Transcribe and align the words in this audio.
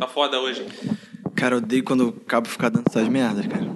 Tá 0.00 0.08
foda 0.08 0.40
hoje. 0.40 0.66
Cara, 1.36 1.54
eu 1.54 1.58
odeio 1.58 1.84
quando 1.84 2.08
o 2.08 2.12
cabo 2.12 2.48
fica 2.48 2.70
dando 2.70 2.84
essas 2.88 3.08
merdas, 3.08 3.46
cara. 3.46 3.70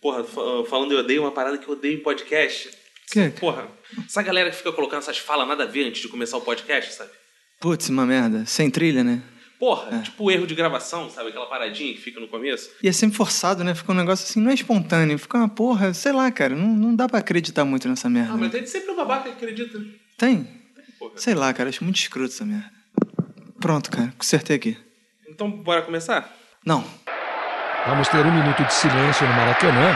Porra, 0.00 0.24
fa- 0.24 0.64
falando 0.70 0.92
eu 0.92 1.00
odeio, 1.00 1.22
uma 1.22 1.32
parada 1.32 1.58
que 1.58 1.68
eu 1.68 1.74
odeio 1.74 1.98
em 1.98 2.02
podcast. 2.02 2.70
Que? 3.10 3.28
Porra, 3.30 3.66
essa 4.06 4.22
galera 4.22 4.50
que 4.50 4.56
fica 4.56 4.72
colocando 4.72 5.00
essas 5.00 5.18
falas 5.18 5.46
nada 5.48 5.64
a 5.64 5.66
ver 5.66 5.84
antes 5.88 6.00
de 6.02 6.08
começar 6.08 6.36
o 6.36 6.40
podcast, 6.40 6.94
sabe? 6.94 7.10
Putz, 7.60 7.88
uma 7.88 8.06
merda. 8.06 8.46
Sem 8.46 8.70
trilha, 8.70 9.02
né? 9.02 9.22
Porra, 9.58 10.00
tipo 10.02 10.30
erro 10.30 10.46
de 10.46 10.54
gravação, 10.54 11.10
sabe? 11.10 11.30
Aquela 11.30 11.46
paradinha 11.46 11.92
que 11.92 12.00
fica 12.00 12.20
no 12.20 12.28
começo. 12.28 12.70
E 12.80 12.88
é 12.88 12.92
sempre 12.92 13.16
forçado, 13.16 13.64
né? 13.64 13.74
Fica 13.74 13.90
um 13.90 13.94
negócio 13.96 14.24
assim, 14.24 14.40
não 14.40 14.52
é 14.52 14.54
espontâneo. 14.54 15.18
Fica 15.18 15.36
uma 15.36 15.48
porra, 15.48 15.92
sei 15.92 16.12
lá, 16.12 16.30
cara. 16.30 16.54
Não, 16.54 16.68
não 16.68 16.94
dá 16.94 17.08
pra 17.08 17.18
acreditar 17.18 17.64
muito 17.64 17.88
nessa 17.88 18.08
merda. 18.08 18.34
Ah, 18.34 18.36
mas 18.36 18.52
tem 18.52 18.64
sempre 18.66 18.92
um 18.92 18.96
babaca 18.96 19.24
que 19.24 19.30
acredita. 19.30 19.84
Tem? 20.16 20.46
Porra. 20.96 21.12
Sei 21.16 21.34
lá, 21.34 21.52
cara. 21.52 21.70
Acho 21.70 21.82
muito 21.82 21.96
escroto 21.96 22.32
essa 22.32 22.44
merda. 22.44 22.70
Pronto, 23.60 23.90
cara. 23.90 24.14
Consertei 24.16 24.54
aqui. 24.54 24.76
Então, 25.38 25.48
bora 25.52 25.82
começar? 25.82 26.34
Não. 26.66 26.84
Vamos 27.86 28.08
ter 28.08 28.26
um 28.26 28.32
minuto 28.32 28.64
de 28.64 28.74
silêncio 28.74 29.24
no 29.24 29.34
Maracanã. 29.34 29.94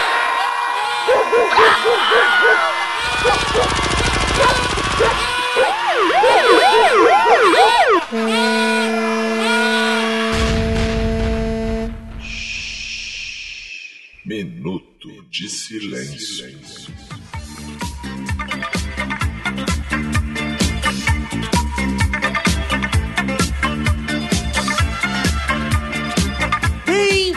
Minuto 14.25 15.09
de 15.29 15.49
silêncio. 15.49 17.12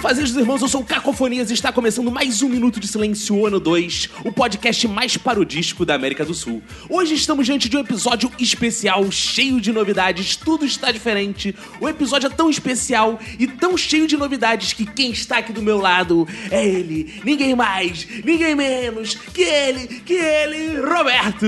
Bem, 0.05 0.13
fazejos 0.13 0.37
irmãos, 0.37 0.61
eu 0.61 0.67
sou 0.67 0.81
o 0.81 0.85
Cacofonias 0.85 1.49
e 1.49 1.55
está 1.55 1.71
começando 1.71 2.11
mais 2.11 2.43
um 2.43 2.47
Minuto 2.47 2.79
de 2.79 2.87
Silêncio 2.87 3.43
Ano 3.43 3.59
2, 3.59 4.09
o 4.23 4.31
podcast 4.31 4.87
mais 4.87 5.17
parodístico 5.17 5.83
da 5.83 5.95
América 5.95 6.23
do 6.23 6.33
Sul. 6.33 6.61
Hoje 6.87 7.15
estamos 7.15 7.47
diante 7.47 7.67
de 7.67 7.75
um 7.75 7.79
episódio 7.79 8.31
especial, 8.37 9.09
cheio 9.11 9.59
de 9.59 9.71
novidades, 9.71 10.35
tudo 10.35 10.63
está 10.63 10.91
diferente. 10.91 11.55
O 11.81 11.89
episódio 11.89 12.27
é 12.27 12.29
tão 12.29 12.51
especial 12.51 13.19
e 13.39 13.47
tão 13.47 13.75
cheio 13.75 14.05
de 14.05 14.15
novidades 14.15 14.73
que 14.73 14.85
quem 14.85 15.09
está 15.09 15.39
aqui 15.39 15.51
do 15.51 15.63
meu 15.63 15.79
lado 15.79 16.27
é 16.51 16.63
ele, 16.63 17.19
ninguém 17.23 17.55
mais, 17.55 18.07
ninguém 18.23 18.53
menos 18.53 19.15
que 19.15 19.41
ele, 19.41 19.87
que 20.01 20.13
ele, 20.13 20.81
Roberto! 20.81 21.47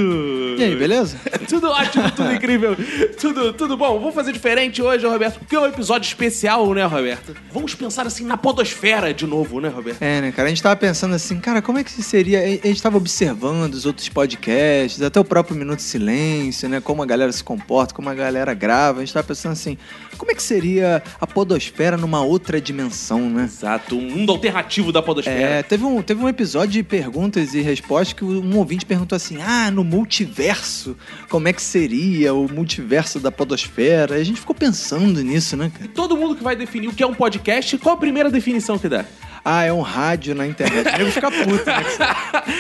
E 0.58 0.64
aí, 0.64 0.76
beleza? 0.76 1.16
tudo 1.48 1.68
ótimo, 1.68 2.10
tudo 2.10 2.34
incrível, 2.34 2.76
tudo, 3.22 3.54
tudo 3.54 3.78
bom. 3.78 4.00
Vamos 4.00 4.16
fazer 4.16 4.34
diferente 4.34 4.82
hoje, 4.82 5.06
Roberto, 5.06 5.38
porque 5.38 5.56
é 5.56 5.60
um 5.60 5.68
episódio 5.68 6.08
especial, 6.08 6.74
né, 6.74 6.86
Roberto? 6.86 7.36
Vamos 7.54 7.76
pensar 7.76 8.08
assim 8.08 8.26
na 8.26 8.36
podosfera 8.48 9.14
de 9.14 9.28
novo, 9.28 9.60
né, 9.60 9.68
Roberto? 9.68 10.02
É, 10.02 10.22
né, 10.22 10.32
cara? 10.32 10.48
A 10.48 10.50
gente 10.50 10.64
tava 10.64 10.78
pensando 10.78 11.14
assim, 11.14 11.38
cara, 11.38 11.62
como 11.62 11.80
é 11.80 11.84
que 11.84 11.92
seria. 11.92 12.40
A 12.40 12.68
gente 12.68 12.82
tava 12.82 12.96
observando 12.96 13.74
os 13.74 13.86
outros 13.86 14.08
podcasts, 14.08 15.02
até 15.02 15.20
o 15.20 15.26
próprio 15.26 15.54
Minuto 15.54 15.82
Silêncio, 15.82 16.70
né? 16.70 16.80
Como 16.80 17.04
a 17.04 17.06
galera 17.06 17.30
se 17.30 17.44
comporta, 17.44 17.94
como 17.94 18.10
a 18.10 18.14
galera 18.14 18.54
grava. 18.54 19.00
A 19.00 19.02
gente 19.04 19.14
tava 19.14 19.28
pensando 19.28 19.52
assim, 19.52 19.78
como 20.18 20.32
é 20.32 20.36
que 20.36 20.42
seria 20.44 21.02
a 21.22 21.28
podosfera 21.28 21.96
numa 21.98 22.22
outra 22.22 22.60
dimensão, 22.60 23.30
né? 23.30 23.44
Exato, 23.46 23.98
um 23.98 24.02
mundo 24.02 24.32
alternativo 24.32 24.92
da 24.92 25.00
É, 25.00 25.04
podosfera. 25.04 25.64
teve 25.64 25.86
um, 25.86 26.02
teve 26.02 26.24
um 26.24 26.28
episódio 26.30 26.72
de 26.74 26.84
perguntas 26.84 27.54
e 27.54 27.62
respostas 27.62 28.14
que 28.14 28.24
um 28.26 28.58
ouvinte 28.58 28.86
perguntou 28.86 29.16
assim: 29.16 29.38
ah, 29.42 29.70
no 29.72 29.84
multiverso, 29.84 30.96
como 31.30 31.48
é 31.48 31.54
que 31.54 31.62
seria 31.62 32.34
o 32.34 32.52
multiverso 32.52 33.20
da 33.20 33.32
podosfera? 33.32 34.18
E 34.18 34.22
a 34.22 34.24
gente 34.26 34.40
ficou 34.40 34.56
pensando 34.56 35.22
nisso, 35.24 35.56
né, 35.56 35.72
cara? 35.74 35.90
Todo 35.94 36.18
mundo 36.18 36.36
que 36.36 36.44
vai 36.44 36.56
definir 36.56 36.88
o 36.88 36.94
que 36.94 37.04
é 37.04 37.08
um 37.08 37.14
podcast, 37.14 37.78
qual 37.78 37.96
a 37.96 38.00
primeira 38.00 38.30
definição 38.30 38.78
que 38.78 38.90
dá? 38.90 39.06
Ah, 39.50 39.64
é 39.64 39.72
um 39.72 39.80
rádio 39.82 40.36
na 40.36 40.46
internet. 40.46 41.00
Eu 41.00 41.10
ficar 41.10 41.32
puto, 41.32 41.66
né? 41.66 41.84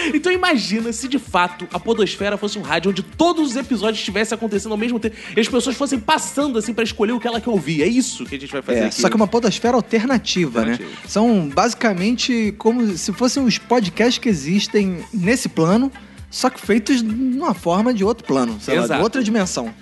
então 0.16 0.31
imagina 0.31 0.93
se 0.93 1.07
de 1.09 1.19
fato 1.19 1.67
a 1.73 1.77
podosfera 1.80 2.37
fosse 2.37 2.58
um 2.58 2.61
rádio 2.61 2.92
onde 2.92 3.03
todos 3.03 3.49
os 3.49 3.55
episódios 3.58 3.99
estivessem 3.99 4.36
acontecendo 4.36 4.71
ao 4.71 4.77
mesmo 4.77 4.97
tempo 4.97 5.14
e 5.36 5.39
as 5.39 5.49
pessoas 5.49 5.76
fossem 5.76 5.99
passando 5.99 6.58
assim 6.58 6.73
pra 6.73 6.86
escolher 6.86 7.11
o 7.11 7.20
que 7.20 7.27
ela 7.27 7.42
quer 7.42 7.49
ouvir. 7.49 7.83
É 7.83 7.87
isso 7.87 8.26
que 8.26 8.36
a 8.36 8.39
gente 8.39 8.52
vai 8.53 8.61
fazer 8.61 8.80
É, 8.80 8.86
aqui. 8.86 9.02
só 9.02 9.09
que 9.09 9.14
é 9.14 9.17
uma 9.17 9.27
podosfera 9.27 9.76
alternativa, 9.76 10.64
né? 10.64 10.71
Alternativa. 10.71 11.02
São 11.09 11.49
basicamente 11.49 12.53
como 12.58 12.97
se 12.97 13.11
fossem 13.11 13.43
os 13.43 13.58
podcasts 13.58 14.17
que 14.17 14.30
existem 14.30 15.03
nesse 15.14 15.49
plano, 15.49 15.92
só 16.31 16.49
que 16.49 16.61
feitos 16.61 17.02
numa 17.02 17.53
forma 17.53 17.93
de 17.93 18.05
outro 18.05 18.26
plano, 18.26 18.58
sei 18.61 18.80
lá, 18.80 18.87
de 18.95 19.02
outra 19.03 19.21
dimensão. 19.21 19.73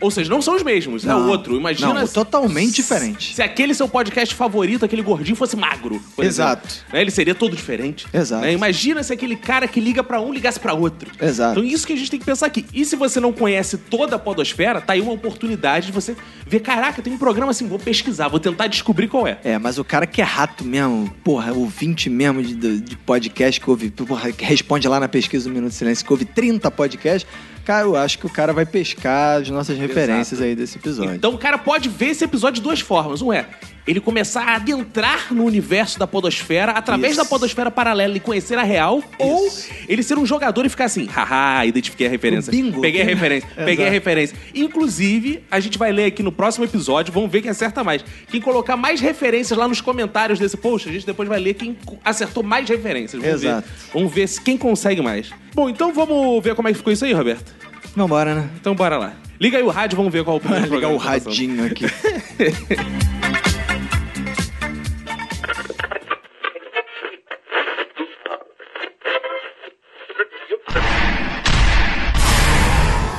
Ou 0.00 0.10
seja, 0.10 0.28
não 0.30 0.42
são 0.42 0.56
os 0.56 0.62
mesmos, 0.62 1.04
é 1.04 1.08
Não, 1.08 1.28
outro. 1.28 1.56
Imagina 1.56 1.94
não, 1.94 2.06
se- 2.06 2.12
totalmente 2.14 2.74
diferente. 2.74 3.34
Se 3.34 3.42
aquele 3.42 3.74
seu 3.74 3.88
podcast 3.88 4.34
favorito, 4.34 4.84
aquele 4.84 5.02
gordinho, 5.02 5.36
fosse 5.36 5.56
magro. 5.56 6.00
por 6.14 6.24
Exato. 6.24 6.66
exemplo, 6.68 6.84
né? 6.92 7.00
Ele 7.00 7.10
seria 7.10 7.34
todo 7.34 7.54
diferente. 7.56 8.06
Exato. 8.12 8.42
né? 8.42 8.52
Imagina 8.52 9.02
se 9.02 9.12
aquele 9.12 9.36
cara 9.36 9.66
que 9.68 9.80
liga 9.80 10.02
pra 10.02 10.20
um 10.20 10.32
ligasse 10.32 10.58
pra 10.60 10.74
outro. 10.74 11.10
Exato. 11.20 11.58
Então 11.60 11.64
isso 11.64 11.86
que 11.86 11.92
a 11.92 11.96
gente 11.96 12.10
tem 12.10 12.20
que 12.20 12.26
pensar 12.26 12.46
aqui. 12.46 12.64
E 12.74 12.84
se 12.84 12.96
você 12.96 13.20
não 13.20 13.32
conhece 13.32 13.76
toda 13.78 14.16
a 14.16 14.18
podosfera, 14.18 14.80
tá 14.80 14.92
aí 14.94 15.00
uma 15.00 15.12
oportunidade 15.12 15.86
de 15.86 15.92
você 15.92 16.16
ver, 16.46 16.60
caraca, 16.60 17.00
tem 17.02 17.12
um 17.12 17.18
programa 17.18 17.50
assim, 17.50 17.66
vou 17.66 17.78
pesquisar, 17.78 18.28
vou 18.28 18.40
tentar 18.40 18.66
descobrir 18.66 19.08
qual 19.08 19.26
é. 19.26 19.38
É, 19.44 19.58
mas 19.58 19.78
o 19.78 19.84
cara 19.84 20.06
que 20.06 20.20
é 20.20 20.24
rato 20.24 20.64
mesmo, 20.64 21.12
porra, 21.24 21.52
ouvinte 21.52 22.10
mesmo 22.10 22.42
de, 22.42 22.54
de, 22.54 22.80
de 22.80 22.96
podcast 22.96 23.60
que 23.60 23.70
ouve, 23.70 23.90
porra, 23.90 24.32
que 24.32 24.44
responde 24.44 24.86
lá 24.88 24.98
na 25.00 25.08
pesquisa 25.08 25.48
do 25.48 25.54
Minuto 25.54 25.70
de 25.70 25.76
Silêncio, 25.76 26.04
que 26.04 26.12
ouve 26.12 26.24
30 26.24 26.70
podcasts, 26.70 27.26
cara, 27.64 27.86
eu 27.86 27.96
acho 27.96 28.18
que 28.18 28.26
o 28.26 28.30
cara 28.30 28.52
vai 28.52 28.66
pescar 28.66 29.40
as 29.40 29.50
nossas 29.50 29.76
referências 29.78 30.40
aí 30.40 30.54
desse 30.54 30.78
episódio. 30.78 31.14
Então 31.14 31.34
o 31.34 31.38
cara 31.38 31.58
pode 31.58 31.88
ver 31.88 32.08
esse 32.08 32.24
episódio 32.24 32.56
de 32.56 32.62
duas 32.62 32.80
formas. 32.80 33.22
Um 33.22 33.32
é 33.32 33.46
ele 33.86 34.00
começar 34.00 34.42
a 34.48 34.56
adentrar 34.56 35.32
no 35.32 35.44
universo 35.44 35.98
da 35.98 36.06
podosfera 36.06 36.72
através 36.72 37.12
Isso. 37.12 37.22
da 37.22 37.28
podosfera 37.28 37.70
paralela 37.70 38.16
e 38.16 38.20
conhecer 38.20 38.58
a 38.58 38.62
real, 38.62 39.02
ou 39.18 39.48
ele 39.88 40.02
ser 40.02 40.18
um 40.18 40.24
jogador 40.24 40.64
e 40.64 40.68
ficar 40.68 40.84
assim, 40.84 41.06
haha, 41.06 41.66
identifiquei 41.66 42.06
a 42.06 42.10
referência. 42.10 42.50
Bingo. 42.50 42.80
Peguei 42.80 43.02
a 43.02 43.04
referência, 43.04 43.48
peguei 43.56 43.86
a 43.86 43.90
referência. 43.90 44.36
Inclusive, 44.54 45.44
a 45.50 45.60
gente 45.60 45.78
vai 45.78 45.92
ler 45.92 46.06
aqui 46.06 46.22
no 46.22 46.32
próximo 46.32 46.64
episódio, 46.64 47.12
vamos 47.12 47.30
ver 47.30 47.42
quem 47.42 47.50
acerta 47.50 47.84
mais. 47.84 48.04
Quem 48.28 48.40
colocar 48.40 48.76
mais 48.76 49.00
referências 49.00 49.58
lá 49.58 49.68
nos 49.68 49.80
comentários 49.80 50.38
desse 50.38 50.56
post, 50.56 50.88
a 50.88 50.92
gente 50.92 51.06
depois 51.06 51.28
vai 51.28 51.38
ler 51.38 51.54
quem 51.54 51.76
acertou 52.04 52.42
mais 52.42 52.68
referências. 52.68 53.20
Vamos 53.22 53.42
Exato. 53.42 53.68
ver. 53.68 53.90
Vamos 53.92 54.12
ver 54.12 54.28
quem 54.42 54.56
consegue 54.56 55.02
mais. 55.02 55.30
Bom, 55.54 55.68
então 55.68 55.92
vamos 55.92 56.42
ver 56.42 56.54
como 56.54 56.68
é 56.68 56.72
que 56.72 56.78
ficou 56.78 56.92
isso 56.92 57.04
aí, 57.04 57.12
Roberto? 57.12 57.52
Vambora, 57.94 58.34
né? 58.34 58.50
Então 58.60 58.74
bora 58.74 58.96
lá. 58.96 59.14
Liga 59.40 59.58
aí 59.58 59.62
o 59.62 59.68
rádio, 59.68 59.96
vamos 59.96 60.12
ver 60.12 60.24
qual 60.24 60.36
o 60.36 60.40
primeiro 60.40 60.64
Ligar 60.64 60.90
o 60.90 60.98
programa 60.98 61.20
tá 61.20 61.30
radinho 61.30 61.66
aqui. 61.66 61.84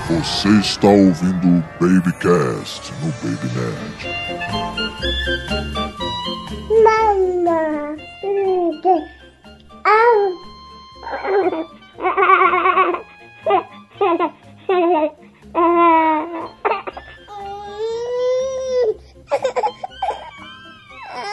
Você 0.07 0.49
está 0.59 0.87
ouvindo 0.87 1.47
o 1.47 1.63
Babycast 1.79 2.93
no 3.01 3.11
Baby 3.23 3.47
Nerd. 3.55 4.05
Mama. 6.83 7.95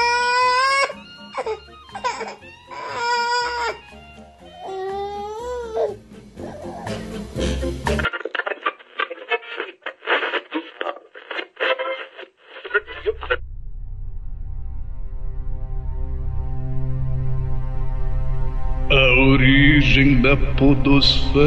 A 18.92 19.20
origem 19.20 20.22
da 20.22 20.36
podosfera. 20.36 21.40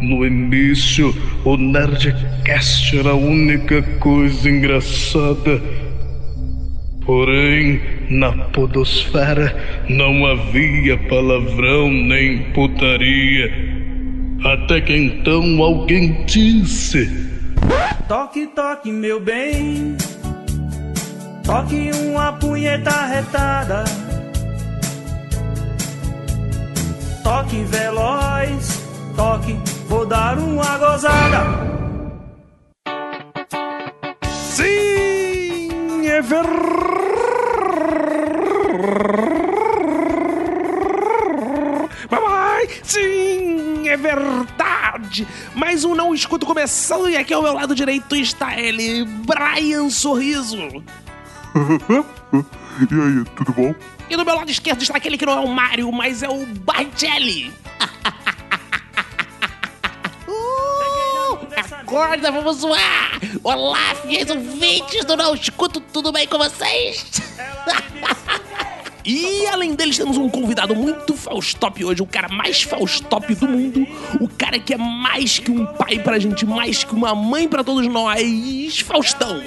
No 0.00 0.24
início, 0.24 1.14
o 1.44 1.56
Nerdcast 1.58 2.98
era 2.98 3.10
a 3.10 3.14
única 3.14 3.82
coisa 3.98 4.48
engraçada. 4.48 5.60
Porém, 7.04 7.80
na 8.08 8.32
podosfera 8.32 9.54
não 9.88 10.24
havia 10.26 10.96
palavrão 11.08 11.90
nem 11.90 12.38
putaria. 12.52 13.52
Até 14.42 14.80
que 14.80 14.96
então 14.96 15.62
alguém 15.62 16.24
disse. 16.24 17.29
Toque, 18.10 18.48
toque, 18.48 18.90
meu 18.90 19.20
bem. 19.20 19.96
Toque 21.44 21.92
uma 21.92 22.32
punheta 22.32 23.06
retada. 23.06 23.84
Toque 27.22 27.62
veloz. 27.62 28.82
Toque, 29.14 29.56
vou 29.86 30.04
dar 30.04 30.40
uma 30.40 30.76
gozada. 30.76 31.44
Sim, 34.26 36.08
é 36.08 36.20
Papai, 36.20 36.50
verdade. 45.00 45.26
Mais 45.54 45.84
um 45.84 45.94
Não 45.94 46.14
Escuto 46.14 46.46
começando 46.46 47.08
e 47.08 47.16
aqui 47.16 47.32
ao 47.32 47.42
meu 47.42 47.54
lado 47.54 47.74
direito 47.74 48.14
está 48.14 48.58
ele, 48.58 49.04
Brian 49.04 49.88
Sorriso. 49.90 50.58
E 52.80 52.94
aí, 52.94 53.24
tudo 53.36 53.52
bom? 53.52 53.74
E 54.08 54.16
do 54.16 54.24
meu 54.24 54.34
lado 54.34 54.50
esquerdo 54.50 54.80
está 54.80 54.96
aquele 54.96 55.18
que 55.18 55.26
não 55.26 55.34
é 55.34 55.40
o 55.40 55.48
Mario, 55.48 55.90
mas 55.90 56.22
é 56.22 56.28
o 56.28 56.46
Bargelli. 56.46 57.52
Uh, 60.28 61.38
Acorda, 61.56 62.30
vamos 62.30 62.58
zoar! 62.58 63.18
Olá, 63.42 63.96
fiéis 63.96 64.30
ouvintes 64.30 65.04
do 65.04 65.16
Não 65.16 65.34
Escuto, 65.34 65.80
tudo 65.80 66.12
bem 66.12 66.26
com 66.26 66.38
vocês? 66.38 67.20
E 69.12 69.44
além 69.48 69.74
deles, 69.74 69.98
temos 69.98 70.16
um 70.16 70.28
convidado 70.28 70.72
muito 70.72 71.16
faustop 71.16 71.84
hoje, 71.84 72.00
o 72.00 72.06
cara 72.06 72.28
mais 72.28 72.62
faustop 72.62 73.34
do 73.34 73.48
mundo, 73.48 73.84
o 74.20 74.28
cara 74.28 74.56
que 74.56 74.72
é 74.72 74.76
mais 74.76 75.36
que 75.40 75.50
um 75.50 75.66
pai 75.66 75.98
pra 75.98 76.16
gente, 76.16 76.46
mais 76.46 76.84
que 76.84 76.94
uma 76.94 77.12
mãe 77.12 77.48
pra 77.48 77.64
todos 77.64 77.84
nós, 77.88 78.78
Faustão. 78.78 79.42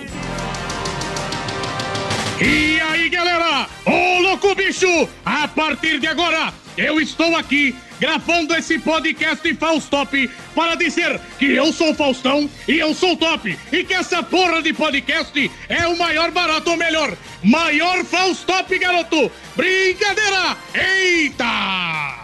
E 2.42 2.82
aí, 2.82 3.08
galera? 3.08 3.70
Ô, 3.86 4.20
louco 4.22 4.54
bicho! 4.54 5.08
A 5.24 5.48
partir 5.48 5.98
de 5.98 6.08
agora, 6.08 6.54
eu 6.78 7.00
estou 7.00 7.34
aqui 7.38 7.74
gravando 8.04 8.54
esse 8.54 8.78
podcast 8.80 9.56
Faustop 9.56 10.30
para 10.54 10.76
dizer 10.76 11.22
que 11.40 11.56
eu 11.56 11.72
sou 11.72 11.96
Faustão 11.96 12.50
e 12.68 12.78
eu 12.78 12.94
sou 12.94 13.16
top. 13.16 13.58
E 13.72 13.86
que 13.86 13.94
essa 13.94 14.22
porra 14.22 14.62
de 14.62 14.74
podcast 14.74 15.50
é 15.70 15.88
o 15.88 15.98
maior 15.98 16.30
barato 16.32 16.72
ou 16.72 16.76
melhor, 16.76 17.16
maior 17.42 18.04
Faustop, 18.04 18.78
garoto! 18.78 19.32
Brincadeira! 19.56 20.58
Eita! 20.74 22.24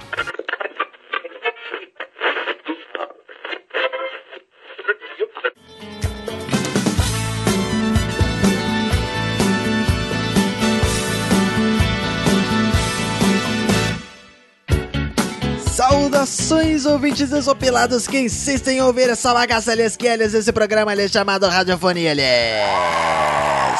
Saudações, 16.20 16.86
ouvintes 16.86 17.30
desopilados 17.30 18.06
que 18.06 18.20
insistem 18.20 18.80
em 18.80 18.82
ouvir 18.82 19.10
essa 19.10 19.34
bagaça 19.34 19.72
aliás 19.72 19.96
que 19.96 20.06
aliás, 20.06 20.34
esse 20.34 20.52
programa 20.52 20.92
ali 20.92 21.08
chamado 21.08 21.48
Radiofonia 21.48 22.12
aliás. 22.12 23.80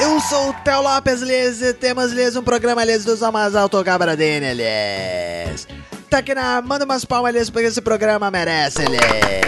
Eu 0.00 0.18
sou 0.20 0.48
o 0.48 0.52
Theo 0.64 0.82
Lopes 0.82 1.22
aliás, 1.22 1.62
e 1.62 1.72
temos 1.72 2.10
aliás 2.10 2.34
um 2.34 2.42
programa 2.42 2.80
aliás 2.80 3.04
dos 3.04 3.20
mais 3.20 3.54
alto 3.54 3.80
Gabradene 3.84 4.46
aliás. 4.46 5.68
Tacna, 6.10 6.60
manda 6.60 6.84
umas 6.84 7.04
palmas 7.04 7.28
aliás 7.28 7.50
porque 7.50 7.68
esse 7.68 7.80
programa 7.80 8.32
merece 8.32 8.82
aliás. 8.82 9.44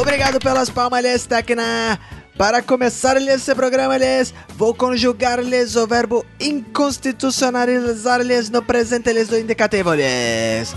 Obrigado 0.00 0.38
pelas 0.38 0.70
palmas 0.70 1.00
aliás, 1.00 1.26
Tacna. 1.26 1.98
Para 2.38 2.62
começar 2.62 3.20
esse 3.20 3.52
programa, 3.52 3.94
aliás, 3.94 4.32
vou 4.56 4.72
conjugar-lhes 4.72 5.74
o 5.74 5.84
verbo 5.88 6.24
inconstitucionalizar-lhes 6.38 8.48
no 8.48 8.62
presente 8.62 9.12
lhes 9.12 9.26
do 9.26 9.36
indicativo, 9.36 9.90
aliás. 9.90 10.72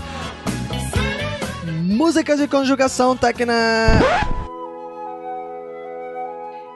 Músicas 1.84 2.40
de 2.40 2.48
conjugação, 2.48 3.16
Tecna. 3.16 3.54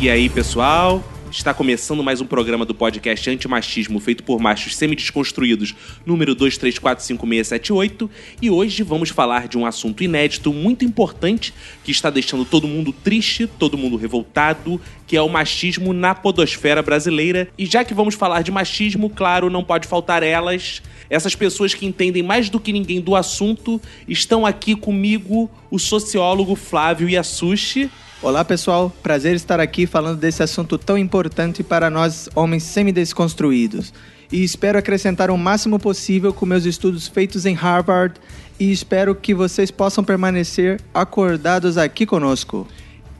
E 0.00 0.10
aí, 0.10 0.28
pessoal? 0.28 1.02
Está 1.34 1.52
começando 1.52 2.00
mais 2.00 2.20
um 2.20 2.26
programa 2.26 2.64
do 2.64 2.72
podcast 2.72 3.28
Antimachismo 3.28 3.98
feito 3.98 4.22
por 4.22 4.38
machos 4.38 4.76
semi-desconstruídos, 4.76 5.74
número 6.06 6.34
2345678, 6.36 8.08
e 8.40 8.50
hoje 8.50 8.84
vamos 8.84 9.10
falar 9.10 9.48
de 9.48 9.58
um 9.58 9.66
assunto 9.66 10.04
inédito, 10.04 10.52
muito 10.52 10.84
importante, 10.84 11.52
que 11.82 11.90
está 11.90 12.08
deixando 12.08 12.44
todo 12.44 12.68
mundo 12.68 12.92
triste, 12.92 13.48
todo 13.48 13.76
mundo 13.76 13.96
revoltado, 13.96 14.80
que 15.08 15.16
é 15.16 15.20
o 15.20 15.28
machismo 15.28 15.92
na 15.92 16.14
podosfera 16.14 16.80
brasileira. 16.82 17.48
E 17.58 17.66
já 17.66 17.84
que 17.84 17.92
vamos 17.92 18.14
falar 18.14 18.42
de 18.42 18.52
machismo, 18.52 19.10
claro, 19.10 19.50
não 19.50 19.64
pode 19.64 19.88
faltar 19.88 20.22
elas, 20.22 20.80
essas 21.10 21.34
pessoas 21.34 21.74
que 21.74 21.84
entendem 21.84 22.22
mais 22.22 22.48
do 22.48 22.60
que 22.60 22.72
ninguém 22.72 23.00
do 23.00 23.16
assunto, 23.16 23.82
estão 24.06 24.46
aqui 24.46 24.76
comigo 24.76 25.50
o 25.68 25.80
sociólogo 25.80 26.54
Flávio 26.54 27.08
Yasushi. 27.10 27.90
Olá 28.24 28.42
pessoal, 28.42 28.90
prazer 29.02 29.36
estar 29.36 29.60
aqui 29.60 29.84
falando 29.84 30.18
desse 30.18 30.42
assunto 30.42 30.78
tão 30.78 30.96
importante 30.96 31.62
para 31.62 31.90
nós 31.90 32.26
homens 32.34 32.62
semi-desconstruídos. 32.62 33.92
E 34.32 34.42
espero 34.42 34.78
acrescentar 34.78 35.30
o 35.30 35.36
máximo 35.36 35.78
possível 35.78 36.32
com 36.32 36.46
meus 36.46 36.64
estudos 36.64 37.06
feitos 37.06 37.44
em 37.44 37.52
Harvard 37.52 38.18
e 38.58 38.72
espero 38.72 39.14
que 39.14 39.34
vocês 39.34 39.70
possam 39.70 40.02
permanecer 40.02 40.80
acordados 40.94 41.76
aqui 41.76 42.06
conosco. 42.06 42.66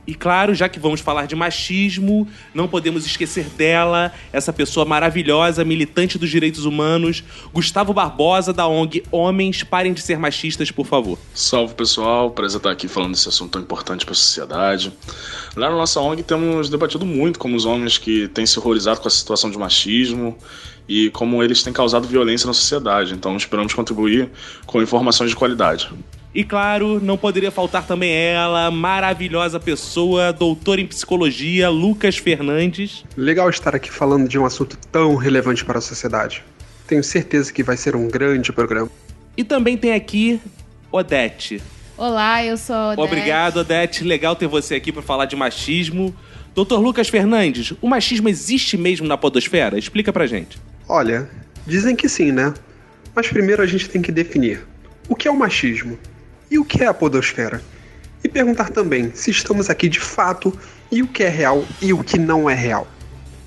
E 0.07 0.13
claro, 0.13 0.53
já 0.53 0.69
que 0.69 0.79
vamos 0.79 1.01
falar 1.01 1.25
de 1.25 1.35
machismo, 1.35 2.27
não 2.53 2.67
podemos 2.67 3.05
esquecer 3.05 3.45
dela, 3.45 4.11
essa 4.31 4.53
pessoa 4.53 4.85
maravilhosa, 4.85 5.65
militante 5.65 6.17
dos 6.17 6.29
direitos 6.29 6.65
humanos, 6.65 7.23
Gustavo 7.51 7.93
Barbosa, 7.93 8.53
da 8.53 8.67
ONG 8.67 9.03
Homens 9.11 9.63
Parem 9.63 9.93
de 9.93 10.01
Ser 10.01 10.19
Machistas, 10.19 10.69
por 10.69 10.85
favor. 10.85 11.17
Salve 11.33 11.73
pessoal, 11.73 12.29
prazer 12.31 12.57
estar 12.57 12.71
aqui 12.71 12.87
falando 12.87 13.13
desse 13.13 13.29
assunto 13.29 13.51
tão 13.51 13.61
importante 13.61 14.05
para 14.05 14.13
a 14.13 14.15
sociedade. 14.15 14.93
Lá 15.55 15.69
na 15.69 15.75
nossa 15.75 15.99
ONG 15.99 16.21
temos 16.23 16.69
debatido 16.69 17.05
muito 17.05 17.39
como 17.39 17.55
os 17.55 17.65
homens 17.65 17.97
que 17.97 18.27
têm 18.27 18.45
se 18.45 18.59
horrorizado 18.59 19.01
com 19.01 19.07
a 19.07 19.11
situação 19.11 19.49
de 19.49 19.57
machismo 19.57 20.37
e 20.87 21.09
como 21.09 21.41
eles 21.41 21.63
têm 21.63 21.73
causado 21.73 22.07
violência 22.07 22.45
na 22.45 22.53
sociedade. 22.53 23.13
Então 23.13 23.35
esperamos 23.35 23.73
contribuir 23.73 24.29
com 24.65 24.81
informações 24.81 25.31
de 25.31 25.35
qualidade. 25.35 25.89
E 26.35 26.43
claro, 26.43 26.99
não 26.99 27.17
poderia 27.17 27.49
faltar 27.49 27.87
também 27.87 28.11
ela, 28.11 28.69
maravilhosa 28.69 29.57
pessoa, 29.57 30.33
doutora 30.33 30.81
em 30.81 30.85
psicologia, 30.85 31.69
Lucas 31.69 32.17
Fernandes. 32.17 33.05
Legal 33.15 33.49
estar 33.49 33.73
aqui 33.73 33.89
falando 33.89 34.27
de 34.27 34.37
um 34.37 34.45
assunto 34.45 34.77
tão 34.91 35.15
relevante 35.15 35.63
para 35.63 35.77
a 35.77 35.81
sociedade. 35.81 36.43
Tenho 36.85 37.01
certeza 37.01 37.53
que 37.53 37.63
vai 37.63 37.77
ser 37.77 37.95
um 37.95 38.09
grande 38.09 38.51
programa. 38.51 38.91
E 39.37 39.45
também 39.45 39.77
tem 39.77 39.93
aqui 39.93 40.41
Odete. 40.91 41.61
Olá, 41.97 42.43
eu 42.43 42.57
sou 42.57 42.75
a 42.75 42.87
Odete. 42.89 43.07
Obrigado, 43.07 43.57
Odete. 43.61 44.03
Legal 44.03 44.35
ter 44.35 44.47
você 44.47 44.75
aqui 44.75 44.91
para 44.91 45.01
falar 45.01 45.27
de 45.27 45.37
machismo. 45.37 46.13
Doutor 46.53 46.81
Lucas 46.81 47.07
Fernandes, 47.07 47.71
o 47.81 47.87
machismo 47.87 48.27
existe 48.27 48.75
mesmo 48.75 49.07
na 49.07 49.17
podosfera? 49.17 49.79
Explica 49.79 50.11
pra 50.11 50.27
gente. 50.27 50.59
Olha, 50.85 51.29
dizem 51.65 51.95
que 51.95 52.09
sim, 52.09 52.33
né? 52.33 52.53
Mas 53.15 53.29
primeiro 53.29 53.63
a 53.63 53.65
gente 53.65 53.89
tem 53.89 54.01
que 54.01 54.11
definir 54.11 54.67
o 55.07 55.15
que 55.15 55.29
é 55.29 55.31
o 55.31 55.39
machismo 55.39 55.97
e 56.55 56.59
o 56.59 56.63
que 56.63 56.81
é 56.83 56.87
a 56.87 56.93
podosfera. 56.93 57.61
E 58.23 58.29
perguntar 58.29 58.69
também 58.69 59.11
se 59.13 59.29
estamos 59.29 59.69
aqui 59.69 59.89
de 59.89 59.99
fato 59.99 60.57
e 60.89 61.03
o 61.03 61.07
que 61.07 61.21
é 61.21 61.29
real 61.29 61.65
e 61.81 61.91
o 61.91 62.01
que 62.01 62.17
não 62.17 62.49
é 62.49 62.53
real. 62.53 62.87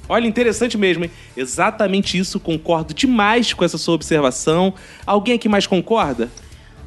Olha, 0.08 0.26
interessante 0.26 0.76
mesmo, 0.76 1.04
hein? 1.04 1.10
Exatamente 1.36 2.18
isso, 2.18 2.38
concordo 2.38 2.92
demais 2.92 3.52
com 3.52 3.64
essa 3.64 3.78
sua 3.78 3.94
observação. 3.94 4.74
Alguém 5.06 5.34
aqui 5.34 5.48
mais 5.48 5.66
concorda? 5.66 6.30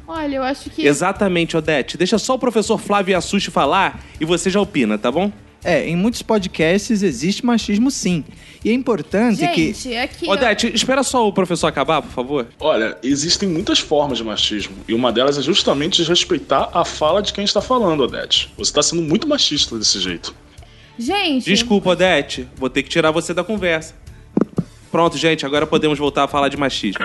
Olha, 0.06 0.36
eu 0.36 0.42
acho 0.42 0.70
que. 0.70 0.86
Exatamente, 0.86 1.56
Odete. 1.56 1.96
Deixa 1.96 2.18
só 2.18 2.34
o 2.34 2.38
professor 2.38 2.78
Flávio 2.78 3.16
Assushi 3.16 3.50
falar 3.50 4.00
e 4.20 4.24
você 4.24 4.48
já 4.48 4.60
opina, 4.60 4.96
tá 4.96 5.10
bom? 5.10 5.32
É, 5.64 5.88
em 5.88 5.96
muitos 5.96 6.22
podcasts 6.22 7.02
existe 7.02 7.46
machismo 7.46 7.90
sim. 7.90 8.24
E 8.64 8.70
é 8.70 8.72
importante 8.72 9.46
que. 9.48 9.72
Gente, 9.72 9.96
aqui. 9.96 10.26
ó, 10.28 10.32
Odete, 10.32 10.72
espera 10.74 11.02
só 11.02 11.26
o 11.26 11.32
professor 11.32 11.68
acabar, 11.68 12.02
por 12.02 12.10
favor. 12.10 12.46
Olha, 12.58 12.96
existem 13.02 13.48
muitas 13.48 13.78
formas 13.78 14.18
de 14.18 14.24
machismo 14.24 14.76
e 14.88 14.94
uma 14.94 15.12
delas 15.12 15.38
é 15.38 15.42
justamente 15.42 15.96
desrespeitar 15.98 16.68
a 16.72 16.84
fala 16.84 17.22
de 17.22 17.32
quem 17.32 17.44
está 17.44 17.60
falando, 17.60 18.02
Odete. 18.02 18.52
Você 18.56 18.70
está 18.70 18.82
sendo 18.82 19.02
muito 19.02 19.28
machista 19.28 19.78
desse 19.78 20.00
jeito. 20.00 20.34
Gente. 20.98 21.44
Desculpa, 21.44 21.90
Odete. 21.90 22.48
Vou 22.56 22.68
ter 22.68 22.82
que 22.82 22.88
tirar 22.88 23.10
você 23.10 23.32
da 23.32 23.44
conversa. 23.44 23.94
Pronto, 24.90 25.16
gente, 25.16 25.46
agora 25.46 25.66
podemos 25.66 25.98
voltar 25.98 26.24
a 26.24 26.28
falar 26.28 26.48
de 26.48 26.56
machismo. 26.56 27.04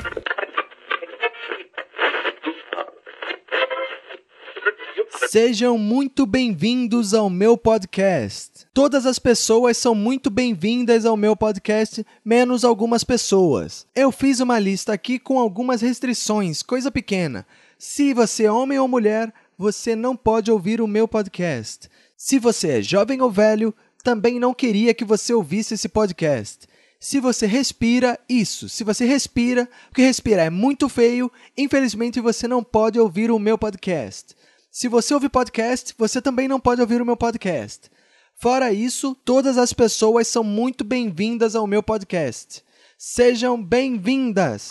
Sejam 5.29 5.77
muito 5.77 6.25
bem-vindos 6.25 7.13
ao 7.13 7.29
meu 7.29 7.57
podcast. 7.57 8.65
Todas 8.73 9.05
as 9.05 9.19
pessoas 9.19 9.75
são 9.75 9.93
muito 9.93 10.29
bem-vindas 10.29 11.05
ao 11.05 11.17
meu 11.17 11.35
podcast, 11.35 12.05
menos 12.23 12.63
algumas 12.63 13.03
pessoas. 13.03 13.85
Eu 13.93 14.09
fiz 14.09 14.39
uma 14.39 14.57
lista 14.57 14.93
aqui 14.93 15.19
com 15.19 15.37
algumas 15.37 15.81
restrições, 15.81 16.63
coisa 16.63 16.89
pequena. 16.89 17.45
Se 17.77 18.13
você 18.13 18.45
é 18.45 18.51
homem 18.51 18.79
ou 18.79 18.87
mulher, 18.87 19.33
você 19.57 19.97
não 19.97 20.15
pode 20.15 20.49
ouvir 20.49 20.79
o 20.79 20.87
meu 20.87 21.09
podcast. 21.09 21.89
Se 22.15 22.39
você 22.39 22.79
é 22.79 22.81
jovem 22.81 23.21
ou 23.21 23.29
velho, 23.29 23.75
também 24.01 24.39
não 24.39 24.53
queria 24.53 24.93
que 24.93 25.03
você 25.03 25.33
ouvisse 25.33 25.73
esse 25.73 25.89
podcast. 25.89 26.65
Se 27.01 27.19
você 27.19 27.45
respira, 27.45 28.17
isso. 28.29 28.69
Se 28.69 28.81
você 28.85 29.03
respira, 29.03 29.69
porque 29.89 30.01
respirar 30.01 30.45
é 30.45 30.49
muito 30.49 30.87
feio, 30.87 31.29
infelizmente 31.57 32.21
você 32.21 32.47
não 32.47 32.63
pode 32.63 32.97
ouvir 32.97 33.29
o 33.29 33.37
meu 33.37 33.57
podcast. 33.57 34.36
Se 34.77 34.87
você 34.87 35.11
ouve 35.11 35.27
podcast, 35.27 35.91
você 35.97 36.21
também 36.21 36.47
não 36.47 36.59
pode 36.59 36.79
ouvir 36.79 37.01
o 37.01 37.05
meu 37.05 37.17
podcast. 37.17 37.89
Fora 38.35 38.71
isso, 38.71 39.15
todas 39.25 39.57
as 39.57 39.73
pessoas 39.73 40.27
são 40.27 40.43
muito 40.43 40.83
bem-vindas 40.83 41.55
ao 41.55 41.65
meu 41.65 41.81
podcast. 41.81 42.63
Sejam 42.95 43.59
bem-vindas! 43.59 44.69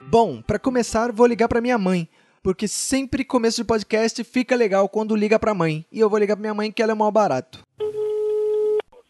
Bom, 0.00 0.40
para 0.40 0.60
começar, 0.60 1.10
vou 1.10 1.26
ligar 1.26 1.48
para 1.48 1.60
minha 1.60 1.76
mãe, 1.76 2.08
porque 2.40 2.68
sempre 2.68 3.24
começo 3.24 3.56
de 3.56 3.66
podcast 3.66 4.22
fica 4.22 4.54
legal 4.54 4.88
quando 4.88 5.16
liga 5.16 5.40
para 5.40 5.52
mãe. 5.52 5.84
E 5.90 5.98
eu 5.98 6.08
vou 6.08 6.20
ligar 6.20 6.36
para 6.36 6.42
minha 6.42 6.54
mãe 6.54 6.70
que 6.70 6.80
ela 6.80 6.92
é 6.92 6.94
mal 6.94 7.10
barato. 7.10 7.66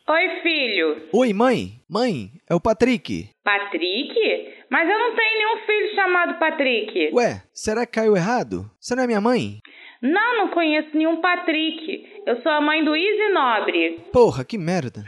Oi, 0.09 0.41
filho. 0.43 1.09
Oi, 1.13 1.35
mãe. 1.35 1.79
Mãe, 1.87 2.33
é 2.49 2.55
o 2.55 2.61
Patrick. 2.61 3.29
Patrick? 3.45 4.56
Mas 4.71 4.89
eu 4.89 4.99
não 4.99 5.15
tenho 5.15 5.39
nenhum 5.39 5.67
filho 5.67 5.95
chamado 5.95 6.39
Patrick. 6.39 7.11
Ué, 7.13 7.43
será 7.53 7.87
que 7.87 7.93
caiu 7.93 8.17
errado? 8.17 8.69
Você 8.81 8.95
não 8.95 9.05
é 9.05 9.07
minha 9.07 9.21
mãe? 9.21 9.61
Não, 10.03 10.37
não 10.39 10.49
conheço 10.49 10.97
nenhum 10.97 11.21
Patrick. 11.21 12.07
Eu 12.27 12.43
sou 12.43 12.53
a 12.53 12.61
mãe 12.61 12.85
do 12.85 12.95
Easy 12.95 13.33
Nobre. 13.33 14.01
Porra, 14.13 14.45
que 14.45 14.59
merda. 14.59 15.05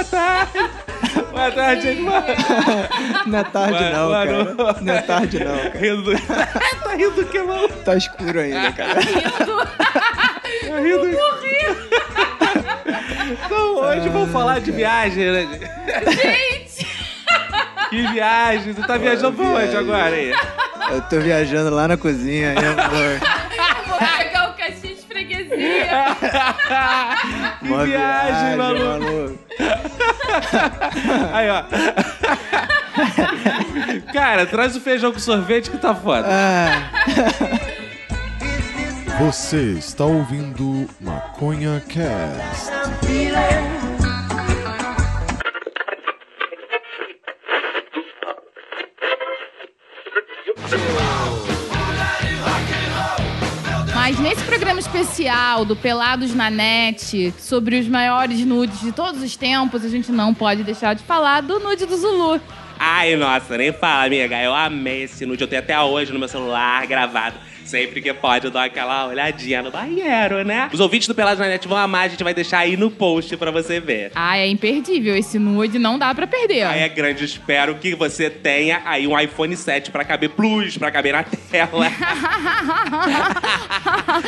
Boa 0.00 0.04
tarde! 0.04 0.70
Boa 1.30 1.50
tarde, 1.50 1.82
gente. 1.82 2.00
Não 2.00 3.38
é 3.38 3.44
tarde 3.44 3.84
não, 3.92 4.06
Boa 4.08 4.26
cara. 4.26 4.80
Não 4.80 4.94
é 4.94 5.02
tarde 5.02 5.44
não, 5.44 5.58
cara. 5.58 5.78
Rindo 5.78 6.02
do... 6.02 6.12
tá 6.82 6.94
rindo 6.96 7.10
do 7.10 7.24
que, 7.26 7.38
mano? 7.42 7.68
Tá 7.68 7.96
escuro 7.96 8.40
ainda, 8.40 8.72
cara. 8.72 8.94
Tá 8.94 9.00
rindo. 10.78 11.18
Então, 13.44 13.76
hoje 13.76 14.08
vamos 14.08 14.32
falar 14.32 14.60
de 14.60 14.72
viagem, 14.72 15.30
né? 15.30 15.46
Gente! 16.10 16.86
Que 17.90 18.06
viagem! 18.06 18.72
Você 18.72 18.82
tá 18.86 18.96
viajando 18.96 19.36
pra 19.36 19.44
onde 19.44 19.76
agora 19.76 20.16
aí? 20.16 20.32
Eu 20.92 21.02
tô 21.02 21.20
viajando 21.20 21.74
lá 21.74 21.86
na 21.86 21.98
cozinha, 21.98 22.52
aí, 22.52 22.56
amor. 22.56 23.20
Vou 23.86 23.98
pegar 23.98 24.50
o 24.50 24.54
caixinho 24.54 24.96
de 24.96 25.02
freguesia. 25.02 25.90
Que 27.60 27.68
Uma 27.68 27.84
viagem, 27.84 28.56
maluco! 28.56 28.84
maluco. 28.84 29.49
Aí, 31.32 31.48
ó. 31.50 31.64
Cara, 34.12 34.46
traz 34.46 34.76
o 34.76 34.80
feijão 34.80 35.12
com 35.12 35.18
sorvete 35.18 35.70
que 35.70 35.78
tá 35.78 35.94
foda. 35.94 36.28
Você 39.20 39.72
está 39.78 40.04
ouvindo 40.04 40.88
Maconha 41.00 41.82
Cast. 41.88 42.70
Especial 54.92 55.64
do 55.64 55.76
Pelados 55.76 56.34
na 56.34 56.50
Net, 56.50 57.32
sobre 57.38 57.78
os 57.78 57.86
maiores 57.86 58.44
nudes 58.44 58.80
de 58.80 58.90
todos 58.90 59.22
os 59.22 59.36
tempos, 59.36 59.84
a 59.84 59.88
gente 59.88 60.10
não 60.10 60.34
pode 60.34 60.64
deixar 60.64 60.94
de 60.94 61.04
falar 61.04 61.42
do 61.42 61.60
nude 61.60 61.86
do 61.86 61.96
Zulu. 61.96 62.40
Ai, 62.76 63.14
nossa, 63.14 63.56
nem 63.56 63.72
fala, 63.72 64.06
amiga. 64.06 64.42
Eu 64.42 64.52
amei 64.52 65.04
esse 65.04 65.24
nude. 65.24 65.44
Eu 65.44 65.48
tenho 65.48 65.62
até 65.62 65.80
hoje 65.80 66.12
no 66.12 66.18
meu 66.18 66.26
celular 66.26 66.84
gravado. 66.88 67.36
Sempre 67.70 68.02
que 68.02 68.12
pode, 68.12 68.50
dou 68.50 68.60
aquela 68.60 69.06
olhadinha 69.06 69.62
no 69.62 69.70
banheiro, 69.70 70.42
né? 70.44 70.68
Os 70.72 70.80
ouvintes 70.80 71.06
do 71.06 71.14
Pelados 71.14 71.38
na 71.38 71.46
Net 71.46 71.68
vão 71.68 71.78
amar, 71.78 72.06
a 72.06 72.08
gente 72.08 72.24
vai 72.24 72.34
deixar 72.34 72.58
aí 72.58 72.76
no 72.76 72.90
post 72.90 73.36
pra 73.36 73.52
você 73.52 73.78
ver. 73.78 74.10
Ah, 74.12 74.36
é 74.36 74.48
imperdível. 74.48 75.14
Esse 75.16 75.38
nude 75.38 75.78
não 75.78 75.96
dá 75.96 76.12
pra 76.12 76.26
perder. 76.26 76.64
Aí 76.64 76.80
é 76.80 76.88
grande, 76.88 77.24
espero 77.24 77.76
que 77.76 77.94
você 77.94 78.28
tenha 78.28 78.82
aí 78.84 79.06
um 79.06 79.16
iPhone 79.18 79.56
7 79.56 79.92
pra 79.92 80.04
caber 80.04 80.30
plus, 80.30 80.76
pra 80.76 80.90
caber 80.90 81.12
na 81.12 81.22
tela. 81.22 81.86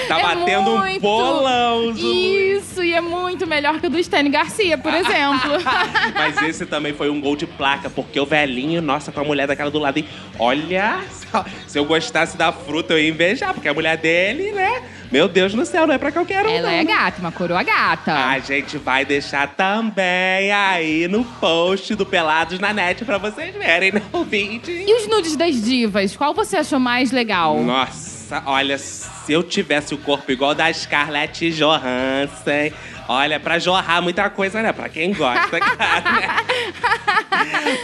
tá 0.09 0.19
É 0.19 0.23
batendo 0.23 0.71
um 0.71 0.79
muito. 0.79 1.01
bolão, 1.01 1.93
Zulu. 1.95 2.15
Isso, 2.15 2.83
e 2.85 2.93
é 2.93 3.01
muito 3.01 3.45
melhor 3.47 3.81
que 3.81 3.87
o 3.89 3.91
do 3.91 4.03
Stênio 4.03 4.31
Garcia, 4.31 4.79
por 4.79 4.95
exemplo. 4.95 5.51
Mas 6.15 6.41
esse 6.43 6.65
também 6.67 6.93
foi 6.95 7.11
um 7.11 7.21
gol 7.21 7.35
de 7.37 7.47
placa, 7.47 7.91
porque 7.91 8.19
o 8.21 8.27
velhinho, 8.27 8.81
nossa, 8.81 9.11
com 9.11 9.21
a 9.21 9.25
mulher 9.25 9.47
daquela 9.49 9.71
do 9.71 9.79
lado, 9.81 9.99
hein? 9.99 10.07
olha, 10.39 11.01
se 11.67 11.79
eu 11.79 11.85
gostasse 11.85 12.37
da 12.37 12.53
fruta, 12.53 12.95
eu 12.95 12.99
ia 12.99 13.09
invejar, 13.11 13.55
porque 13.55 13.69
a 13.69 13.75
mulher 13.75 13.97
dele, 13.97 14.53
né? 14.53 14.83
Meu 15.11 15.29
Deus 15.29 15.53
do 15.53 15.65
céu, 15.67 15.87
não 15.87 15.95
é 15.95 15.99
pra 15.99 16.11
qualquer 16.11 16.47
um, 16.47 16.51
Ela 16.51 16.71
não. 16.71 16.77
é 16.79 16.85
gata, 16.85 17.21
uma 17.21 17.31
coroa 17.31 17.62
gata. 17.62 18.15
A 18.15 18.39
gente 18.39 18.79
vai 18.79 19.05
deixar 19.05 19.47
também 19.49 20.51
aí 20.51 21.07
no 21.07 21.23
post 21.25 21.95
do 21.95 22.07
Pelados 22.07 22.59
na 22.59 22.73
Net 22.73 23.05
pra 23.05 23.19
vocês 23.19 23.55
verem, 23.55 23.93
né, 23.93 24.03
ouvinte? 24.11 24.71
E 24.71 24.95
os 24.97 25.07
nudes 25.09 25.37
das 25.37 25.62
divas, 25.62 26.17
qual 26.17 26.33
você 26.33 26.57
achou 26.57 26.79
mais 26.79 27.12
legal? 27.12 27.61
Nossa, 27.62 28.43
olha, 28.47 28.79
se 28.79 29.31
eu 29.33 29.43
tivesse 29.43 29.95
o 29.95 29.99
corpo 29.99 30.33
igual 30.33 30.55
da 30.55 30.73
Scarlett 30.73 31.51
Johansson, 31.53 32.75
olha, 33.12 33.38
pra 33.38 33.59
jorrar 33.59 34.00
muita 34.02 34.28
coisa, 34.31 34.62
né? 34.62 34.73
Pra 34.73 34.88
quem 34.88 35.12
gosta, 35.12 35.61
cara, 35.61 36.12
né? 36.12 36.37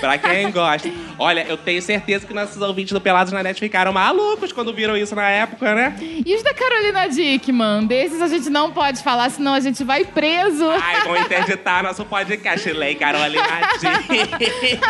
pra 0.01 0.19
quem 0.19 0.51
gosta. 0.51 0.91
Olha, 1.19 1.45
eu 1.49 1.57
tenho 1.57 1.83
certeza 1.83 2.27
que 2.27 2.33
nossos 2.33 2.61
ouvintes 2.61 2.93
do 2.93 3.01
Pelados 3.01 3.33
na 3.33 3.43
Net 3.43 3.61
ficaram 3.61 3.93
malucos 3.93 4.53
quando 4.53 4.73
viram 4.73 4.97
isso 4.97 5.15
na 5.15 5.29
época, 5.29 5.75
né? 5.75 5.97
E 6.01 6.35
os 6.35 6.43
da 6.43 6.55
Carolina 6.55 7.09
Dickman? 7.09 7.87
Desses 7.87 8.23
a 8.23 8.29
gente 8.29 8.49
não 8.49 8.71
pode 8.71 9.03
falar, 9.03 9.31
senão 9.31 9.55
a 9.55 9.61
gente 9.61 9.85
vai 9.85 10.05
preso. 10.05 10.69
Ai, 10.71 11.03
vão 11.03 11.17
interditar 11.17 11.83
nosso 11.83 12.05
podcast, 12.05 12.71
Lei 12.73 12.95
Carolina 12.95 13.43
Dickman. 13.79 14.81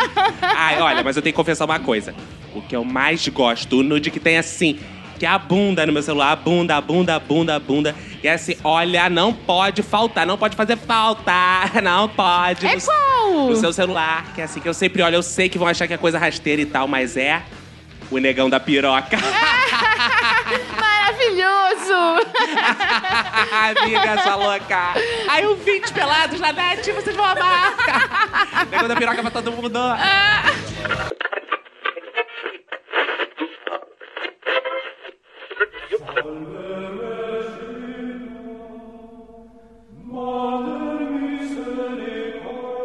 Ai, 0.41 0.81
olha, 0.81 1.03
mas 1.03 1.15
eu 1.15 1.21
tenho 1.21 1.33
que 1.33 1.37
confessar 1.37 1.65
uma 1.65 1.79
coisa. 1.79 2.15
O 2.53 2.61
que 2.61 2.75
eu 2.75 2.83
mais 2.83 3.27
gosto, 3.27 3.79
o 3.79 3.83
nude 3.83 4.09
que 4.09 4.19
tem 4.19 4.37
assim, 4.37 4.79
que 5.19 5.25
é 5.25 5.29
a 5.29 5.37
bunda 5.37 5.85
no 5.85 5.91
meu 5.91 6.01
celular, 6.01 6.31
a 6.31 6.35
bunda, 6.35 6.77
a 6.77 6.81
bunda, 6.81 7.15
a 7.15 7.19
bunda, 7.19 7.55
a 7.55 7.59
bunda. 7.59 7.93
E 8.23 8.27
é 8.27 8.33
assim, 8.33 8.55
olha, 8.63 9.09
não 9.09 9.33
pode 9.33 9.83
faltar, 9.83 10.25
não 10.25 10.37
pode 10.37 10.55
fazer 10.55 10.77
falta, 10.77 11.33
não 11.83 12.07
pode. 12.07 12.65
É 12.65 12.75
no, 12.75 12.81
qual? 12.81 13.49
no 13.49 13.55
seu 13.57 13.73
celular, 13.73 14.33
que 14.33 14.39
é 14.39 14.45
assim, 14.45 14.61
que 14.61 14.69
eu 14.69 14.73
sempre 14.73 15.01
olho, 15.01 15.15
eu 15.15 15.23
sei 15.23 15.49
que 15.49 15.57
vão 15.57 15.67
achar 15.67 15.87
que 15.87 15.93
é 15.93 15.97
coisa 15.97 16.17
rasteira 16.17 16.61
e 16.61 16.65
tal, 16.65 16.87
mas 16.87 17.17
é 17.17 17.43
o 18.09 18.17
negão 18.17 18.49
da 18.49 18.61
piroca. 18.61 19.17
Maravilhoso! 20.79 22.25
Amiga, 23.83 24.23
sua 24.23 24.35
louca. 24.35 24.93
Aí 25.27 25.45
o 25.45 25.55
20 25.57 25.93
pelados 25.93 26.39
na 26.39 26.53
net, 26.53 26.91
vocês 26.93 27.15
vão 27.15 27.25
amar. 27.25 27.75
negão 28.71 28.87
da 28.87 28.95
piroca 28.95 29.21
pra 29.21 29.31
todo 29.31 29.51
mundo. 29.51 29.79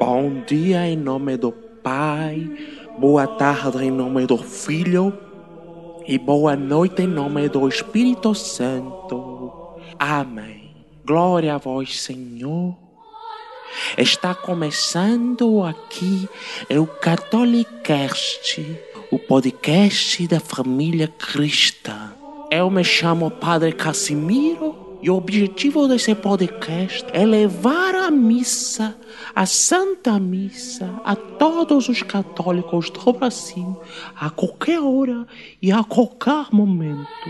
Bom 0.01 0.43
dia 0.47 0.87
em 0.87 0.97
nome 0.97 1.37
do 1.37 1.53
Pai, 1.53 2.51
boa 2.99 3.27
tarde 3.27 3.85
em 3.85 3.91
nome 3.91 4.27
do 4.27 4.39
Filho 4.39 5.13
e 6.07 6.19
boa 6.19 6.57
noite 6.57 7.03
em 7.03 7.07
nome 7.07 7.47
do 7.51 7.69
Espírito 7.69 8.35
Santo. 8.35 9.53
Amém. 9.99 10.75
Glória 11.05 11.57
a 11.57 11.59
vós, 11.59 12.01
Senhor. 12.01 12.75
Está 13.99 14.35
começando 14.35 15.63
aqui 15.63 16.27
o 16.71 16.87
Catolicast, 16.87 18.81
o 19.11 19.19
podcast 19.19 20.27
da 20.27 20.41
família 20.41 21.07
cristã. 21.07 22.04
Eu 22.57 22.71
me 22.71 22.85
chamo 22.85 23.33
Padre 23.33 23.73
Casimiro 23.73 24.99
E 25.03 25.11
o 25.11 25.17
objetivo 25.17 25.89
desse 25.89 26.15
podcast 26.15 27.05
é 27.13 27.27
levar 27.27 27.97
a 27.97 28.13
missa, 28.13 28.97
a 29.35 29.45
Santa 29.45 30.21
Missa, 30.21 30.89
a 31.05 31.17
todos 31.17 31.89
os 31.89 32.05
católicos 32.05 32.91
do 32.91 33.13
Brasil, 33.13 33.77
a 34.15 34.31
qualquer 34.31 34.81
hora 34.81 35.27
e 35.61 35.73
a 35.73 35.83
qualquer 35.83 36.47
momento. 36.53 37.29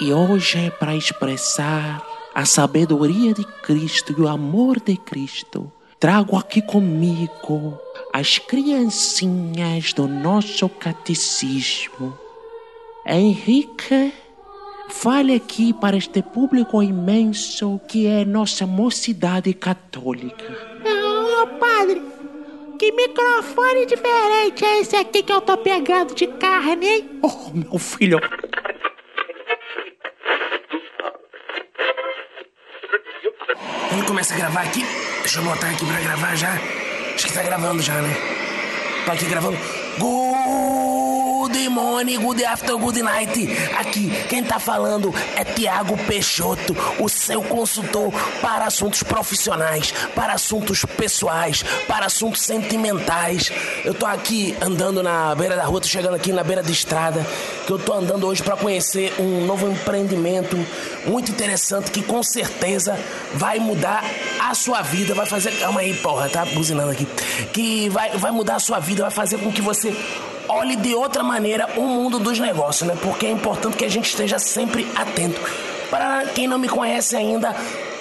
E 0.00 0.12
hoje 0.12 0.58
é 0.58 0.70
para 0.70 0.96
expressar 0.96 2.04
a 2.34 2.44
sabedoria 2.44 3.32
de 3.32 3.44
Cristo 3.62 4.16
e 4.18 4.20
o 4.20 4.26
amor 4.26 4.80
de 4.80 4.96
Cristo. 4.96 5.72
Trago 6.00 6.36
aqui 6.36 6.60
comigo 6.60 7.78
as 8.12 8.40
criancinhas 8.40 9.92
do 9.92 10.08
nosso 10.08 10.68
catecismo. 10.68 12.18
Henrique, 13.06 14.12
fale 14.88 15.34
aqui 15.34 15.72
para 15.72 15.96
este 15.96 16.22
público 16.22 16.82
imenso 16.82 17.80
que 17.88 18.06
é 18.06 18.24
nossa 18.24 18.66
mocidade 18.66 19.52
católica. 19.54 20.44
Ô, 20.84 21.46
padre, 21.58 22.02
que 22.78 22.92
microfone 22.92 23.86
diferente 23.86 24.64
é 24.64 24.80
esse 24.80 24.96
aqui 24.96 25.22
que 25.22 25.32
eu 25.32 25.40
tô 25.40 25.56
pegando 25.56 26.14
de 26.14 26.26
carne, 26.26 26.86
hein? 26.86 27.20
Oh, 27.22 27.50
meu 27.52 27.78
filho. 27.78 28.20
Vamos 33.90 34.06
começar 34.06 34.34
a 34.34 34.38
gravar 34.38 34.62
aqui? 34.62 34.84
Deixa 35.20 35.40
eu 35.40 35.44
botar 35.44 35.70
aqui 35.70 35.86
pra 35.86 36.00
gravar 36.00 36.36
já. 36.36 36.52
Acho 37.14 37.26
que 37.26 37.32
tá 37.32 37.42
gravando 37.42 37.82
já, 37.82 38.00
né? 38.00 38.14
Tô 39.04 39.12
aqui 39.12 39.24
gravando. 39.26 39.56
Good 41.46 41.68
morning, 41.68 42.18
good 42.18 42.42
afternoon, 42.42 42.80
good 42.80 43.02
night. 43.02 43.30
Aqui, 43.78 44.10
quem 44.28 44.42
tá 44.42 44.58
falando 44.58 45.14
é 45.36 45.44
Tiago 45.44 45.96
Peixoto, 45.96 46.76
o 46.98 47.08
seu 47.08 47.40
consultor 47.40 48.12
para 48.42 48.64
assuntos 48.64 49.04
profissionais, 49.04 49.94
para 50.12 50.32
assuntos 50.32 50.84
pessoais, 50.84 51.62
para 51.86 52.06
assuntos 52.06 52.42
sentimentais. 52.42 53.52
Eu 53.84 53.94
tô 53.94 54.06
aqui 54.06 54.56
andando 54.60 55.04
na 55.04 55.36
beira 55.36 55.54
da 55.54 55.64
rua, 55.64 55.80
tô 55.80 55.86
chegando 55.86 56.16
aqui 56.16 56.32
na 56.32 56.42
beira 56.42 56.64
da 56.64 56.70
estrada, 56.70 57.24
que 57.64 57.72
eu 57.72 57.78
tô 57.78 57.92
andando 57.92 58.26
hoje 58.26 58.42
para 58.42 58.56
conhecer 58.56 59.14
um 59.16 59.46
novo 59.46 59.70
empreendimento 59.70 60.56
muito 61.06 61.30
interessante 61.30 61.92
que 61.92 62.02
com 62.02 62.24
certeza 62.24 62.98
vai 63.34 63.60
mudar 63.60 64.02
a 64.40 64.52
sua 64.52 64.82
vida, 64.82 65.14
vai 65.14 65.26
fazer. 65.26 65.52
Calma 65.60 65.80
aí, 65.80 65.94
porra, 65.94 66.28
tá 66.28 66.44
buzinando 66.44 66.90
aqui. 66.90 67.06
Que 67.52 67.88
vai, 67.88 68.10
vai 68.18 68.32
mudar 68.32 68.56
a 68.56 68.60
sua 68.60 68.80
vida, 68.80 69.02
vai 69.02 69.12
fazer 69.12 69.38
com 69.38 69.52
que 69.52 69.62
você 69.62 69.94
olhe 70.48 70.76
de 70.76 70.94
outra 70.94 71.22
maneira 71.22 71.68
o 71.76 71.82
mundo 71.82 72.18
dos 72.18 72.38
negócios, 72.38 72.88
né? 72.88 72.96
Porque 73.02 73.26
é 73.26 73.30
importante 73.30 73.76
que 73.76 73.84
a 73.84 73.90
gente 73.90 74.08
esteja 74.08 74.38
sempre 74.38 74.86
atento. 74.94 75.40
Para 75.90 76.26
quem 76.34 76.46
não 76.46 76.58
me 76.58 76.68
conhece 76.68 77.16
ainda, 77.16 77.54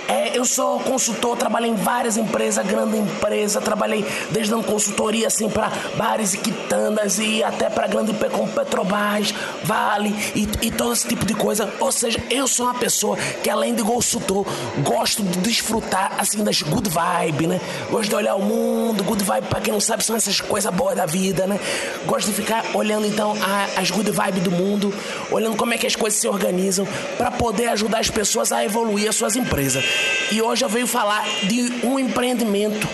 é, 0.07 0.37
eu 0.37 0.45
sou 0.45 0.79
consultor, 0.79 1.35
trabalhei 1.37 1.69
em 1.69 1.75
várias 1.75 2.17
empresas, 2.17 2.65
grande 2.65 2.97
empresa, 2.97 3.59
trabalhei 3.59 4.05
desde 4.31 4.51
dando 4.51 4.63
consultoria 4.63 5.27
assim 5.27 5.49
para 5.49 5.71
bares 5.97 6.33
e 6.33 6.37
quitandas 6.37 7.17
e 7.19 7.43
até 7.43 7.69
para 7.69 7.87
grande 7.87 8.13
como 8.29 8.47
Petrobras, 8.47 9.33
Vale 9.63 10.15
e, 10.35 10.67
e 10.67 10.71
todo 10.71 10.93
esse 10.93 11.07
tipo 11.07 11.25
de 11.25 11.33
coisa. 11.33 11.71
Ou 11.79 11.91
seja, 11.91 12.21
eu 12.29 12.47
sou 12.47 12.65
uma 12.65 12.75
pessoa 12.75 13.17
que 13.43 13.49
além 13.49 13.73
de 13.73 13.83
consultor, 13.83 14.45
gosto 14.83 15.23
de 15.23 15.39
desfrutar 15.39 16.13
assim 16.17 16.43
das 16.43 16.61
good 16.61 16.89
vibe, 16.89 17.47
né? 17.47 17.61
Gosto 17.89 18.09
de 18.09 18.15
olhar 18.15 18.35
o 18.35 18.41
mundo, 18.41 19.03
good 19.03 19.23
vibe 19.23 19.47
para 19.47 19.61
quem 19.61 19.73
não 19.73 19.81
sabe 19.81 20.03
são 20.03 20.15
essas 20.15 20.39
coisas 20.39 20.73
boas 20.73 20.95
da 20.95 21.05
vida, 21.05 21.47
né? 21.47 21.59
Gosto 22.05 22.27
de 22.27 22.33
ficar 22.33 22.63
olhando 22.73 23.07
então 23.07 23.33
a, 23.41 23.79
as 23.79 23.91
good 23.91 24.09
vibe 24.11 24.39
do 24.41 24.51
mundo, 24.51 24.93
olhando 25.31 25.55
como 25.55 25.73
é 25.73 25.77
que 25.77 25.87
as 25.87 25.95
coisas 25.95 26.19
se 26.19 26.27
organizam 26.27 26.87
para 27.17 27.31
poder 27.31 27.67
ajudar 27.67 27.99
as 27.99 28.09
pessoas 28.09 28.51
a 28.51 28.63
evoluir 28.63 29.09
as 29.09 29.15
suas 29.15 29.35
empresas. 29.35 29.83
E 30.31 30.41
hoje 30.41 30.63
eu 30.63 30.69
venho 30.69 30.87
falar 30.87 31.23
de 31.43 31.85
um 31.85 31.99
empreendimento 31.99 32.87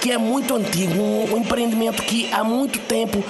que 0.00 0.10
é 0.10 0.18
muito 0.18 0.54
antigo, 0.54 1.00
um, 1.00 1.34
um 1.34 1.38
empreendimento 1.38 2.02
que 2.02 2.32
há 2.32 2.42
muito 2.44 2.78
tempo 2.80 3.22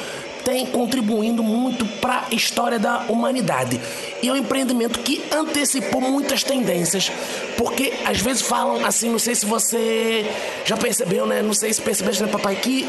tem 0.45 0.65
contribuindo 0.65 1.43
muito 1.43 1.85
para 2.01 2.25
a 2.31 2.35
história 2.35 2.79
da 2.79 3.01
humanidade. 3.09 3.79
E 4.23 4.29
é 4.29 4.33
um 4.33 4.37
empreendimento 4.37 5.01
que 5.01 5.23
antecipou 5.31 6.01
muitas 6.01 6.43
tendências, 6.43 7.13
porque 7.57 7.93
às 8.05 8.19
vezes 8.21 8.43
falam 8.43 8.85
assim, 8.85 9.11
não 9.11 9.19
sei 9.19 9.35
se 9.35 9.45
você 9.45 10.25
já 10.65 10.77
percebeu, 10.77 11.27
né? 11.27 11.43
Não 11.43 11.53
sei 11.53 11.73
se 11.73 11.83
percebeste, 11.83 12.23
né, 12.23 12.29
papai, 12.31 12.57
que 12.57 12.89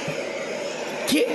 que 1.07 1.25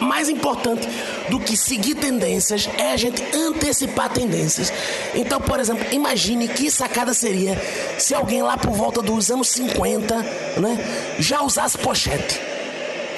mais 0.00 0.28
importante 0.28 0.88
do 1.28 1.40
que 1.40 1.56
seguir 1.56 1.94
tendências 1.94 2.68
é 2.78 2.92
a 2.92 2.96
gente 2.96 3.22
antecipar 3.34 4.12
tendências. 4.12 4.72
Então, 5.14 5.40
por 5.40 5.58
exemplo, 5.60 5.86
imagine 5.92 6.48
que 6.48 6.70
sacada 6.70 7.14
seria 7.14 7.60
se 7.98 8.14
alguém 8.14 8.42
lá 8.42 8.56
por 8.56 8.72
volta 8.72 9.00
dos 9.00 9.30
anos 9.30 9.48
50, 9.48 10.16
né, 10.60 11.14
já 11.18 11.42
usasse 11.42 11.78
pochete. 11.78 12.40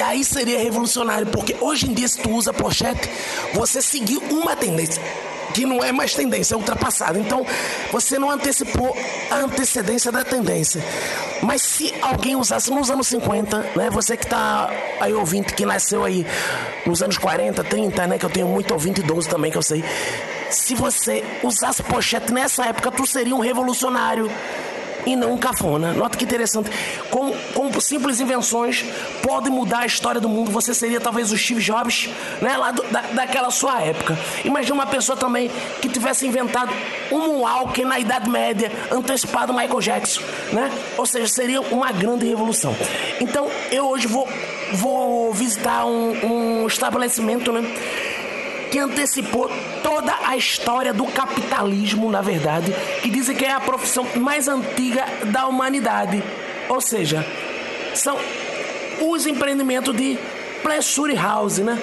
Aí 0.00 0.24
seria 0.24 0.58
revolucionário, 0.58 1.26
porque 1.28 1.56
hoje 1.60 1.90
em 1.90 1.94
dia, 1.94 2.06
se 2.06 2.18
tu 2.18 2.30
usa 2.30 2.52
pochete, 2.52 3.08
você 3.54 3.80
seguiu 3.80 4.20
uma 4.30 4.54
tendência 4.54 5.02
que 5.56 5.64
não 5.64 5.82
é 5.82 5.90
mais 5.90 6.14
tendência, 6.14 6.52
é 6.54 6.56
ultrapassada. 6.58 7.18
Então, 7.18 7.46
você 7.90 8.18
não 8.18 8.30
antecipou 8.30 8.94
a 9.30 9.36
antecedência 9.36 10.12
da 10.12 10.22
tendência. 10.22 10.84
Mas 11.40 11.62
se 11.62 11.94
alguém 12.02 12.36
usasse 12.36 12.70
nos 12.70 12.90
anos 12.90 13.06
50, 13.06 13.70
né? 13.74 13.88
Você 13.88 14.18
que 14.18 14.26
tá 14.26 14.68
aí 15.00 15.14
ouvinte, 15.14 15.54
que 15.54 15.64
nasceu 15.64 16.04
aí 16.04 16.26
nos 16.84 17.02
anos 17.02 17.16
40, 17.16 17.64
30, 17.64 18.06
né? 18.06 18.18
Que 18.18 18.26
eu 18.26 18.30
tenho 18.30 18.46
muito 18.46 18.70
ouvinte 18.74 19.00
idoso 19.00 19.30
também, 19.30 19.50
que 19.50 19.56
eu 19.56 19.62
sei. 19.62 19.82
Se 20.50 20.74
você 20.74 21.24
usasse 21.42 21.82
pochete 21.82 22.34
nessa 22.34 22.66
época, 22.66 22.90
tu 22.90 23.06
seria 23.06 23.34
um 23.34 23.40
revolucionário 23.40 24.30
e 25.06 25.14
não 25.14 25.34
um 25.34 25.38
cafona. 25.38 25.92
Nota 25.92 26.18
que 26.18 26.24
interessante. 26.24 26.68
Com, 27.10 27.32
com 27.54 27.80
simples 27.80 28.20
invenções 28.20 28.84
pode 29.22 29.48
mudar 29.48 29.80
a 29.80 29.86
história 29.86 30.20
do 30.20 30.28
mundo. 30.28 30.50
Você 30.50 30.74
seria 30.74 31.00
talvez 31.00 31.32
o 31.32 31.38
Steve 31.38 31.62
Jobs, 31.62 32.10
né? 32.42 32.56
Lá 32.56 32.72
do, 32.72 32.82
da, 32.84 33.00
daquela 33.00 33.50
sua 33.50 33.80
época. 33.80 34.18
Imagina 34.44 34.74
uma 34.74 34.86
pessoa 34.86 35.16
também 35.16 35.50
que 35.80 35.88
tivesse 35.88 36.26
inventado 36.26 36.72
um 37.10 37.36
Moonwalker 37.36 37.86
na 37.86 37.98
Idade 37.98 38.28
Média, 38.28 38.70
antecipado 38.90 39.52
Michael 39.52 39.80
Jackson, 39.80 40.22
né? 40.52 40.70
Ou 40.98 41.06
seja, 41.06 41.28
seria 41.28 41.60
uma 41.60 41.92
grande 41.92 42.26
revolução. 42.26 42.74
Então, 43.20 43.48
eu 43.70 43.86
hoje 43.86 44.06
vou, 44.06 44.28
vou 44.72 45.32
visitar 45.32 45.86
um, 45.86 46.62
um 46.62 46.66
estabelecimento, 46.66 47.52
né? 47.52 47.62
Que 48.70 48.78
antecipou 48.78 49.50
toda 49.82 50.14
a 50.24 50.36
história 50.36 50.92
do 50.92 51.04
capitalismo, 51.06 52.10
na 52.10 52.20
verdade, 52.20 52.72
que 53.02 53.10
dizem 53.10 53.36
que 53.36 53.44
é 53.44 53.52
a 53.52 53.60
profissão 53.60 54.06
mais 54.16 54.48
antiga 54.48 55.04
da 55.26 55.46
humanidade. 55.46 56.22
Ou 56.68 56.80
seja, 56.80 57.24
são 57.94 58.18
os 59.00 59.26
empreendimentos 59.26 59.94
de 59.94 60.18
Pleasure 60.62 61.14
House, 61.14 61.58
né? 61.58 61.78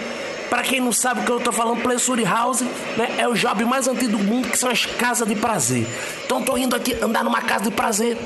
Para 0.50 0.62
quem 0.62 0.80
não 0.80 0.92
sabe 0.92 1.22
o 1.22 1.24
que 1.24 1.32
eu 1.32 1.40
tô 1.40 1.52
falando, 1.52 1.82
Pleasure 1.82 2.24
House 2.24 2.62
né, 2.62 3.16
é 3.18 3.28
o 3.28 3.34
job 3.34 3.66
mais 3.66 3.88
antigo 3.88 4.18
do 4.18 4.20
mundo, 4.20 4.50
que 4.50 4.58
são 4.58 4.70
as 4.70 4.86
casas 4.86 5.28
de 5.28 5.36
prazer. 5.36 5.88
Então 6.26 6.44
tô 6.44 6.56
indo 6.58 6.76
aqui 6.76 6.96
andar 7.02 7.24
numa 7.24 7.42
casa 7.42 7.64
de 7.64 7.72
prazer 7.72 8.18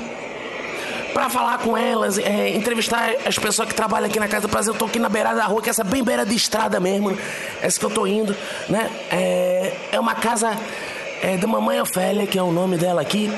para 1.18 1.28
falar 1.28 1.58
com 1.58 1.76
elas, 1.76 2.16
é, 2.16 2.50
entrevistar 2.50 3.12
as 3.26 3.36
pessoas 3.36 3.68
que 3.68 3.74
trabalham 3.74 4.06
aqui 4.06 4.20
na 4.20 4.28
Casa 4.28 4.46
do 4.46 4.50
Prazer. 4.50 4.72
Eu 4.72 4.78
tô 4.78 4.84
aqui 4.84 5.00
na 5.00 5.08
beirada 5.08 5.34
da 5.34 5.46
rua, 5.46 5.60
que 5.60 5.68
é 5.68 5.70
essa 5.70 5.82
bem 5.82 6.04
beira 6.04 6.24
de 6.24 6.32
estrada 6.32 6.78
mesmo, 6.78 7.10
né? 7.10 7.18
essa 7.60 7.76
que 7.76 7.84
eu 7.84 7.90
tô 7.90 8.06
indo, 8.06 8.36
né? 8.68 8.88
É, 9.10 9.76
é 9.90 9.98
uma 9.98 10.14
casa 10.14 10.56
é, 11.22 11.36
da 11.36 11.46
Mamãe 11.46 11.80
Ofélia, 11.80 12.26
que 12.26 12.38
é 12.38 12.42
o 12.42 12.52
nome 12.52 12.76
dela 12.76 13.00
aqui. 13.00 13.30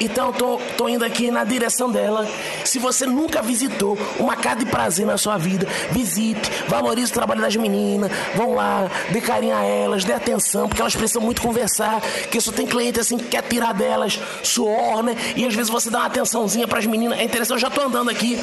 Então 0.00 0.32
tô, 0.32 0.58
tô 0.76 0.88
indo 0.88 1.04
aqui 1.04 1.30
na 1.30 1.44
direção 1.44 1.90
dela. 1.90 2.26
Se 2.64 2.78
você 2.78 3.06
nunca 3.06 3.42
visitou 3.42 3.98
uma 4.18 4.36
casa 4.36 4.56
de 4.56 4.66
prazer 4.66 5.06
na 5.06 5.16
sua 5.16 5.36
vida, 5.36 5.66
visite, 5.90 6.50
valorize 6.68 7.10
o 7.10 7.14
trabalho 7.14 7.40
das 7.40 7.56
meninas, 7.56 8.10
vão 8.34 8.54
lá, 8.54 8.90
dê 9.10 9.20
carinho 9.20 9.56
a 9.56 9.64
elas, 9.64 10.04
dê 10.04 10.12
atenção, 10.12 10.68
porque 10.68 10.80
elas 10.80 10.94
precisam 10.94 11.22
muito 11.22 11.42
conversar, 11.42 12.00
que 12.30 12.40
só 12.40 12.52
tem 12.52 12.66
cliente 12.66 13.00
assim 13.00 13.16
que 13.16 13.24
quer 13.24 13.42
tirar 13.42 13.72
delas 13.74 14.18
suor, 14.42 15.02
né? 15.02 15.16
E 15.36 15.44
às 15.44 15.54
vezes 15.54 15.70
você 15.70 15.90
dá 15.90 15.98
uma 15.98 16.06
atençãozinha 16.06 16.66
pras 16.66 16.86
meninas. 16.86 17.18
É 17.18 17.24
interessante, 17.24 17.62
eu 17.62 17.68
já 17.68 17.70
tô 17.70 17.82
andando 17.82 18.10
aqui, 18.10 18.38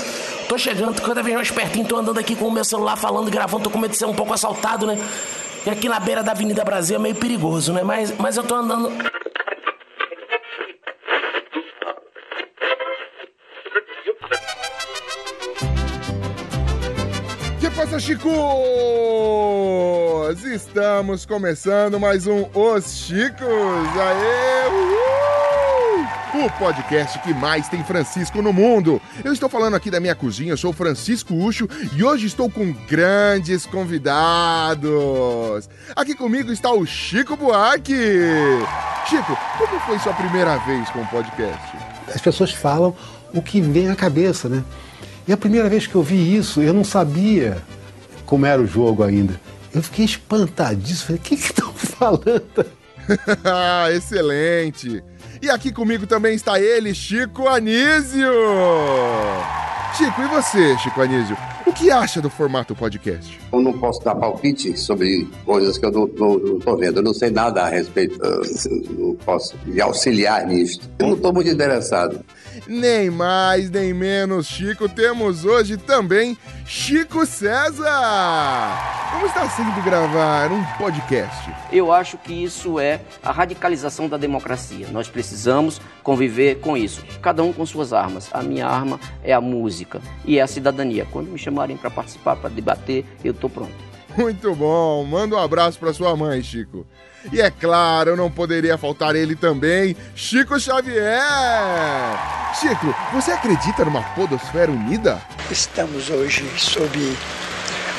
tô 0.48 0.58
chegando, 0.58 1.02
cada 1.02 1.22
vez 1.22 1.36
mais 1.36 1.52
pertinho, 1.52 1.88
tô 1.88 1.98
andando 1.98 2.20
aqui 2.20 2.36
com 2.36 2.48
o 2.48 2.52
meu 2.52 2.64
celular 2.64 2.96
falando, 2.96 3.30
gravando, 3.30 3.64
tô 3.64 3.70
com 3.70 3.80
medo 3.80 3.92
de 3.92 3.98
ser 3.98 4.06
um 4.06 4.14
pouco 4.14 4.34
assaltado, 4.34 4.86
né? 4.86 4.98
E 5.66 5.70
aqui 5.70 5.90
na 5.90 6.00
beira 6.00 6.22
da 6.22 6.32
Avenida 6.32 6.64
Brasil 6.64 6.96
é 6.96 7.00
meio 7.00 7.16
perigoso, 7.16 7.74
né? 7.74 7.82
Mas, 7.82 8.16
mas 8.20 8.38
eu 8.38 8.44
tô 8.44 8.54
andando. 8.54 8.92
Que 17.60 17.70
passa, 17.72 18.00
Chicos? 18.00 18.32
Estamos 20.54 21.26
começando 21.26 22.00
mais 22.00 22.28
um 22.28 22.48
Os 22.54 23.00
Chicos. 23.00 23.48
Aê! 23.48 24.68
Uhul! 24.70 24.95
O 26.44 26.50
podcast 26.52 27.18
que 27.20 27.34
mais 27.34 27.70
tem 27.70 27.84
Francisco 27.84 28.42
no 28.42 28.52
mundo. 28.52 29.02
Eu 29.24 29.32
estou 29.32 29.48
falando 29.48 29.76
aqui 29.76 29.90
da 29.90 30.00
minha 30.00 30.14
cozinha, 30.14 30.52
eu 30.52 30.58
sou 30.58 30.74
Francisco 30.74 31.34
Ucho 31.34 31.68
e 31.96 32.04
hoje 32.04 32.26
estou 32.28 32.50
com 32.50 32.74
grandes 32.88 33.66
convidados. 33.66 34.90
Aqui 35.96 36.14
comigo 36.14 36.52
está 36.52 36.72
o 36.72 36.86
Chico 36.86 37.38
Buarque. 37.38 37.96
Chico, 39.10 39.38
como 39.58 39.80
foi 39.82 39.98
sua 40.00 40.14
primeira 40.14 40.58
vez 40.58 40.90
com 40.90 41.02
o 41.02 41.08
podcast? 41.08 41.78
As 42.14 42.22
pessoas 42.22 42.52
falam 42.52 42.94
o 43.34 43.42
que 43.42 43.62
vem 43.62 43.90
à 43.90 43.96
cabeça, 43.96 44.50
né? 44.50 44.64
E 45.28 45.34
a 45.34 45.38
primeira 45.38 45.70
vez 45.70 45.88
que 45.88 45.96
eu 45.96 46.04
vi 46.04 46.36
isso, 46.36 46.62
eu 46.62 46.74
não 46.74 46.84
sabia 46.84 47.58
como 48.26 48.46
era 48.46 48.62
o 48.62 48.68
jogo 48.68 49.04
ainda. 49.04 49.40
Eu 49.74 49.82
fiquei 49.82 50.06
espantadíssimo. 50.06 51.08
Falei, 51.08 51.20
o 51.20 51.24
que 51.24 51.36
estão 51.36 51.74
falando? 51.74 52.66
Excelente! 53.96 55.04
E 55.46 55.50
aqui 55.52 55.72
comigo 55.72 56.08
também 56.08 56.34
está 56.34 56.60
ele, 56.60 56.92
Chico 56.96 57.48
Anísio! 57.48 58.32
Chico, 59.96 60.20
e 60.24 60.28
você, 60.28 60.76
Chico 60.80 61.00
Anísio? 61.00 61.38
O 61.68 61.72
que 61.72 61.92
acha 61.92 62.20
do 62.20 62.32
formato 62.32 62.76
podcast? 62.76 63.40
Eu 63.54 63.62
não 63.62 63.72
posso 63.78 64.04
dar 64.04 64.16
palpite 64.16 64.76
sobre 64.76 65.30
coisas 65.46 65.78
que 65.78 65.86
eu 65.86 65.92
não, 65.92 66.08
não, 66.18 66.40
não 66.40 66.60
tô 66.60 66.76
vendo. 66.76 66.98
Eu 66.98 67.04
não 67.04 67.14
sei 67.14 67.30
nada 67.30 67.62
a 67.62 67.70
respeito. 67.70 68.20
Eu 68.24 68.42
não 68.98 69.16
posso 69.18 69.56
me 69.68 69.80
auxiliar 69.80 70.48
nisto. 70.48 70.90
Eu 70.98 71.10
não 71.10 71.16
estou 71.16 71.32
muito 71.32 71.52
interessado. 71.52 72.26
Nem 72.68 73.12
mais, 73.12 73.70
nem 73.70 73.94
menos, 73.94 74.48
Chico, 74.48 74.90
temos 74.90 75.46
hoje 75.46 75.78
também 75.78 76.36
Chico 76.66 77.24
César! 77.24 77.86
Como 79.12 79.28
está 79.28 79.48
sendo 79.48 79.84
gravar 79.84 80.52
um 80.52 80.64
podcast? 80.78 81.54
Eu 81.72 81.92
acho 81.92 82.18
que 82.18 82.34
isso 82.34 82.80
é 82.80 83.02
a 83.22 83.32
radicalização 83.32 84.10
da 84.10 84.18
democracia. 84.18 84.88
Nós 84.92 85.08
precisamos 85.08 85.80
conviver 86.02 86.56
com 86.56 86.76
isso. 86.76 87.06
Cada 87.22 87.44
um 87.44 87.54
com 87.54 87.66
suas 87.68 87.94
armas. 87.94 88.30
A 88.34 88.42
minha 88.42 88.66
arma 88.66 89.00
é 89.24 89.32
a 89.32 89.40
música 89.40 90.02
e 90.26 90.40
é 90.40 90.42
a 90.42 90.48
cidadania. 90.48 91.08
Quando 91.12 91.30
me 91.30 91.38
chamarem 91.38 91.78
para 91.78 91.92
participar, 91.92 92.36
para 92.36 92.50
debater, 92.50 93.06
eu 93.24 93.32
estou 93.32 93.50
pronto. 93.50 93.76
Muito 94.18 94.56
bom. 94.56 95.06
Manda 95.06 95.36
um 95.36 95.40
abraço 95.40 95.78
para 95.78 95.94
sua 95.94 96.16
mãe, 96.16 96.42
Chico. 96.42 96.86
E 97.32 97.42
é 97.42 97.50
claro, 97.50 98.16
não 98.16 98.30
poderia 98.30 98.78
faltar 98.78 99.16
ele 99.16 99.36
também, 99.36 99.96
Chico 100.16 100.60
Xavier! 100.60 101.22
Chico, 102.60 102.96
você 103.12 103.32
acredita 103.32 103.84
numa 103.84 104.04
podosfera 104.14 104.72
unida? 104.72 105.22
Estamos 105.50 106.10
hoje 106.10 106.48
sob 106.58 107.18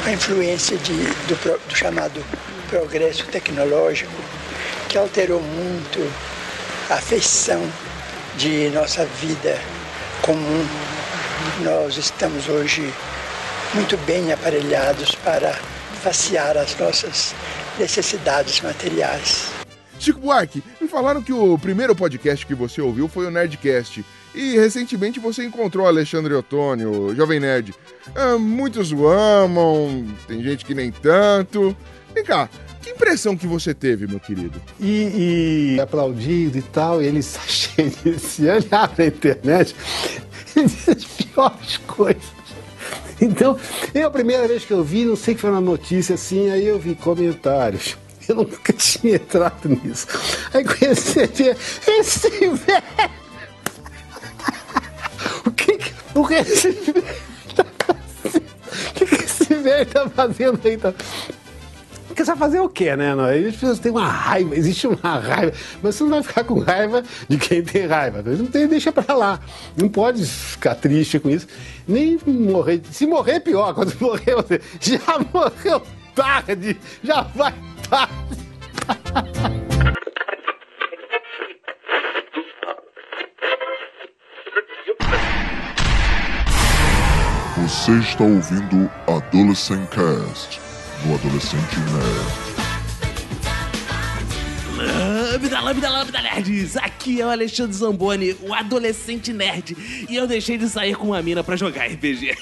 a 0.07 0.13
influência 0.13 0.77
de, 0.79 0.93
do, 0.93 1.59
do 1.69 1.77
chamado 1.77 2.25
progresso 2.69 3.27
tecnológico, 3.27 4.13
que 4.89 4.97
alterou 4.97 5.41
muito 5.41 6.13
a 6.89 6.97
feição 6.97 7.63
de 8.37 8.71
nossa 8.71 9.05
vida 9.05 9.61
comum. 10.23 10.67
Nós 11.61 11.97
estamos 11.97 12.49
hoje 12.49 12.93
muito 13.75 13.97
bem 13.99 14.33
aparelhados 14.33 15.15
para 15.17 15.53
facear 16.03 16.57
as 16.57 16.77
nossas 16.77 17.35
necessidades 17.79 18.61
materiais. 18.61 19.51
Chico 19.99 20.21
Buarque, 20.21 20.63
me 20.81 20.89
falaram 20.89 21.23
que 21.23 21.33
o 21.33 21.59
primeiro 21.59 21.95
podcast 21.95 22.45
que 22.45 22.55
você 22.55 22.81
ouviu 22.81 23.09
foi 23.09 23.27
o 23.27 23.31
Nerdcast. 23.31 24.05
E 24.35 24.59
recentemente 24.59 25.19
você 25.19 25.45
encontrou 25.45 25.87
o 25.87 25.89
Alexandre 25.89 26.35
Ottoni, 26.35 26.85
o 26.85 27.15
Jovem 27.15 27.41
Nerd. 27.41 27.75
Ah, 28.15 28.37
muitos 28.37 28.93
o 28.93 29.09
amam, 29.09 30.07
tem 30.29 30.43
gente 30.43 30.65
que 30.65 30.75
nem 30.75 30.93
tanto. 30.93 31.75
Vem 32.15 32.23
cá, 32.23 32.49
que 32.83 32.91
impressão 32.91 33.37
que 33.37 33.47
você 33.47 33.73
teve, 33.73 34.07
meu 34.07 34.21
querido? 34.21 34.61
E, 34.79 35.77
e 35.77 35.81
aplaudido 35.81 36.59
e 36.59 36.63
tal, 36.63 37.03
e 37.03 37.07
ele 37.07 37.23
se 37.23 38.43
olhar 38.43 38.89
pra 38.89 39.07
internet 39.07 39.75
e 40.55 40.65
diz 40.65 40.89
as 40.89 41.05
piores 41.05 41.79
coisas. 41.87 42.46
Então, 43.21 43.59
eu 43.95 44.07
a 44.07 44.11
primeira 44.11 44.47
vez 44.47 44.65
que 44.65 44.73
eu 44.73 44.85
vi, 44.85 45.05
não 45.05 45.17
sei 45.17 45.35
que 45.35 45.41
foi 45.41 45.51
uma 45.51 45.61
notícia 45.61 46.15
assim, 46.15 46.51
aí 46.51 46.67
eu 46.67 46.79
vi 46.79 46.95
comentários. 46.95 47.97
Eu 48.29 48.37
nunca 48.37 48.73
tinha 48.75 49.17
entrado 49.17 49.69
nisso. 49.69 50.07
Aí 50.53 50.65
comecei 50.65 51.25
a 51.25 51.27
ver 51.27 51.57
esse 51.87 52.29
velho. 52.29 53.17
O 55.45 55.51
que 55.51 55.79
que, 55.79 55.93
o 56.15 56.27
que 56.27 56.35
esse 56.35 56.71
velho 56.83 57.05
tá 57.55 57.65
fazendo? 57.87 58.47
O 58.89 58.93
que, 58.95 59.07
que 59.07 59.15
esse 59.25 59.55
velho 59.55 59.87
tá 59.87 60.09
fazendo 60.09 60.61
aí? 60.65 60.77
Tá? 60.77 60.95
Porque 62.17 62.25
você 62.25 62.31
vai 62.31 62.39
fazer 62.39 62.61
o 62.61 62.69
quê, 62.71 62.97
né? 62.97 63.13
As 63.47 63.57
pessoas 63.57 63.79
têm 63.79 63.93
uma 63.93 64.09
raiva, 64.09 64.57
existe 64.57 64.87
uma 64.87 65.19
raiva, 65.19 65.53
mas 65.83 65.95
você 65.95 66.03
não 66.03 66.11
vai 66.13 66.23
ficar 66.23 66.45
com 66.45 66.61
raiva 66.61 67.05
de 67.29 67.37
quem 67.37 67.63
tem 67.63 67.87
raiva. 67.87 68.23
Não 68.23 68.47
tem, 68.47 68.67
deixa 68.67 68.91
pra 68.91 69.15
lá. 69.15 69.39
Não 69.77 69.87
pode 69.87 70.25
ficar 70.25 70.77
triste 70.77 71.19
com 71.19 71.29
isso. 71.29 71.47
Nem 71.87 72.19
morrer. 72.27 72.81
Se 72.91 73.07
morrer, 73.07 73.33
é 73.33 73.41
pior. 73.41 73.75
Quando 73.75 73.95
morrer, 74.01 74.35
você 74.35 74.59
já 74.81 75.19
morreu 75.31 75.83
tarde, 76.15 76.79
já 77.05 77.21
vai 77.21 77.55
tarde. 77.87 78.15
Você 87.59 87.93
está 87.99 88.25
ouvindo 88.25 88.91
Adolescent 89.07 89.87
Cast 89.91 90.66
no 91.05 91.15
Adolescente 91.15 91.77
Nerd. 91.81 92.57
Lambda, 94.77 95.61
lambda, 95.61 95.91
lambda, 95.91 96.23
nerds! 96.23 96.77
Aqui 96.77 97.21
é 97.21 97.27
o 97.27 97.31
Alexandre 97.31 97.73
Zamboni, 97.73 98.37
o 98.43 98.53
adolescente 98.53 99.33
nerd. 99.33 99.77
E 100.09 100.15
eu 100.15 100.27
deixei 100.27 100.59
de 100.59 100.69
sair 100.69 100.95
com 100.95 101.09
uma 101.09 101.23
mina 101.23 101.43
pra 101.43 101.57
jogar 101.57 101.87
RPG. 101.87 102.37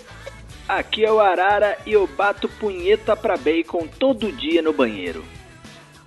Aqui 0.68 1.04
é 1.04 1.10
o 1.10 1.18
Arara 1.18 1.76
e 1.86 1.92
eu 1.92 2.06
bato 2.06 2.48
punheta 2.48 3.16
pra 3.16 3.36
bacon 3.36 3.88
todo 3.98 4.30
dia 4.30 4.62
no 4.62 4.72
banheiro. 4.72 5.24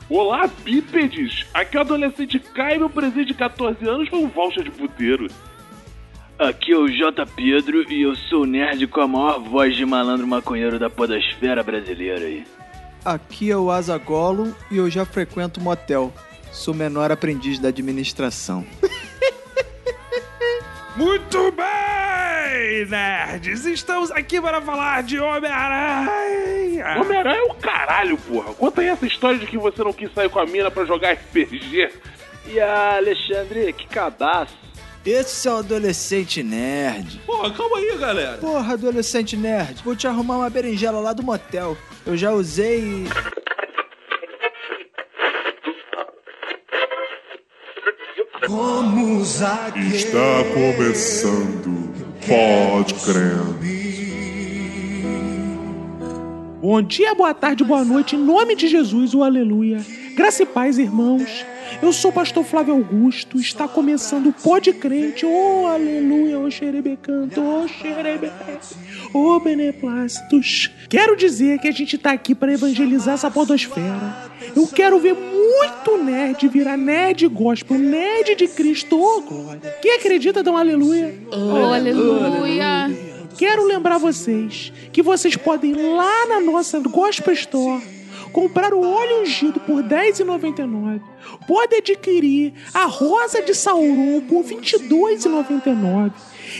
Olá, 0.10 0.50
bípedes! 0.64 1.46
Aqui 1.54 1.76
é 1.76 1.80
o 1.80 1.82
adolescente 1.82 2.40
Caio, 2.40 2.82
meu 2.82 2.90
presente 2.90 3.26
de 3.26 3.34
14 3.34 3.88
anos 3.88 4.08
foi 4.10 4.20
um 4.20 4.30
voucher 4.30 4.64
de 4.64 4.72
puteiro. 4.72 5.28
Aqui 6.44 6.74
é 6.74 6.78
o 6.78 6.90
J. 6.90 7.26
Pedro 7.26 7.90
e 7.90 8.02
eu 8.02 8.18
sou 8.18 8.42
o 8.42 8.46
nerd 8.46 8.86
com 8.88 9.00
a 9.00 9.08
maior 9.08 9.40
voz 9.40 9.78
de 9.78 9.86
malandro 9.86 10.28
maconheiro 10.28 10.78
da 10.78 10.90
podosfera 10.90 11.64
brasileira 11.64 12.20
aí. 12.20 12.46
Aqui 13.06 13.50
é 13.50 13.56
o 13.56 13.72
Azagolo 13.72 14.54
e 14.70 14.76
eu 14.76 14.90
já 14.90 15.06
frequento 15.06 15.62
motel. 15.62 16.14
Sou 16.52 16.74
menor 16.74 17.14
aprendiz 17.14 17.60
da 17.60 17.70
administração. 17.70 18.66
Muito 20.98 21.50
bem, 21.54 22.88
nerds! 22.90 23.66
Estamos 23.66 24.12
aqui 24.12 24.42
para 24.42 24.62
falar 24.62 25.02
de 25.02 25.20
Homem-Aranha! 25.20 27.00
Homem-Aranha 27.00 27.40
é 27.40 27.44
o 27.44 27.54
caralho, 27.54 28.18
porra! 28.18 28.54
Conta 28.54 28.82
aí 28.82 28.88
essa 28.88 29.06
história 29.06 29.40
de 29.40 29.48
que 29.48 29.58
você 29.58 29.82
não 29.82 29.94
quis 29.94 30.14
sair 30.14 30.30
com 30.30 30.40
a 30.40 30.46
mina 30.46 30.70
pra 30.70 30.84
jogar 30.84 31.14
RPG. 31.14 31.90
E 32.48 32.60
a 32.60 32.98
Alexandre, 32.98 33.72
que 33.72 33.88
cabaço! 33.88 34.73
Esse 35.06 35.50
é 35.50 35.52
o 35.52 35.58
adolescente 35.58 36.42
nerd. 36.42 37.20
Porra, 37.26 37.52
calma 37.52 37.78
aí, 37.78 37.98
galera. 37.98 38.38
Porra, 38.38 38.74
adolescente 38.74 39.36
nerd. 39.36 39.82
Vou 39.84 39.98
te 39.98 40.08
arrumar 40.08 40.38
uma 40.38 40.50
berinjela 40.50 41.00
lá 41.02 41.12
do 41.12 41.22
motel. 41.22 41.78
Eu 42.06 42.16
já 42.16 42.32
usei 42.32 42.80
e... 42.80 43.08
Vamos 48.48 49.42
Está 49.42 50.44
começando. 50.54 51.94
Pode 52.26 52.94
crer. 52.94 53.44
Bom 56.62 56.82
dia, 56.82 57.14
boa 57.14 57.34
tarde, 57.34 57.62
boa 57.62 57.84
noite, 57.84 58.16
em 58.16 58.20
nome 58.20 58.56
de 58.56 58.70
Jesus, 58.70 59.14
o 59.14 59.22
aleluia. 59.22 59.86
Graça 60.16 60.44
e 60.44 60.46
paz, 60.46 60.78
irmãos. 60.78 61.46
Eu 61.82 61.92
sou 61.92 62.12
o 62.12 62.14
pastor 62.14 62.44
Flávio 62.44 62.74
Augusto, 62.74 63.40
está 63.40 63.68
começando 63.68 64.28
o 64.28 64.34
Pode 64.34 64.74
Crente, 64.74 65.26
oh 65.26 65.68
aleluia, 65.68 66.40
oh 66.40 66.50
xerebe 66.50 66.98
canto, 67.02 67.42
oh 67.42 67.68
xerebe, 67.68 68.32
oh 69.14 69.40
beneplácitos. 69.40 70.72
Quero 70.90 71.16
dizer 71.16 71.60
que 71.60 71.68
a 71.68 71.72
gente 71.72 71.98
tá 71.98 72.12
aqui 72.12 72.34
para 72.34 72.54
evangelizar 72.54 73.16
essa 73.16 73.30
podosfera. 73.30 74.32
Eu 74.56 74.68
quero 74.68 75.00
ver 75.00 75.14
muito 75.14 76.04
nerd 76.04 76.48
virar 76.48 76.78
nerd 76.78 77.28
gospel, 77.28 77.78
nerd 77.78 78.36
de 78.36 78.48
Cristo, 78.48 79.00
oh 79.00 79.22
glória. 79.22 79.76
Quem 79.82 79.96
acredita, 79.96 80.44
dá 80.44 80.52
um 80.52 80.58
aleluia. 80.58 81.16
Oh, 81.32 81.74
aleluia. 81.74 82.90
Quero 83.38 83.66
lembrar 83.66 83.98
vocês 83.98 84.72
que 84.92 85.02
vocês 85.02 85.36
podem 85.36 85.72
ir 85.72 85.96
lá 85.96 86.28
na 86.28 86.40
nossa 86.40 86.80
Gospel 86.80 87.34
Store 87.34 87.93
comprar 88.34 88.74
o 88.74 88.82
óleo 88.82 89.22
ungido 89.22 89.60
por 89.62 89.82
R$10,99. 89.82 91.00
Pode 91.48 91.76
adquirir 91.76 92.54
a 92.74 92.86
rosa 92.86 93.42
de 93.42 93.54
Sauron 93.54 94.22
por 94.28 94.44
R$22,99. 94.44 96.12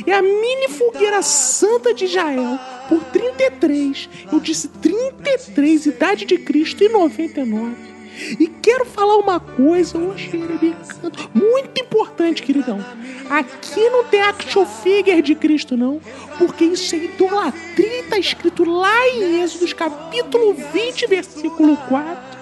E 0.08 0.12
a 0.12 0.22
mini 0.22 0.70
fogueira 0.70 1.22
santa 1.22 1.94
de 1.94 2.06
Israel 2.06 2.58
por 2.88 3.04
33. 3.06 4.10
Eu 4.32 4.40
disse 4.40 4.68
33, 4.68 5.88
idade 5.88 6.26
de 6.26 6.38
Cristo 6.38 6.84
e 6.84 6.90
99. 6.90 7.93
E 8.40 8.48
quero 8.48 8.86
falar 8.86 9.18
uma 9.18 9.40
coisa, 9.40 9.98
ô 9.98 10.18
xerebecanto, 10.18 11.30
muito 11.34 11.82
importante 11.82 12.44
queridão. 12.44 12.84
Aqui 13.30 13.90
não 13.90 14.04
tem 14.06 14.22
action 14.22 14.66
figure 14.66 15.22
de 15.22 15.36
Cristo, 15.36 15.76
não. 15.76 16.00
Porque 16.38 16.66
isso 16.66 16.96
é 16.96 17.00
idolatria, 17.00 18.04
tá 18.10 18.18
escrito 18.18 18.64
lá 18.64 19.08
em 19.10 19.42
Êxodo, 19.42 19.74
capítulo 19.76 20.54
20, 20.54 21.08
versículo 21.08 21.78
4. 21.90 22.34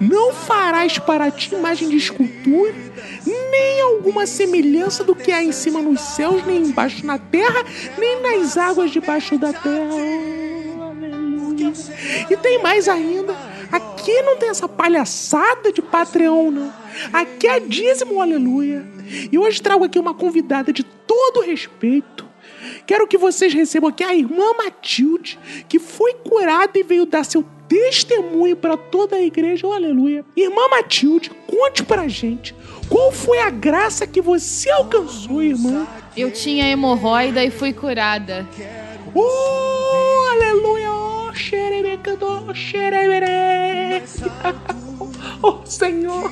Não 0.00 0.32
farás 0.32 0.98
para 0.98 1.30
ti 1.30 1.54
imagem 1.54 1.88
de 1.88 1.96
escultura, 1.96 2.74
nem 3.26 3.80
alguma 3.80 4.26
semelhança 4.26 5.02
do 5.02 5.14
que 5.14 5.32
há 5.32 5.42
em 5.42 5.52
cima 5.52 5.80
nos 5.82 6.00
céus, 6.00 6.44
nem 6.46 6.62
embaixo 6.62 7.04
na 7.04 7.18
terra, 7.18 7.64
nem 7.98 8.22
nas 8.22 8.56
águas 8.56 8.90
debaixo 8.90 9.36
da 9.38 9.52
terra. 9.52 10.63
E 12.30 12.36
tem 12.36 12.62
mais 12.62 12.88
ainda. 12.88 13.34
Aqui 13.70 14.22
não 14.22 14.36
tem 14.36 14.50
essa 14.50 14.68
palhaçada 14.68 15.72
de 15.72 15.82
Patreon, 15.82 16.50
não. 16.50 16.72
Aqui 17.12 17.46
é 17.46 17.60
dízimo, 17.60 18.20
aleluia. 18.20 18.84
E 19.30 19.38
hoje 19.38 19.60
trago 19.60 19.84
aqui 19.84 19.98
uma 19.98 20.14
convidada 20.14 20.72
de 20.72 20.82
todo 20.82 21.40
respeito. 21.40 22.24
Quero 22.86 23.06
que 23.06 23.18
vocês 23.18 23.52
recebam 23.52 23.90
aqui 23.90 24.04
a 24.04 24.14
irmã 24.14 24.52
Matilde, 24.56 25.38
que 25.68 25.78
foi 25.78 26.14
curada 26.14 26.78
e 26.78 26.82
veio 26.82 27.06
dar 27.06 27.24
seu 27.24 27.44
testemunho 27.68 28.56
para 28.56 28.76
toda 28.76 29.16
a 29.16 29.22
igreja, 29.22 29.66
oh, 29.66 29.72
aleluia. 29.72 30.24
Irmã 30.36 30.68
Matilde, 30.68 31.30
conte 31.46 31.82
pra 31.82 32.06
gente 32.08 32.54
qual 32.88 33.10
foi 33.10 33.38
a 33.38 33.50
graça 33.50 34.06
que 34.06 34.20
você 34.20 34.70
alcançou, 34.70 35.42
irmã? 35.42 35.86
Eu 36.16 36.30
tinha 36.30 36.68
hemorroida 36.68 37.42
e 37.42 37.50
fui 37.50 37.72
curada. 37.72 38.46
Oh, 39.14 39.73
xerebecando, 42.04 42.46
oh, 42.48 42.54
xerebere. 42.54 44.02
Oh, 45.42 45.64
Senhor! 45.64 46.30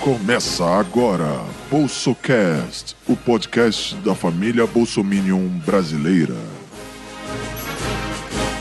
Começa 0.00 0.64
agora 0.64 1.44
BolsoCast, 1.70 2.96
o 3.08 3.16
podcast 3.16 3.94
da 3.96 4.14
família 4.14 4.66
Bolsominion 4.66 5.46
brasileira. 5.64 6.34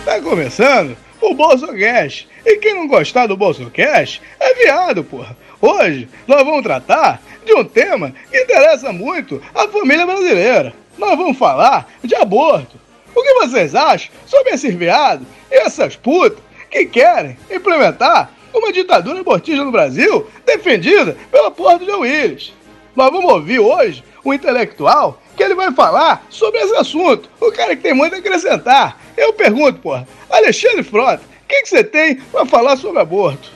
Tá 0.05 0.21
começando 0.21 0.95
o 1.21 1.33
BolsoCast. 1.33 2.27
E 2.45 2.57
quem 2.57 2.75
não 2.75 2.87
gostar 2.87 3.27
do 3.27 3.37
BolsoCast 3.37 4.21
é 4.39 4.53
viado, 4.55 5.03
porra. 5.03 5.37
Hoje 5.61 6.09
nós 6.27 6.43
vamos 6.43 6.63
tratar 6.63 7.21
de 7.45 7.53
um 7.53 7.63
tema 7.63 8.13
que 8.29 8.37
interessa 8.37 8.91
muito 8.91 9.41
a 9.53 9.67
família 9.67 10.05
brasileira. 10.05 10.73
Nós 10.97 11.17
vamos 11.17 11.37
falar 11.37 11.87
de 12.03 12.15
aborto. 12.15 12.79
O 13.15 13.21
que 13.21 13.33
vocês 13.33 13.75
acham 13.75 14.11
sobre 14.25 14.53
esses 14.53 14.73
viados 14.73 15.27
e 15.49 15.55
essas 15.55 15.95
putas 15.95 16.39
que 16.69 16.85
querem 16.85 17.37
implementar 17.49 18.31
uma 18.53 18.71
ditadura 18.71 19.19
abortista 19.19 19.63
no 19.63 19.71
Brasil 19.71 20.27
defendida 20.45 21.17
pela 21.31 21.51
porra 21.51 21.79
do 21.79 21.85
Joe 21.85 21.99
Willis? 21.99 22.53
Nós 22.95 23.11
vamos 23.11 23.31
ouvir 23.31 23.59
hoje 23.59 24.03
um 24.23 24.33
intelectual 24.33 25.21
que 25.35 25.43
ele 25.43 25.55
vai 25.55 25.71
falar 25.71 26.25
sobre 26.29 26.59
esse 26.59 26.75
assunto. 26.75 27.29
O 27.39 27.51
cara 27.51 27.75
que 27.75 27.81
tem 27.81 27.93
muito 27.93 28.15
a 28.15 28.19
acrescentar. 28.19 28.99
Eu 29.17 29.33
pergunto, 29.33 29.79
porra, 29.79 30.07
Alexandre 30.29 30.83
Frota, 30.83 31.23
o 31.43 31.47
que, 31.47 31.61
que 31.63 31.69
você 31.69 31.83
tem 31.83 32.15
para 32.15 32.45
falar 32.45 32.77
sobre 32.77 33.01
aborto? 33.01 33.49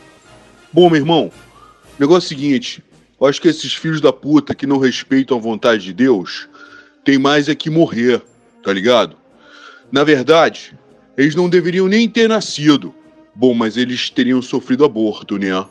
Bom, 0.72 0.90
meu 0.90 1.00
irmão, 1.00 1.32
o 1.98 2.02
negócio 2.02 2.26
é 2.26 2.28
o 2.28 2.30
seguinte: 2.30 2.84
eu 3.20 3.28
acho 3.28 3.42
que 3.42 3.48
esses 3.48 3.74
filhos 3.74 4.02
da 4.02 4.12
puta 4.12 4.54
que 4.54 4.68
não 4.68 4.78
respeitam 4.78 5.38
a 5.38 5.42
vontade 5.42 5.84
de 5.84 5.94
Deus 5.94 6.48
tem 7.04 7.18
mais 7.18 7.48
é 7.48 7.56
que 7.56 7.70
morrer, 7.70 8.22
tá 8.64 8.74
ligado? 8.74 9.16
Na 9.92 10.04
verdade, 10.04 10.78
eles 11.18 11.36
não 11.36 11.48
deveriam 11.48 11.88
nem 11.88 12.10
ter 12.10 12.28
nascido. 12.28 12.94
Bom, 13.34 13.54
mas 13.54 13.78
eles 13.78 14.10
teriam 14.10 14.42
sofrido 14.42 14.84
aborto, 14.84 15.38
né? 15.38 15.66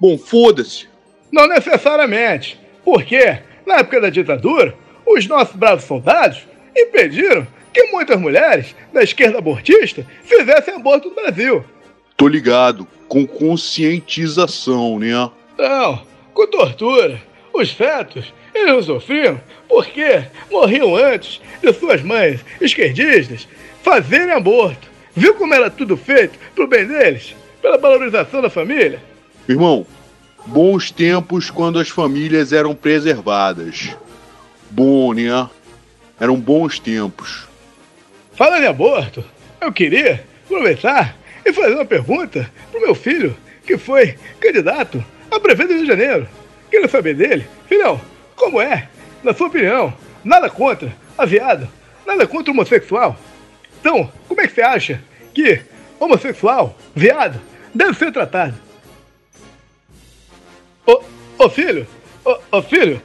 Bom, 0.00 0.16
foda-se. 0.16 0.88
Não 1.30 1.46
necessariamente. 1.46 2.58
Porque, 2.84 3.38
na 3.66 3.76
época 3.76 4.00
da 4.00 4.10
ditadura, 4.10 4.74
os 5.06 5.26
nossos 5.26 5.54
bravos 5.54 5.84
soldados 5.84 6.46
impediram 6.76 7.46
que 7.72 7.84
muitas 7.92 8.18
mulheres 8.18 8.74
da 8.92 9.02
esquerda 9.02 9.38
abortista 9.38 10.06
fizessem 10.22 10.74
aborto 10.74 11.08
no 11.08 11.14
Brasil. 11.14 11.64
Tô 12.16 12.26
ligado, 12.26 12.86
com 13.06 13.26
conscientização, 13.26 14.98
né? 14.98 15.30
Não, 15.58 16.02
com 16.38 16.46
tortura. 16.46 17.20
Os 17.52 17.72
fetos, 17.72 18.32
eles 18.54 18.72
não 18.72 18.82
sofriam 18.82 19.40
porque 19.68 20.22
morriam 20.48 20.94
antes 20.94 21.40
de 21.60 21.72
suas 21.72 22.00
mães 22.00 22.44
esquerdistas 22.60 23.48
fazerem 23.82 24.30
aborto. 24.30 24.86
Viu 25.16 25.34
como 25.34 25.52
era 25.52 25.68
tudo 25.68 25.96
feito 25.96 26.38
pro 26.54 26.68
bem 26.68 26.86
deles? 26.86 27.34
Pela 27.60 27.76
valorização 27.76 28.40
da 28.40 28.48
família? 28.48 29.02
Irmão, 29.48 29.84
bons 30.46 30.92
tempos 30.92 31.50
quando 31.50 31.80
as 31.80 31.88
famílias 31.88 32.52
eram 32.52 32.72
preservadas. 32.72 33.96
Bom, 34.70 35.12
né? 35.14 35.50
Eram 36.20 36.36
bons 36.36 36.78
tempos. 36.78 37.48
Falando 38.34 38.62
em 38.62 38.68
aborto, 38.68 39.24
eu 39.60 39.72
queria 39.72 40.24
aproveitar 40.44 41.16
e 41.44 41.52
fazer 41.52 41.74
uma 41.74 41.84
pergunta 41.84 42.48
pro 42.70 42.80
meu 42.80 42.94
filho, 42.94 43.36
que 43.66 43.76
foi 43.76 44.14
candidato 44.38 45.04
a 45.30 45.40
prefeito 45.40 45.68
do 45.68 45.74
Rio 45.74 45.82
de 45.82 45.88
Janeiro. 45.88 46.28
Queria 46.70 46.88
saber 46.88 47.14
dele, 47.14 47.46
filhão, 47.66 48.00
como 48.36 48.60
é, 48.60 48.88
na 49.22 49.32
sua 49.32 49.48
opinião, 49.48 49.92
nada 50.22 50.50
contra 50.50 50.94
a 51.16 51.24
viado, 51.24 51.68
nada 52.06 52.26
contra 52.26 52.50
o 52.50 52.54
homossexual. 52.54 53.16
Então, 53.80 54.12
como 54.26 54.40
é 54.40 54.46
que 54.46 54.54
você 54.54 54.62
acha 54.62 55.02
que 55.34 55.62
homossexual, 55.98 56.76
viado, 56.94 57.40
deve 57.74 57.94
ser 57.94 58.12
tratado? 58.12 58.54
Ô, 60.86 61.02
ô 61.38 61.48
filho, 61.48 61.86
ô, 62.24 62.38
ô 62.52 62.62
filho, 62.62 63.00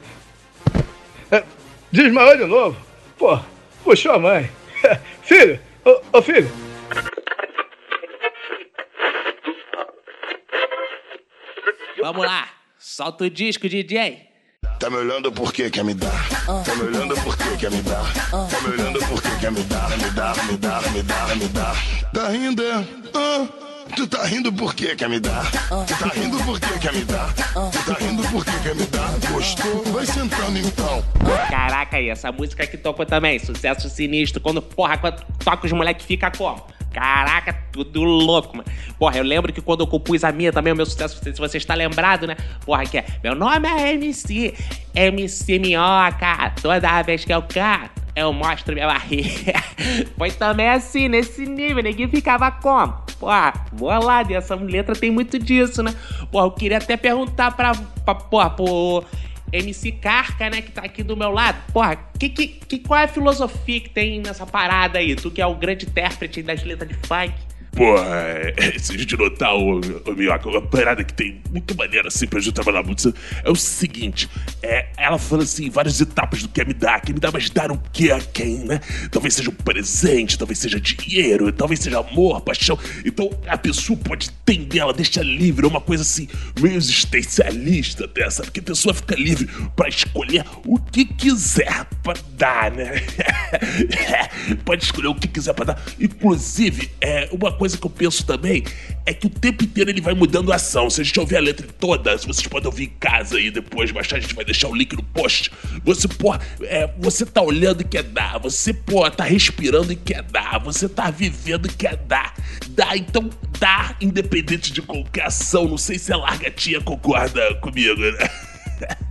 é, 1.30 1.42
desmaiou 1.90 2.36
de 2.36 2.44
novo. 2.44 2.76
Pô, 3.16 3.38
puxou 3.82 4.12
a 4.12 4.18
mãe. 4.18 4.50
filho, 5.22 5.58
ô, 5.84 6.18
ô 6.18 6.22
filho. 6.22 6.50
Vamos 12.04 12.26
lá, 12.26 12.46
solta 12.78 13.24
o 13.24 13.30
disco, 13.30 13.66
DJ. 13.66 14.28
Tá 14.78 14.90
me 14.90 14.96
olhando 14.96 15.32
por 15.32 15.50
que 15.54 15.70
quer 15.70 15.82
me 15.82 15.94
dar? 15.94 16.28
Tá 16.62 16.74
me 16.74 16.82
olhando 16.82 17.14
por 17.22 17.34
que 17.34 17.56
quer 17.56 17.70
me 17.70 17.80
dar? 17.80 18.04
Tá 18.30 18.60
me 18.60 18.74
olhando 18.74 18.98
por 19.06 19.22
que 19.22 19.30
quer 19.40 19.50
me 19.50 19.62
dar? 19.62 19.88
Me 19.88 20.10
dar, 20.10 20.44
me 20.44 20.56
dar, 20.58 20.90
me 20.92 21.02
dar, 21.02 21.36
me 21.36 21.48
dar. 21.48 21.76
Tá 22.12 22.28
rindo, 22.28 22.62
é? 22.62 22.86
Ah, 23.14 23.48
tu 23.96 24.06
tá 24.06 24.24
rindo 24.24 24.52
por 24.52 24.74
que 24.74 24.94
quer 24.96 25.08
me 25.08 25.20
dar? 25.20 25.50
Tu 25.86 25.98
tá 25.98 26.08
rindo 26.14 26.38
por 26.44 26.60
que 26.60 26.78
quer 26.78 26.92
me 26.92 27.04
dar? 27.04 27.32
Tu 27.34 27.84
tá 27.84 27.98
rindo 28.00 28.22
por 28.28 28.44
que 28.44 28.58
quer 28.62 28.74
me 28.74 28.86
dar? 28.86 29.10
Gostou? 29.30 29.84
Vai 29.92 30.06
sentando 30.06 30.58
então. 30.58 31.04
Caraca 31.48 31.96
aí, 31.96 32.08
essa 32.08 32.32
música 32.32 32.66
que 32.66 32.76
tocou 32.76 33.04
também, 33.06 33.38
sucesso 33.38 33.88
sinistro. 33.88 34.40
Quando, 34.40 34.62
porra, 34.62 34.96
quando 34.98 35.22
toca 35.44 35.66
os 35.66 35.72
moleques 35.72 36.06
fica 36.06 36.30
como? 36.30 36.64
Caraca, 36.92 37.52
tudo 37.72 38.04
louco, 38.04 38.56
mano. 38.56 38.68
Porra, 38.98 39.18
eu 39.18 39.24
lembro 39.24 39.52
que 39.52 39.60
quando 39.60 39.80
eu 39.80 39.86
compus 39.86 40.22
a 40.22 40.30
minha 40.30 40.52
também, 40.52 40.72
o 40.72 40.76
meu 40.76 40.86
sucesso, 40.86 41.20
se 41.22 41.32
você 41.32 41.58
está 41.58 41.74
lembrado, 41.74 42.26
né? 42.26 42.36
Porra, 42.64 42.86
que 42.86 42.98
é. 42.98 43.04
Meu 43.22 43.34
nome 43.34 43.68
é 43.68 43.94
MC, 43.94 44.54
MC 44.94 45.58
Minhoca. 45.58 46.52
Toda 46.62 47.02
vez 47.02 47.24
que 47.24 47.34
eu 47.34 47.42
canto, 47.42 48.03
eu 48.16 48.32
mostro 48.32 48.74
minha 48.74 48.86
barriga. 48.86 49.54
Foi 50.16 50.30
também 50.30 50.68
assim, 50.68 51.08
nesse 51.08 51.46
nível, 51.46 51.82
ninguém 51.82 52.08
ficava 52.08 52.50
como? 52.50 52.92
Porra, 53.18 53.52
bolado, 53.72 54.32
e 54.32 54.34
essa 54.34 54.54
letra 54.54 54.94
tem 54.94 55.10
muito 55.10 55.38
disso, 55.38 55.82
né? 55.82 55.94
Porra, 56.30 56.46
eu 56.46 56.50
queria 56.52 56.78
até 56.78 56.96
perguntar 56.96 57.56
pra, 57.56 57.72
pra 58.04 58.14
porra, 58.14 58.50
pro 58.50 59.04
MC 59.52 59.92
Carca, 59.92 60.50
né, 60.50 60.60
que 60.62 60.72
tá 60.72 60.82
aqui 60.82 61.02
do 61.02 61.16
meu 61.16 61.30
lado. 61.30 61.56
Porra, 61.72 61.96
que, 62.18 62.28
que, 62.28 62.46
que, 62.48 62.78
qual 62.80 63.00
é 63.00 63.04
a 63.04 63.08
filosofia 63.08 63.80
que 63.80 63.90
tem 63.90 64.20
nessa 64.20 64.46
parada 64.46 64.98
aí? 64.98 65.14
Tu 65.14 65.30
que 65.30 65.40
é 65.40 65.46
o 65.46 65.54
grande 65.54 65.86
intérprete 65.86 66.42
das 66.42 66.62
letras 66.64 66.88
de 66.88 66.96
funk. 67.06 67.32
Porra, 67.74 68.06
é, 68.56 68.78
se 68.78 68.92
a 68.94 68.98
gente 68.98 69.16
notar, 69.16 69.54
o, 69.56 69.80
o 69.80 70.14
Minhoca, 70.14 70.48
uma 70.48 70.62
parada 70.62 71.02
que 71.02 71.12
tem 71.12 71.40
muito 71.50 71.76
maneira 71.76 72.08
assim 72.08 72.26
pra 72.26 72.40
gente 72.40 72.54
trabalhar 72.54 72.82
muito 72.82 73.12
é 73.42 73.50
o 73.50 73.56
seguinte: 73.56 74.28
é, 74.62 74.86
ela 74.96 75.18
fala 75.18 75.42
assim, 75.42 75.68
várias 75.70 76.00
etapas 76.00 76.42
do 76.42 76.48
que 76.48 76.64
me 76.64 76.72
dá, 76.72 77.00
que 77.00 77.12
me 77.12 77.18
dá, 77.18 77.30
mas 77.32 77.50
dar 77.50 77.72
o 77.72 77.78
que 77.92 78.10
a 78.10 78.20
quem, 78.20 78.58
né? 78.58 78.80
Talvez 79.10 79.34
seja 79.34 79.50
um 79.50 79.54
presente, 79.54 80.38
talvez 80.38 80.58
seja 80.58 80.80
dinheiro, 80.80 81.52
talvez 81.52 81.80
seja 81.80 81.98
amor, 81.98 82.40
paixão. 82.42 82.78
Então 83.04 83.30
a 83.46 83.58
pessoa 83.58 83.98
pode 83.98 84.28
entender, 84.28 84.78
ela 84.78 84.92
deixa 84.92 85.22
livre, 85.22 85.66
é 85.66 85.68
uma 85.68 85.80
coisa 85.80 86.02
assim, 86.02 86.28
meio 86.60 86.76
existencialista 86.76 88.04
até, 88.04 88.28
sabe? 88.30 88.50
A 88.56 88.62
pessoa 88.62 88.94
fica 88.94 89.16
livre 89.16 89.48
pra 89.74 89.88
escolher 89.88 90.44
o 90.64 90.78
que 90.78 91.04
quiser. 91.04 91.86
pra 92.02 92.14
dar, 92.36 92.70
né? 92.70 92.92
Pode 94.64 94.84
escolher 94.84 95.08
o 95.08 95.14
que 95.14 95.26
quiser 95.26 95.54
pra 95.54 95.64
dar. 95.64 95.82
Inclusive, 95.98 96.90
é, 97.00 97.28
uma 97.32 97.52
coisa 97.52 97.63
que 97.72 97.86
eu 97.86 97.90
penso 97.90 98.26
também 98.26 98.64
é 99.06 99.12
que 99.12 99.26
o 99.26 99.30
tempo 99.30 99.64
inteiro 99.64 99.90
ele 99.90 100.00
vai 100.00 100.14
mudando 100.14 100.52
a 100.52 100.56
ação. 100.56 100.90
Se 100.90 101.00
a 101.00 101.04
gente 101.04 101.18
ouvir 101.18 101.36
a 101.36 101.40
letra 101.40 101.66
toda, 101.78 102.16
vocês 102.16 102.46
podem 102.46 102.66
ouvir 102.66 102.84
em 102.84 102.92
casa 102.98 103.36
aí 103.36 103.50
depois, 103.50 103.90
baixar, 103.90 104.16
a 104.16 104.20
gente 104.20 104.34
vai 104.34 104.44
deixar 104.44 104.68
o 104.68 104.74
link 104.74 104.94
no 104.94 105.02
post. 105.02 105.50
Você, 105.84 106.08
pô, 106.08 106.34
é, 106.62 106.90
você 106.98 107.24
tá 107.24 107.42
olhando 107.42 107.82
e 107.82 107.84
quer 107.84 108.02
dar. 108.02 108.38
Você, 108.38 108.72
pô, 108.72 109.08
tá 109.10 109.24
respirando 109.24 109.92
e 109.92 109.96
quer 109.96 110.22
dar. 110.22 110.58
Você 110.60 110.88
tá 110.88 111.10
vivendo 111.10 111.66
e 111.66 111.72
quer 111.72 111.96
dar. 111.96 112.34
Dá, 112.70 112.96
então 112.96 113.30
dá, 113.58 113.96
independente 114.00 114.72
de 114.72 114.82
qualquer 114.82 115.26
ação. 115.26 115.68
Não 115.68 115.78
sei 115.78 115.98
se 115.98 116.12
a 116.12 116.16
largatinha 116.16 116.80
concorda 116.80 117.54
comigo, 117.56 118.00
né? 118.00 118.30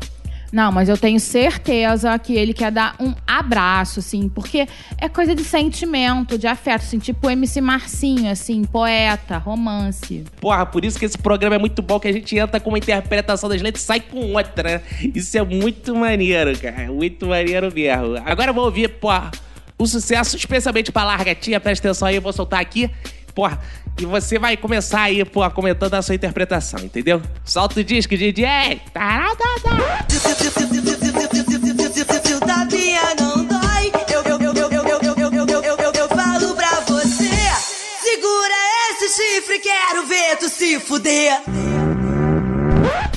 Não, 0.53 0.71
mas 0.71 0.87
eu 0.87 0.95
tenho 0.95 1.19
certeza 1.19 2.17
que 2.19 2.35
ele 2.35 2.53
quer 2.53 2.71
dar 2.71 2.95
um 2.99 3.11
abraço, 3.25 4.01
assim, 4.01 4.29
porque 4.29 4.67
é 4.99 5.09
coisa 5.09 5.33
de 5.33 5.43
sentimento, 5.43 6.37
de 6.37 6.45
afeto, 6.45 6.83
assim, 6.83 6.99
tipo 6.99 7.27
MC 7.27 7.59
Marcinho, 7.59 8.31
assim, 8.31 8.63
poeta, 8.63 9.39
romance. 9.39 10.23
Porra, 10.39 10.63
por 10.63 10.85
isso 10.85 10.99
que 10.99 11.05
esse 11.05 11.17
programa 11.17 11.55
é 11.55 11.57
muito 11.57 11.81
bom, 11.81 11.99
que 11.99 12.07
a 12.07 12.13
gente 12.13 12.37
entra 12.37 12.59
com 12.59 12.69
uma 12.69 12.77
interpretação 12.77 13.49
das 13.49 13.63
letras 13.63 13.83
e 13.83 13.87
sai 13.87 13.99
com 13.99 14.31
outra. 14.31 14.83
Isso 15.15 15.35
é 15.35 15.43
muito 15.43 15.95
maneiro, 15.95 16.55
cara. 16.59 16.85
Muito 16.85 17.25
maneiro 17.25 17.73
mesmo. 17.73 18.21
Agora 18.23 18.51
eu 18.51 18.53
vou 18.53 18.65
ouvir, 18.65 18.89
porra, 18.89 19.31
o 19.75 19.87
sucesso, 19.87 20.37
especialmente 20.37 20.91
pra 20.91 21.03
Largatinha. 21.03 21.59
Presta 21.59 21.87
atenção 21.87 22.07
aí, 22.07 22.17
eu 22.17 22.21
vou 22.21 22.31
soltar 22.31 22.61
aqui. 22.61 22.91
Porra, 23.33 23.59
e 23.99 24.05
você 24.05 24.39
vai 24.39 24.57
começar 24.57 25.03
aí, 25.03 25.23
porra, 25.23 25.49
comentando 25.49 25.93
a 25.93 26.01
sua 26.01 26.15
interpretação, 26.15 26.79
entendeu? 26.79 27.21
Solta 27.45 27.79
o 27.79 27.83
disco, 27.83 28.17
DJ! 28.17 28.81
O 32.33 32.39
tapinha 32.39 33.01
não 33.19 33.45
dói, 33.45 33.91
eu, 34.11 34.21
eu, 34.23 34.39
eu, 34.39 34.53
eu, 34.53 34.71
eu, 34.71 34.83
eu, 34.83 35.01
eu, 35.01 35.31
eu, 35.31 35.47
eu, 35.47 35.63
eu, 35.63 35.77
eu, 35.77 35.91
eu 35.93 36.07
falo 36.09 36.55
pra 36.55 36.79
você. 36.87 37.29
Segura 38.01 38.53
esse 38.91 39.15
chifre, 39.15 39.59
quero 39.59 40.07
ver 40.07 40.37
tu 40.37 40.49
se 40.49 40.79
fuder. 40.79 41.41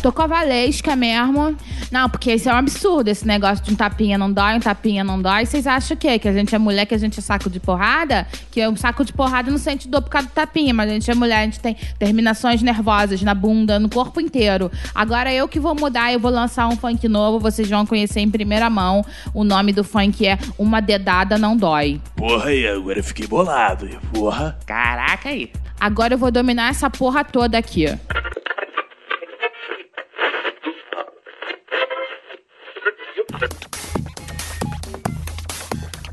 Tô 0.03 0.13
com 0.13 0.23
a 0.23 0.27
Valesca 0.27 0.95
mesmo. 0.95 1.57
Não, 1.91 2.09
porque 2.09 2.35
isso 2.35 2.49
é 2.49 2.53
um 2.53 2.57
absurdo, 2.57 3.09
esse 3.09 3.27
negócio 3.27 3.65
de 3.65 3.73
um 3.73 3.77
tapinha 3.77 4.19
não 4.19 4.33
dói, 4.33 4.57
um 4.57 4.61
tapinha 4.61 5.05
não 5.05 5.21
dói. 5.21 5.47
Vocês 5.47 5.67
acham 5.67 5.97
o 5.97 5.99
quê? 5.99 6.19
Que 6.19 6.29
a 6.29 6.33
gente 6.33 6.55
é 6.55 6.59
mulher, 6.59 6.87
que 6.87 6.95
a 6.95 6.99
gente 6.99 7.19
é 7.19 7.23
saco 7.23 7.49
de 7.49 7.61
porrada? 7.61 8.27
Que 8.51 8.67
um 8.67 8.77
saco 8.77 9.05
de 9.05 9.13
porrada 9.13 9.51
não 9.51 9.59
sente 9.59 9.89
dor 9.89 10.03
por 10.03 10.11
causa 10.11 10.29
do 10.29 10.33
tapinha, 10.33 10.75
mas 10.75 10.91
a 10.91 10.93
gente 10.93 11.11
é 11.11 11.15
mulher, 11.15 11.41
a 11.41 11.45
gente 11.45 11.61
tem 11.61 11.77
terminações 11.99 12.63
nervosas 12.63 13.23
na 13.23 13.35
bunda, 13.35 13.79
no 13.79 13.89
corpo 13.89 14.21
inteiro. 14.21 14.71
Agora 14.95 15.33
eu 15.33 15.49
que 15.49 15.61
vou 15.61 15.75
mudar, 15.75 16.13
eu 16.13 16.21
vou 16.21 16.31
lançar 16.31 16.67
um 16.69 16.77
funk 16.77 17.09
novo, 17.09 17.39
vocês 17.39 17.69
vão 17.69 17.87
conhecer 17.87 18.21
em 18.21 18.31
primeira 18.31 18.69
mão. 18.69 19.05
O 19.33 19.45
nome 19.45 19.73
do 19.73 19.85
funk 19.85 20.27
é 20.27 20.39
Uma 20.59 20.81
Dedada 20.81 21.39
Não 21.39 21.57
Dói. 21.57 22.01
Porra 22.17 22.51
aí, 22.51 22.67
agora 22.67 22.99
eu 22.99 23.05
fiquei 23.05 23.27
bolado. 23.27 23.89
Porra. 24.13 24.59
Caraca 24.67 25.29
aí. 25.29 25.51
Agora 25.79 26.15
eu 26.15 26.19
vou 26.19 26.31
dominar 26.31 26.71
essa 26.71 26.89
porra 26.89 27.23
toda 27.23 27.59
aqui. 27.59 27.87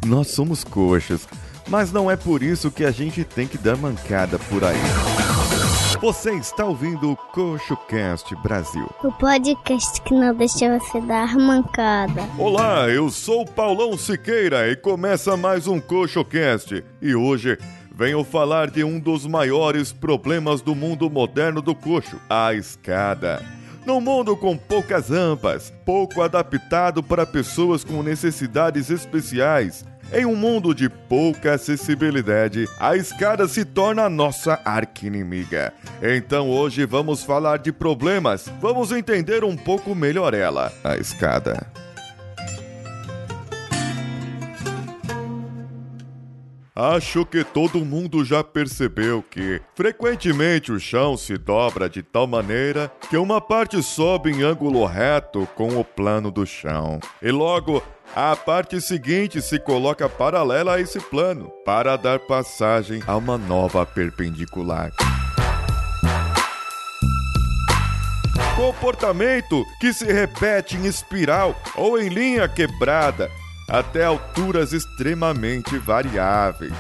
Nós 0.06 0.28
somos 0.28 0.64
coxas, 0.64 1.28
mas 1.68 1.92
não 1.92 2.12
é 2.12 2.16
por 2.16 2.44
isso 2.44 2.70
que 2.70 2.84
a 2.84 2.92
gente 2.92 3.24
tem 3.24 3.48
que 3.48 3.58
dar 3.58 3.78
mancada 3.78 4.38
por 4.38 4.64
aí. 4.64 4.78
Você 6.02 6.34
está 6.34 6.66
ouvindo 6.66 7.12
o 7.12 7.16
CoxoCast 7.16 8.36
Brasil. 8.44 8.90
O 9.02 9.12
podcast 9.14 10.02
que 10.02 10.14
não 10.14 10.36
deixa 10.36 10.78
você 10.78 11.00
dar 11.00 11.38
mancada. 11.38 12.24
Olá, 12.38 12.90
eu 12.90 13.10
sou 13.10 13.44
o 13.44 13.50
Paulão 13.50 13.98
Siqueira 13.98 14.70
e 14.70 14.76
começa 14.76 15.38
mais 15.38 15.66
um 15.66 15.80
CoxoCast. 15.80 16.84
E 17.02 17.16
hoje 17.16 17.58
venho 17.96 18.22
falar 18.26 18.70
de 18.70 18.84
um 18.84 19.00
dos 19.00 19.26
maiores 19.26 19.94
problemas 19.94 20.62
do 20.62 20.76
mundo 20.76 21.10
moderno 21.10 21.62
do 21.62 21.74
coxo, 21.74 22.20
a 22.30 22.54
escada. 22.54 23.42
Num 23.86 24.00
mundo 24.00 24.38
com 24.38 24.58
poucas 24.58 25.10
rampas, 25.10 25.74
pouco 25.86 26.22
adaptado 26.22 27.04
para 27.04 27.26
pessoas 27.26 27.84
com 27.84 28.02
necessidades 28.02 28.90
especiais, 28.90 29.84
em 30.14 30.26
um 30.26 30.36
mundo 30.36 30.74
de 30.74 30.88
pouca 30.88 31.56
acessibilidade, 31.56 32.70
a 32.80 32.96
escada 32.96 33.46
se 33.48 33.66
torna 33.66 34.04
a 34.04 34.10
nossa 34.10 34.60
arqui-inimiga. 34.64 35.74
Então 36.02 36.50
hoje 36.50 36.86
vamos 36.86 37.24
falar 37.24 37.58
de 37.58 37.74
problemas, 37.74 38.50
vamos 38.62 38.92
entender 38.92 39.44
um 39.44 39.58
pouco 39.58 39.94
melhor 39.94 40.34
ela, 40.34 40.72
a 40.84 40.96
escada. 40.96 41.68
Acho 46.76 47.24
que 47.24 47.44
todo 47.44 47.86
mundo 47.86 48.26
já 48.26 48.44
percebeu 48.44 49.22
que, 49.22 49.62
frequentemente, 49.76 50.72
o 50.72 50.80
chão 50.80 51.16
se 51.16 51.38
dobra 51.38 51.88
de 51.88 52.02
tal 52.02 52.26
maneira 52.26 52.92
que 53.12 53.16
uma 53.16 53.40
parte 53.40 53.84
sobe 53.84 54.32
em 54.32 54.42
ângulo 54.42 54.84
reto 54.84 55.48
com 55.54 55.80
o 55.80 55.86
plano 55.86 56.32
do 56.32 56.48
chão. 56.48 57.00
E 57.22 57.30
logo, 57.30 57.84
a 58.16 58.36
parte 58.36 58.82
seguinte 58.82 59.40
se 59.40 59.60
coloca 59.60 60.10
paralela 60.10 60.74
a 60.74 60.82
esse 60.82 61.00
plano 61.00 61.52
para 61.64 61.96
dar 61.96 62.18
passagem 62.18 63.04
a 63.06 63.16
uma 63.18 63.38
nova 63.38 63.86
perpendicular. 63.86 64.90
Comportamento 68.56 69.64
que 69.80 69.94
se 69.94 70.12
repete 70.12 70.76
em 70.76 70.88
espiral 70.88 71.56
ou 71.76 72.02
em 72.02 72.10
linha 72.10 72.48
quebrada 72.48 73.30
até 73.68 74.04
alturas 74.04 74.74
extremamente 74.74 75.78
variáveis. 75.78 76.74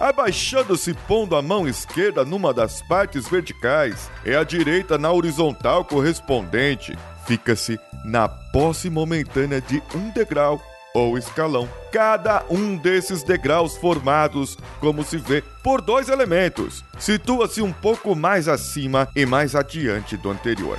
Abaixando-se 0.00 0.94
pondo 1.06 1.36
a 1.36 1.42
mão 1.42 1.68
esquerda 1.68 2.24
numa 2.24 2.54
das 2.54 2.80
partes 2.88 3.28
verticais 3.28 4.10
e 4.24 4.34
a 4.34 4.42
direita 4.42 4.96
na 4.96 5.12
horizontal 5.12 5.84
correspondente, 5.84 6.96
fica-se 7.26 7.78
na 8.02 8.26
posse 8.26 8.88
momentânea 8.88 9.60
de 9.60 9.82
um 9.94 10.08
degrau 10.10 10.58
ou 10.94 11.18
escalão. 11.18 11.68
Cada 11.92 12.44
um 12.48 12.76
desses 12.76 13.22
degraus 13.22 13.76
formados, 13.76 14.56
como 14.80 15.04
se 15.04 15.18
vê, 15.18 15.42
por 15.62 15.82
dois 15.82 16.08
elementos, 16.08 16.82
situa-se 16.98 17.60
um 17.60 17.72
pouco 17.72 18.16
mais 18.16 18.48
acima 18.48 19.06
e 19.14 19.26
mais 19.26 19.54
adiante 19.54 20.16
do 20.16 20.30
anterior. 20.30 20.78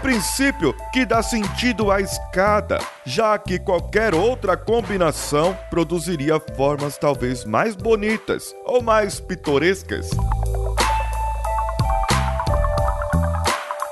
Princípio 0.00 0.74
que 0.92 1.04
dá 1.04 1.22
sentido 1.22 1.90
à 1.90 2.00
escada, 2.00 2.78
já 3.04 3.38
que 3.38 3.58
qualquer 3.58 4.14
outra 4.14 4.56
combinação 4.56 5.56
produziria 5.68 6.40
formas 6.56 6.96
talvez 6.98 7.44
mais 7.44 7.76
bonitas 7.76 8.54
ou 8.64 8.82
mais 8.82 9.20
pitorescas. 9.20 10.10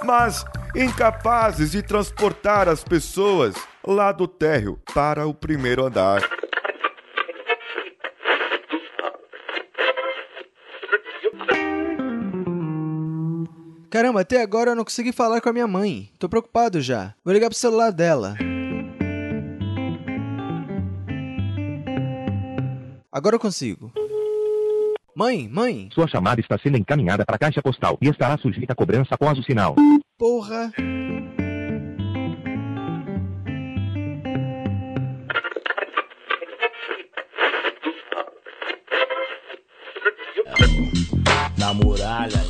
Mas 0.05 0.45
incapazes 0.75 1.73
de 1.73 1.83
transportar 1.83 2.69
as 2.69 2.83
pessoas 2.83 3.55
lá 3.87 4.11
do 4.11 4.27
térreo 4.27 4.79
para 4.95 5.27
o 5.27 5.35
primeiro 5.35 5.85
andar. 5.85 6.23
Caramba, 13.91 14.21
até 14.21 14.43
agora 14.43 14.71
eu 14.73 14.77
não 14.77 14.85
consegui 14.85 15.13
falar 15.13 15.41
com 15.41 15.49
a 15.49 15.53
minha 15.53 15.67
mãe. 15.67 16.11
Tô 16.19 16.29
preocupado 16.29 16.81
já. 16.81 17.15
Vou 17.25 17.33
ligar 17.33 17.49
pro 17.49 17.59
celular 17.59 17.91
dela. 17.91 18.37
Agora 23.11 23.37
eu 23.37 23.41
consigo. 23.41 23.91
Mãe, 25.17 25.49
mãe. 25.49 25.89
Sua 25.93 26.07
chamada 26.07 26.41
está 26.41 26.59
sendo 26.59 26.77
encaminhada 26.77 27.25
para 27.25 27.37
a 27.37 27.39
caixa 27.39 27.63
postal 27.63 27.99
e 28.01 28.09
estará 28.09 28.37
sujeita 28.37 28.75
a 28.75 28.77
cobrança 28.77 29.15
após 29.15 29.39
o 29.39 29.43
sinal. 29.43 29.75
Porra. 30.19 30.71
Na 41.59 41.75
muralha, 41.75 42.45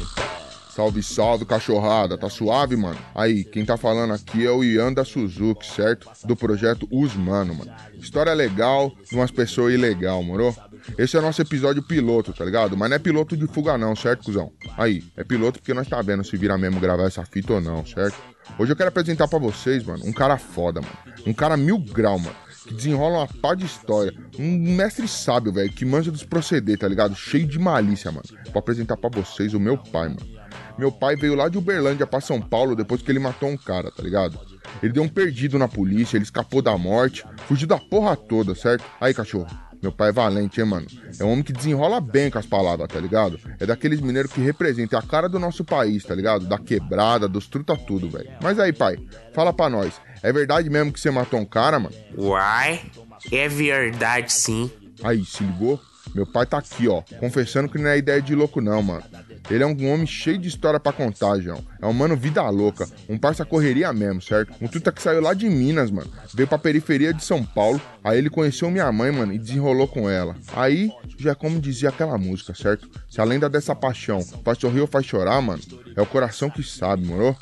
Salve, 0.78 1.02
salve, 1.02 1.44
cachorrada. 1.44 2.16
Tá 2.16 2.30
suave, 2.30 2.76
mano? 2.76 2.96
Aí, 3.12 3.42
quem 3.42 3.64
tá 3.64 3.76
falando 3.76 4.12
aqui 4.12 4.46
é 4.46 4.50
o 4.52 4.62
Ian 4.62 4.92
da 4.92 5.04
Suzuki, 5.04 5.66
certo? 5.66 6.08
Do 6.24 6.36
projeto 6.36 6.86
Os 6.88 7.16
Mano, 7.16 7.52
mano. 7.52 7.72
História 7.94 8.32
legal 8.32 8.92
de 9.10 9.16
umas 9.16 9.32
pessoas 9.32 9.74
ilegal, 9.74 10.22
moro? 10.22 10.54
Esse 10.96 11.16
é 11.16 11.18
o 11.18 11.22
nosso 11.22 11.42
episódio 11.42 11.82
piloto, 11.82 12.32
tá 12.32 12.44
ligado? 12.44 12.76
Mas 12.76 12.90
não 12.90 12.94
é 12.94 12.98
piloto 13.00 13.36
de 13.36 13.48
fuga 13.48 13.76
não, 13.76 13.96
certo, 13.96 14.22
cuzão? 14.22 14.52
Aí, 14.76 15.02
é 15.16 15.24
piloto 15.24 15.58
porque 15.58 15.74
nós 15.74 15.88
tá 15.88 16.00
vendo 16.00 16.22
se 16.22 16.36
vira 16.36 16.56
mesmo 16.56 16.78
gravar 16.78 17.08
essa 17.08 17.24
fita 17.24 17.54
ou 17.54 17.60
não, 17.60 17.84
certo? 17.84 18.16
Hoje 18.56 18.70
eu 18.70 18.76
quero 18.76 18.90
apresentar 18.90 19.26
pra 19.26 19.40
vocês, 19.40 19.82
mano, 19.82 20.06
um 20.06 20.12
cara 20.12 20.38
foda, 20.38 20.80
mano. 20.80 20.96
Um 21.26 21.34
cara 21.34 21.56
mil 21.56 21.78
grau, 21.78 22.20
mano. 22.20 22.36
Que 22.68 22.74
desenrola 22.74 23.18
uma 23.18 23.26
pá 23.26 23.52
de 23.56 23.66
história. 23.66 24.14
Um 24.38 24.76
mestre 24.76 25.08
sábio, 25.08 25.52
velho, 25.52 25.72
que 25.72 25.84
manja 25.84 26.12
dos 26.12 26.22
proceder, 26.22 26.78
tá 26.78 26.86
ligado? 26.86 27.16
Cheio 27.16 27.48
de 27.48 27.58
malícia, 27.58 28.12
mano. 28.12 28.26
Vou 28.52 28.60
apresentar 28.60 28.96
pra 28.96 29.10
vocês 29.10 29.54
o 29.54 29.58
meu 29.58 29.76
pai, 29.76 30.10
mano. 30.10 30.37
Meu 30.78 30.92
pai 30.92 31.16
veio 31.16 31.34
lá 31.34 31.48
de 31.48 31.58
Uberlândia 31.58 32.06
pra 32.06 32.20
São 32.20 32.40
Paulo 32.40 32.76
depois 32.76 33.02
que 33.02 33.10
ele 33.10 33.18
matou 33.18 33.48
um 33.48 33.56
cara, 33.56 33.90
tá 33.90 34.02
ligado? 34.02 34.38
Ele 34.82 34.92
deu 34.92 35.02
um 35.02 35.08
perdido 35.08 35.58
na 35.58 35.66
polícia, 35.66 36.16
ele 36.16 36.24
escapou 36.24 36.62
da 36.62 36.76
morte, 36.78 37.24
fugiu 37.46 37.66
da 37.66 37.78
porra 37.78 38.14
toda, 38.16 38.54
certo? 38.54 38.84
Aí, 39.00 39.12
cachorro. 39.12 39.48
Meu 39.80 39.92
pai 39.92 40.08
é 40.08 40.12
valente, 40.12 40.60
hein, 40.60 40.66
mano? 40.66 40.86
É 41.18 41.24
um 41.24 41.30
homem 41.30 41.44
que 41.44 41.52
desenrola 41.52 42.00
bem 42.00 42.30
com 42.30 42.38
as 42.38 42.46
palavras, 42.46 42.88
tá 42.88 42.98
ligado? 42.98 43.38
É 43.60 43.66
daqueles 43.66 44.00
mineiros 44.00 44.32
que 44.32 44.40
representam 44.40 44.98
a 44.98 45.02
cara 45.02 45.28
do 45.28 45.38
nosso 45.38 45.64
país, 45.64 46.04
tá 46.04 46.14
ligado? 46.14 46.46
Da 46.46 46.58
quebrada, 46.58 47.28
dos 47.28 47.46
truta 47.46 47.76
tudo, 47.76 48.08
velho. 48.08 48.28
Mas 48.42 48.58
aí, 48.58 48.72
pai, 48.72 48.96
fala 49.32 49.52
pra 49.52 49.70
nós. 49.70 50.00
É 50.22 50.32
verdade 50.32 50.68
mesmo 50.68 50.92
que 50.92 50.98
você 51.00 51.10
matou 51.10 51.38
um 51.38 51.44
cara, 51.44 51.78
mano? 51.78 51.94
Uai, 52.16 52.82
é 53.30 53.48
verdade 53.48 54.32
sim. 54.32 54.70
Aí, 55.02 55.24
se 55.24 55.44
ligou? 55.44 55.80
Meu 56.14 56.26
pai 56.26 56.46
tá 56.46 56.58
aqui, 56.58 56.88
ó, 56.88 57.02
confessando 57.20 57.68
que 57.68 57.78
não 57.78 57.88
é 57.90 57.98
ideia 57.98 58.20
de 58.20 58.34
louco, 58.34 58.60
não, 58.60 58.82
mano. 58.82 59.04
Ele 59.50 59.62
é 59.62 59.66
um 59.66 59.92
homem 59.92 60.06
cheio 60.06 60.38
de 60.38 60.48
história 60.48 60.78
pra 60.78 60.92
contar, 60.92 61.38
João. 61.40 61.64
É 61.80 61.86
um 61.86 61.92
mano 61.92 62.16
vida 62.16 62.46
louca, 62.50 62.86
um 63.08 63.16
parça 63.16 63.44
correria 63.44 63.92
mesmo, 63.92 64.20
certo? 64.20 64.52
Um 64.60 64.68
tuta 64.68 64.92
que 64.92 65.02
saiu 65.02 65.20
lá 65.20 65.32
de 65.32 65.48
Minas, 65.48 65.90
mano. 65.90 66.10
Veio 66.34 66.46
pra 66.46 66.58
periferia 66.58 67.14
de 67.14 67.24
São 67.24 67.42
Paulo. 67.42 67.80
Aí 68.04 68.18
ele 68.18 68.30
conheceu 68.30 68.70
minha 68.70 68.90
mãe, 68.92 69.10
mano, 69.10 69.32
e 69.32 69.38
desenrolou 69.38 69.88
com 69.88 70.08
ela. 70.08 70.36
Aí, 70.54 70.90
já 71.18 71.30
é 71.30 71.34
como 71.34 71.60
dizia 71.60 71.88
aquela 71.88 72.18
música, 72.18 72.54
certo? 72.54 72.88
Se 73.10 73.20
a 73.20 73.24
lenda 73.24 73.48
dessa 73.48 73.74
paixão 73.74 74.20
faz 74.44 74.58
sorrir 74.58 74.80
ou 74.80 74.86
faz 74.86 75.06
chorar, 75.06 75.40
mano, 75.40 75.62
é 75.96 76.00
o 76.02 76.06
coração 76.06 76.50
que 76.50 76.62
sabe, 76.62 77.06
moro? 77.06 77.36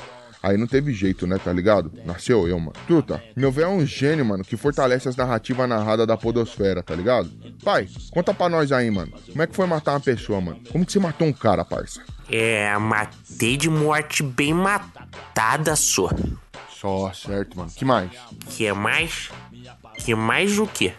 Aí 0.46 0.56
não 0.56 0.68
teve 0.68 0.92
jeito, 0.92 1.26
né, 1.26 1.40
tá 1.42 1.52
ligado? 1.52 1.92
Nasceu 2.04 2.46
eu, 2.46 2.56
mano. 2.60 2.72
Truta, 2.86 3.20
meu 3.34 3.50
velho 3.50 3.66
é 3.66 3.68
um 3.68 3.84
gênio, 3.84 4.24
mano, 4.24 4.44
que 4.44 4.56
fortalece 4.56 5.08
as 5.08 5.16
narrativas 5.16 5.68
narradas 5.68 6.06
da 6.06 6.16
podosfera, 6.16 6.84
tá 6.84 6.94
ligado? 6.94 7.28
Pai, 7.64 7.88
conta 8.12 8.32
pra 8.32 8.48
nós 8.48 8.70
aí, 8.70 8.88
mano. 8.88 9.12
Como 9.26 9.42
é 9.42 9.46
que 9.48 9.56
foi 9.56 9.66
matar 9.66 9.94
uma 9.94 10.00
pessoa, 10.00 10.40
mano? 10.40 10.60
Como 10.70 10.86
que 10.86 10.92
você 10.92 11.00
matou 11.00 11.26
um 11.26 11.32
cara, 11.32 11.64
parça? 11.64 12.00
É, 12.30 12.78
matei 12.78 13.56
de 13.56 13.68
morte 13.68 14.22
bem 14.22 14.54
matada, 14.54 15.74
só. 15.74 16.10
Só, 16.70 17.12
certo, 17.12 17.58
mano. 17.58 17.72
Que 17.74 17.84
mais? 17.84 18.12
Que 18.50 18.72
mais? 18.72 19.30
Que 19.98 20.14
mais 20.14 20.60
o 20.60 20.66
quê? 20.68 20.94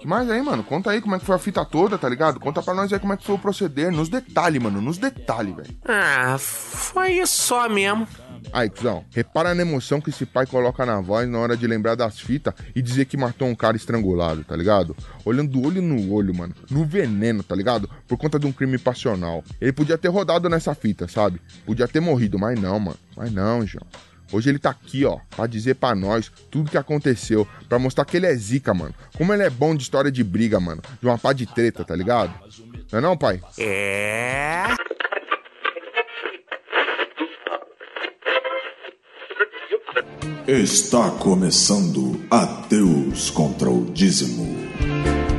Que 0.00 0.06
mais 0.06 0.28
aí, 0.28 0.42
mano? 0.42 0.64
Conta 0.64 0.90
aí 0.90 1.00
como 1.00 1.14
é 1.14 1.20
que 1.20 1.24
foi 1.24 1.36
a 1.36 1.38
fita 1.38 1.64
toda, 1.64 1.96
tá 1.96 2.08
ligado? 2.08 2.40
Conta 2.40 2.60
pra 2.60 2.74
nós 2.74 2.92
aí 2.92 2.98
como 2.98 3.12
é 3.12 3.16
que 3.16 3.24
foi 3.24 3.36
o 3.36 3.38
proceder. 3.38 3.92
Nos 3.92 4.08
detalhes, 4.08 4.60
mano. 4.60 4.80
Nos 4.80 4.98
detalhes, 4.98 5.54
velho. 5.54 5.76
Ah, 5.84 6.36
foi 6.38 7.24
só 7.24 7.68
mesmo. 7.68 8.08
Aí, 8.52 8.68
cuzão, 8.68 9.04
repara 9.10 9.54
na 9.54 9.62
emoção 9.62 10.00
que 10.00 10.10
esse 10.10 10.26
pai 10.26 10.46
coloca 10.46 10.84
na 10.84 11.00
voz 11.00 11.28
na 11.28 11.38
hora 11.38 11.56
de 11.56 11.66
lembrar 11.66 11.94
das 11.94 12.18
fitas 12.18 12.54
e 12.74 12.82
dizer 12.82 13.04
que 13.04 13.16
matou 13.16 13.48
um 13.48 13.54
cara 13.54 13.76
estrangulado, 13.76 14.44
tá 14.44 14.56
ligado? 14.56 14.96
Olhando 15.24 15.52
do 15.52 15.66
olho 15.66 15.80
no 15.82 16.12
olho, 16.12 16.34
mano. 16.34 16.54
No 16.70 16.84
veneno, 16.84 17.42
tá 17.42 17.54
ligado? 17.54 17.88
Por 18.08 18.16
conta 18.16 18.38
de 18.38 18.46
um 18.46 18.52
crime 18.52 18.78
passional. 18.78 19.44
Ele 19.60 19.72
podia 19.72 19.98
ter 19.98 20.08
rodado 20.08 20.48
nessa 20.48 20.74
fita, 20.74 21.06
sabe? 21.06 21.40
Podia 21.64 21.86
ter 21.86 22.00
morrido, 22.00 22.38
mas 22.38 22.58
não, 22.60 22.78
mano. 22.80 22.98
Mas 23.16 23.32
não, 23.32 23.66
João. 23.66 23.86
Hoje 24.32 24.48
ele 24.48 24.58
tá 24.60 24.70
aqui, 24.70 25.04
ó, 25.04 25.18
pra 25.34 25.46
dizer 25.46 25.74
pra 25.74 25.94
nós 25.94 26.30
tudo 26.50 26.70
que 26.70 26.78
aconteceu, 26.78 27.46
pra 27.68 27.80
mostrar 27.80 28.04
que 28.04 28.16
ele 28.16 28.26
é 28.26 28.34
zica, 28.34 28.72
mano. 28.72 28.94
Como 29.16 29.32
ele 29.32 29.42
é 29.42 29.50
bom 29.50 29.74
de 29.74 29.82
história 29.82 30.10
de 30.10 30.22
briga, 30.22 30.60
mano. 30.60 30.80
De 31.00 31.06
uma 31.06 31.18
pá 31.18 31.32
de 31.32 31.46
treta, 31.46 31.84
tá 31.84 31.96
ligado? 31.96 32.32
Não 32.92 32.98
é 32.98 33.02
não, 33.02 33.16
pai? 33.16 33.40
É. 33.58 34.66
Está 40.52 41.12
começando 41.12 42.20
Ateus 42.28 43.30
contra 43.30 43.70
o 43.70 43.84
Dízimo. 43.84 44.58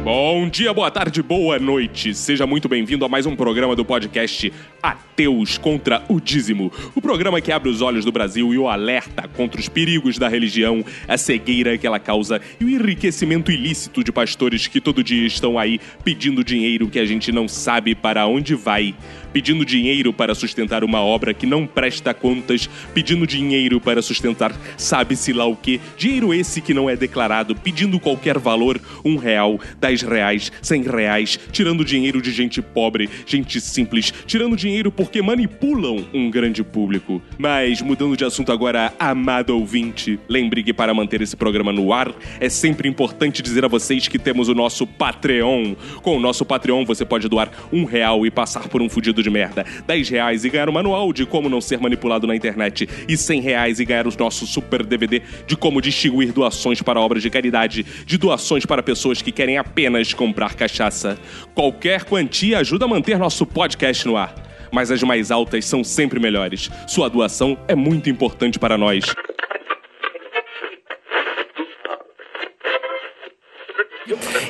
Bom 0.05 0.47
dia, 0.47 0.73
boa 0.73 0.89
tarde, 0.89 1.21
boa 1.21 1.59
noite. 1.59 2.15
Seja 2.15 2.47
muito 2.47 2.69
bem-vindo 2.69 3.03
a 3.03 3.09
mais 3.09 3.25
um 3.25 3.35
programa 3.35 3.75
do 3.75 3.83
podcast 3.83 4.51
Ateus 4.81 5.57
contra 5.57 6.01
o 6.07 6.21
Dízimo. 6.21 6.71
O 6.95 7.01
programa 7.01 7.41
que 7.41 7.51
abre 7.51 7.69
os 7.69 7.81
olhos 7.81 8.05
do 8.05 8.11
Brasil 8.11 8.53
e 8.53 8.57
o 8.57 8.69
alerta 8.69 9.27
contra 9.27 9.59
os 9.59 9.67
perigos 9.67 10.17
da 10.17 10.29
religião, 10.29 10.83
a 11.07 11.17
cegueira 11.17 11.77
que 11.77 11.85
ela 11.85 11.99
causa 11.99 12.39
e 12.57 12.63
o 12.63 12.69
enriquecimento 12.69 13.51
ilícito 13.51 14.05
de 14.05 14.13
pastores 14.13 14.65
que 14.65 14.79
todo 14.79 15.03
dia 15.03 15.27
estão 15.27 15.59
aí 15.59 15.77
pedindo 16.05 16.41
dinheiro 16.41 16.87
que 16.87 16.99
a 16.99 17.05
gente 17.05 17.33
não 17.33 17.49
sabe 17.49 17.93
para 17.93 18.25
onde 18.25 18.55
vai. 18.55 18.95
Pedindo 19.33 19.65
dinheiro 19.65 20.11
para 20.11 20.35
sustentar 20.35 20.83
uma 20.83 21.01
obra 21.01 21.33
que 21.33 21.45
não 21.45 21.65
presta 21.65 22.13
contas, 22.13 22.69
pedindo 22.93 23.25
dinheiro 23.25 23.79
para 23.79 24.01
sustentar 24.01 24.51
sabe-se 24.77 25.33
lá 25.33 25.45
o 25.45 25.55
que, 25.55 25.79
dinheiro 25.97 26.33
esse 26.33 26.61
que 26.61 26.73
não 26.73 26.89
é 26.89 26.95
declarado, 26.95 27.55
pedindo 27.55 27.99
qualquer 27.99 28.37
valor, 28.37 28.79
um 29.03 29.15
real, 29.15 29.59
dez 29.79 30.01
reais, 30.01 30.51
cem 30.61 30.81
reais, 30.83 31.39
tirando 31.51 31.85
dinheiro 31.85 32.21
de 32.21 32.31
gente 32.31 32.61
pobre, 32.61 33.09
gente 33.25 33.59
simples, 33.61 34.13
tirando 34.25 34.55
dinheiro 34.55 34.91
porque 34.91 35.21
manipulam 35.21 36.05
um 36.13 36.29
grande 36.29 36.63
público. 36.63 37.21
Mas 37.37 37.81
mudando 37.81 38.17
de 38.17 38.25
assunto 38.25 38.51
agora, 38.51 38.93
amado 38.99 39.51
ouvinte, 39.51 40.19
lembre 40.27 40.63
que 40.63 40.73
para 40.73 40.93
manter 40.93 41.21
esse 41.21 41.35
programa 41.35 41.71
no 41.71 41.93
ar, 41.93 42.13
é 42.39 42.49
sempre 42.49 42.87
importante 42.87 43.41
dizer 43.41 43.65
a 43.65 43.67
vocês 43.67 44.07
que 44.07 44.19
temos 44.19 44.49
o 44.49 44.55
nosso 44.55 44.85
Patreon. 44.85 45.75
Com 46.01 46.17
o 46.17 46.19
nosso 46.19 46.45
Patreon 46.45 46.85
você 46.85 47.05
pode 47.05 47.27
doar 47.27 47.51
um 47.71 47.85
real 47.85 48.25
e 48.25 48.31
passar 48.31 48.67
por 48.67 48.81
um 48.81 48.89
fudido 48.89 49.20
de 49.21 49.29
merda, 49.29 49.65
dez 49.85 50.09
reais 50.09 50.43
e 50.43 50.49
ganhar 50.49 50.69
o 50.69 50.73
manual 50.73 51.11
de 51.13 51.25
como 51.25 51.49
não 51.49 51.61
ser 51.61 51.79
manipulado 51.79 52.27
na 52.27 52.35
internet, 52.35 52.87
e 53.07 53.17
cem 53.17 53.41
reais 53.41 53.79
e 53.79 53.85
ganhar 53.85 54.07
os 54.07 54.17
nossos 54.17 54.49
super 54.49 54.83
DVD 54.85 55.21
de 55.45 55.55
como 55.55 55.81
distinguir 55.81 56.31
doações 56.31 56.81
para 56.81 56.99
obras 56.99 57.21
de 57.21 57.29
caridade, 57.29 57.85
de 58.05 58.17
doações 58.17 58.65
para 58.65 58.83
pessoas 58.83 59.21
que 59.21 59.31
querem 59.31 59.57
apenas 59.57 60.13
comprar 60.13 60.55
cachaça. 60.55 61.17
Qualquer 61.53 62.03
quantia 62.05 62.59
ajuda 62.59 62.85
a 62.85 62.87
manter 62.87 63.17
nosso 63.17 63.45
podcast 63.45 64.07
no 64.07 64.17
ar. 64.17 64.33
Mas 64.71 64.89
as 64.89 65.03
mais 65.03 65.31
altas 65.31 65.65
são 65.65 65.83
sempre 65.83 66.19
melhores. 66.19 66.69
Sua 66.87 67.09
doação 67.09 67.57
é 67.67 67.75
muito 67.75 68.09
importante 68.09 68.57
para 68.57 68.77
nós. 68.77 69.03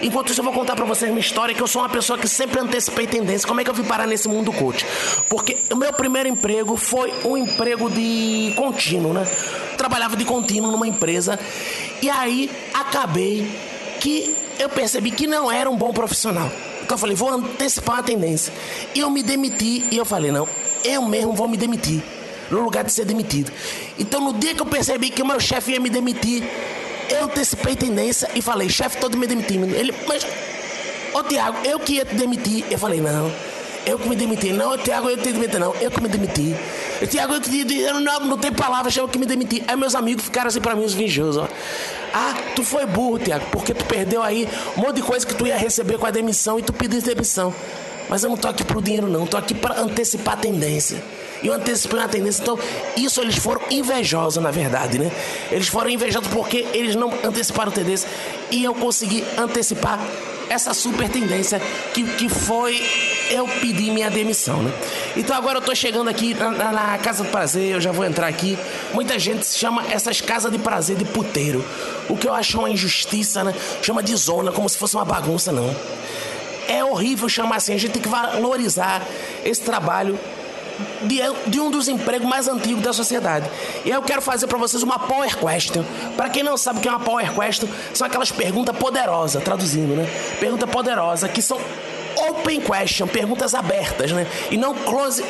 Enquanto 0.01 0.31
isso, 0.31 0.39
eu 0.39 0.45
vou 0.45 0.53
contar 0.53 0.75
pra 0.75 0.85
vocês 0.85 1.11
uma 1.11 1.19
história 1.19 1.53
que 1.53 1.61
eu 1.61 1.67
sou 1.67 1.81
uma 1.81 1.89
pessoa 1.89 2.17
que 2.17 2.27
sempre 2.27 2.59
antecipei 2.59 3.05
tendência. 3.05 3.45
Como 3.45 3.59
é 3.59 3.63
que 3.63 3.69
eu 3.69 3.73
vim 3.73 3.83
parar 3.83 4.07
nesse 4.07 4.27
mundo 4.27 4.51
coach? 4.53 4.85
Porque 5.29 5.57
o 5.69 5.75
meu 5.75 5.91
primeiro 5.91 6.29
emprego 6.29 6.77
foi 6.77 7.13
um 7.25 7.35
emprego 7.35 7.89
de 7.89 8.53
contínuo, 8.55 9.13
né? 9.13 9.27
Trabalhava 9.77 10.15
de 10.15 10.23
contínuo 10.23 10.71
numa 10.71 10.87
empresa 10.87 11.37
e 12.01 12.09
aí 12.09 12.49
acabei 12.73 13.45
que 13.99 14.35
eu 14.57 14.69
percebi 14.69 15.11
que 15.11 15.27
não 15.27 15.51
era 15.51 15.69
um 15.69 15.75
bom 15.75 15.91
profissional. 15.91 16.49
Então 16.81 16.95
eu 16.95 16.99
falei, 16.99 17.15
vou 17.15 17.29
antecipar 17.29 17.99
a 17.99 18.03
tendência. 18.03 18.53
E 18.95 18.99
eu 19.01 19.09
me 19.09 19.21
demiti 19.21 19.85
e 19.91 19.97
eu 19.97 20.05
falei, 20.05 20.31
não, 20.31 20.47
eu 20.83 21.01
mesmo 21.03 21.33
vou 21.33 21.47
me 21.47 21.57
demitir. 21.57 22.01
No 22.49 22.61
lugar 22.61 22.83
de 22.83 22.91
ser 22.91 23.05
demitido. 23.05 23.51
Então 23.97 24.19
no 24.19 24.33
dia 24.33 24.53
que 24.53 24.61
eu 24.61 24.65
percebi 24.65 25.09
que 25.09 25.21
o 25.21 25.25
meu 25.25 25.39
chefe 25.39 25.71
ia 25.71 25.79
me 25.79 25.89
demitir, 25.89 26.43
eu 27.11 27.25
antecipei 27.25 27.75
tendência 27.75 28.29
e 28.35 28.41
falei, 28.41 28.69
chefe, 28.69 28.97
todo 28.97 29.17
me 29.17 29.27
demitindo. 29.27 29.65
Ele, 29.75 29.93
mas, 30.07 30.25
ô 31.13 31.23
Tiago, 31.23 31.57
eu 31.65 31.79
que 31.79 31.93
ia 31.93 32.05
te 32.05 32.15
demitir. 32.15 32.65
Eu 32.69 32.77
falei, 32.77 33.01
não, 33.01 33.31
eu 33.85 33.97
que 33.99 34.07
me 34.07 34.15
demiti. 34.15 34.51
Não, 34.51 34.77
Tiago, 34.77 35.09
eu 35.09 35.17
te 35.17 35.31
demiti, 35.31 35.57
não, 35.57 35.73
eu 35.75 35.91
que 35.91 36.01
me 36.01 36.07
demiti. 36.07 36.55
Tiago, 37.09 37.33
eu 37.33 37.41
que 37.41 37.81
eu 37.81 37.99
não, 37.99 38.19
não 38.21 38.37
tem 38.37 38.51
palavras, 38.51 38.95
eu 38.95 39.07
que 39.07 39.17
me 39.17 39.25
demiti. 39.25 39.63
Aí 39.67 39.75
meus 39.75 39.95
amigos 39.95 40.25
ficaram 40.25 40.47
assim 40.47 40.61
pra 40.61 40.75
mim, 40.75 40.85
os 40.85 40.93
vinjosos, 40.93 41.37
ó. 41.37 41.47
Ah, 42.13 42.33
tu 42.55 42.63
foi 42.63 42.85
burro, 42.85 43.19
Tiago, 43.19 43.45
porque 43.51 43.73
tu 43.73 43.85
perdeu 43.85 44.21
aí 44.21 44.47
um 44.77 44.81
monte 44.81 44.97
de 44.97 45.01
coisa 45.01 45.25
que 45.25 45.33
tu 45.33 45.47
ia 45.47 45.57
receber 45.57 45.97
com 45.97 46.05
a 46.05 46.11
demissão 46.11 46.59
e 46.59 46.61
tu 46.61 46.73
pediu 46.73 47.01
demissão. 47.01 47.53
Mas 48.09 48.23
eu 48.23 48.29
não 48.29 48.37
tô 48.37 48.47
aqui 48.47 48.63
pro 48.63 48.81
dinheiro, 48.81 49.07
não, 49.07 49.25
tô 49.25 49.37
aqui 49.37 49.53
pra 49.53 49.79
antecipar 49.79 50.33
a 50.33 50.37
tendência. 50.37 51.01
E 51.43 51.47
eu 51.47 51.53
antecipei 51.53 51.99
uma 51.99 52.07
tendência. 52.07 52.41
Então, 52.41 52.57
isso 52.95 53.21
eles 53.21 53.37
foram 53.37 53.61
invejosos, 53.69 54.41
na 54.41 54.51
verdade, 54.51 54.99
né? 54.99 55.11
Eles 55.51 55.67
foram 55.67 55.89
invejosos 55.89 56.27
porque 56.29 56.67
eles 56.73 56.95
não 56.95 57.11
anteciparam 57.23 57.71
tendência. 57.71 58.07
E 58.51 58.63
eu 58.63 58.73
consegui 58.73 59.23
antecipar 59.37 59.99
essa 60.51 60.73
super 60.73 61.07
tendência 61.07 61.61
que, 61.93 62.03
que 62.03 62.27
foi 62.27 62.83
eu 63.29 63.47
pedir 63.47 63.89
minha 63.89 64.11
demissão, 64.11 64.61
né? 64.61 64.71
Então 65.15 65.33
agora 65.33 65.59
eu 65.59 65.61
tô 65.61 65.73
chegando 65.73 66.09
aqui 66.09 66.33
na, 66.33 66.51
na, 66.51 66.71
na 66.73 66.97
Casa 66.97 67.23
do 67.23 67.29
Prazer, 67.29 67.71
eu 67.71 67.79
já 67.79 67.93
vou 67.93 68.03
entrar 68.03 68.27
aqui. 68.27 68.57
Muita 68.93 69.17
gente 69.17 69.45
chama 69.45 69.85
essas 69.89 70.19
casas 70.19 70.51
de 70.51 70.59
prazer 70.59 70.97
de 70.97 71.05
puteiro. 71.05 71.63
O 72.09 72.17
que 72.17 72.27
eu 72.27 72.33
acho 72.33 72.59
uma 72.59 72.69
injustiça, 72.69 73.45
né? 73.45 73.55
Chama 73.81 74.03
de 74.03 74.13
zona, 74.15 74.51
como 74.51 74.67
se 74.67 74.77
fosse 74.77 74.93
uma 74.95 75.05
bagunça, 75.05 75.53
não. 75.53 75.73
É 76.67 76.83
horrível 76.83 77.29
chamar 77.29 77.55
assim, 77.55 77.73
a 77.73 77.77
gente 77.77 77.93
tem 77.93 78.01
que 78.01 78.09
valorizar 78.09 79.07
esse 79.45 79.61
trabalho 79.61 80.19
de, 81.03 81.19
de, 81.47 81.59
um 81.59 81.71
dos 81.71 81.87
empregos 81.87 82.27
mais 82.27 82.47
antigos 82.47 82.83
da 82.83 82.93
sociedade. 82.93 83.49
E 83.85 83.89
eu 83.89 84.01
quero 84.01 84.21
fazer 84.21 84.47
para 84.47 84.57
vocês 84.57 84.83
uma 84.83 84.99
Power 84.99 85.35
Question. 85.37 85.83
Para 86.15 86.29
quem 86.29 86.43
não 86.43 86.57
sabe 86.57 86.79
o 86.79 86.81
que 86.81 86.87
é 86.87 86.91
uma 86.91 86.99
Power 86.99 87.33
Question, 87.33 87.67
são 87.93 88.07
aquelas 88.07 88.31
perguntas 88.31 88.75
poderosas, 88.75 89.43
traduzindo, 89.43 89.95
né? 89.95 90.07
Pergunta 90.39 90.67
poderosa, 90.67 91.27
que 91.27 91.41
são 91.41 91.59
open 92.29 92.61
question, 92.61 93.07
perguntas 93.07 93.53
abertas, 93.53 94.11
né? 94.11 94.27
E 94.49 94.57
não 94.57 94.73
close. 94.73 95.23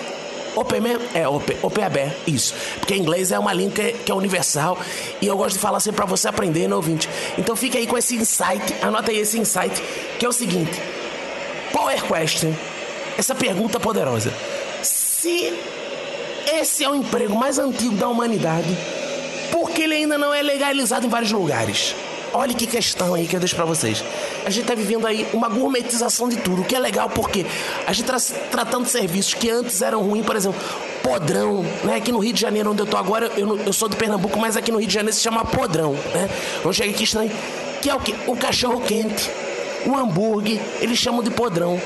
Open 0.53 0.81
mesmo? 0.81 1.01
É, 1.13 1.25
open, 1.27 1.57
open 1.61 1.83
aberto, 1.83 2.17
isso. 2.27 2.53
Porque 2.77 2.95
inglês 2.95 3.31
é 3.31 3.39
uma 3.39 3.53
língua 3.53 3.71
que 3.71 3.81
é, 3.81 3.91
que 3.93 4.11
é 4.11 4.15
universal 4.15 4.77
e 5.21 5.27
eu 5.27 5.37
gosto 5.37 5.55
de 5.55 5.59
falar 5.59 5.77
assim 5.77 5.93
para 5.93 6.05
você 6.05 6.27
aprender, 6.27 6.67
né, 6.67 6.75
ouvinte? 6.75 7.07
Então 7.37 7.55
fica 7.55 7.77
aí 7.77 7.87
com 7.87 7.97
esse 7.97 8.15
insight, 8.15 8.75
anota 8.81 9.11
aí 9.11 9.19
esse 9.19 9.39
insight, 9.39 9.81
que 10.19 10.25
é 10.25 10.27
o 10.27 10.33
seguinte: 10.33 10.81
Power 11.71 12.03
question, 12.03 12.53
essa 13.17 13.33
pergunta 13.33 13.79
poderosa 13.79 14.33
se 15.21 15.53
esse 16.51 16.83
é 16.83 16.89
o 16.89 16.95
emprego 16.95 17.35
mais 17.35 17.59
antigo 17.59 17.95
da 17.95 18.07
humanidade, 18.07 18.75
porque 19.51 19.83
ele 19.83 19.93
ainda 19.93 20.17
não 20.17 20.33
é 20.33 20.41
legalizado 20.41 21.05
em 21.05 21.09
vários 21.09 21.31
lugares. 21.31 21.95
Olha 22.33 22.55
que 22.55 22.65
questão 22.65 23.13
aí 23.13 23.27
que 23.27 23.35
eu 23.35 23.39
deixo 23.39 23.55
pra 23.55 23.65
vocês. 23.65 24.03
A 24.43 24.49
gente 24.49 24.65
tá 24.65 24.73
vivendo 24.73 25.05
aí 25.05 25.27
uma 25.31 25.47
gourmetização 25.47 26.27
de 26.27 26.37
tudo, 26.37 26.63
o 26.63 26.65
que 26.65 26.75
é 26.75 26.79
legal 26.79 27.07
porque 27.07 27.45
a 27.85 27.93
gente 27.93 28.07
tá 28.07 28.17
tratando 28.49 28.87
serviços 28.87 29.35
que 29.35 29.47
antes 29.47 29.83
eram 29.83 30.01
ruins, 30.01 30.25
por 30.25 30.35
exemplo, 30.35 30.59
podrão, 31.03 31.63
né? 31.83 31.97
Aqui 31.97 32.11
no 32.11 32.17
Rio 32.17 32.33
de 32.33 32.41
Janeiro, 32.41 32.71
onde 32.71 32.81
eu 32.81 32.87
tô 32.87 32.97
agora, 32.97 33.31
eu, 33.37 33.59
eu 33.59 33.73
sou 33.73 33.87
de 33.87 33.95
Pernambuco, 33.95 34.39
mas 34.39 34.57
aqui 34.57 34.71
no 34.71 34.79
Rio 34.79 34.87
de 34.87 34.93
Janeiro 34.93 35.15
se 35.15 35.21
chama 35.21 35.45
podrão, 35.45 35.93
né? 35.93 36.27
Vamos 36.63 36.75
chegar 36.75 36.91
aqui 36.91 37.03
estranho. 37.03 37.31
Que 37.79 37.91
é 37.91 37.93
o 37.93 37.99
quê? 37.99 38.15
O 38.25 38.35
cachorro 38.35 38.81
quente, 38.81 39.29
o 39.85 39.95
hambúrguer, 39.95 40.59
eles 40.79 40.97
chamam 40.97 41.21
de 41.21 41.29
podrão. 41.29 41.79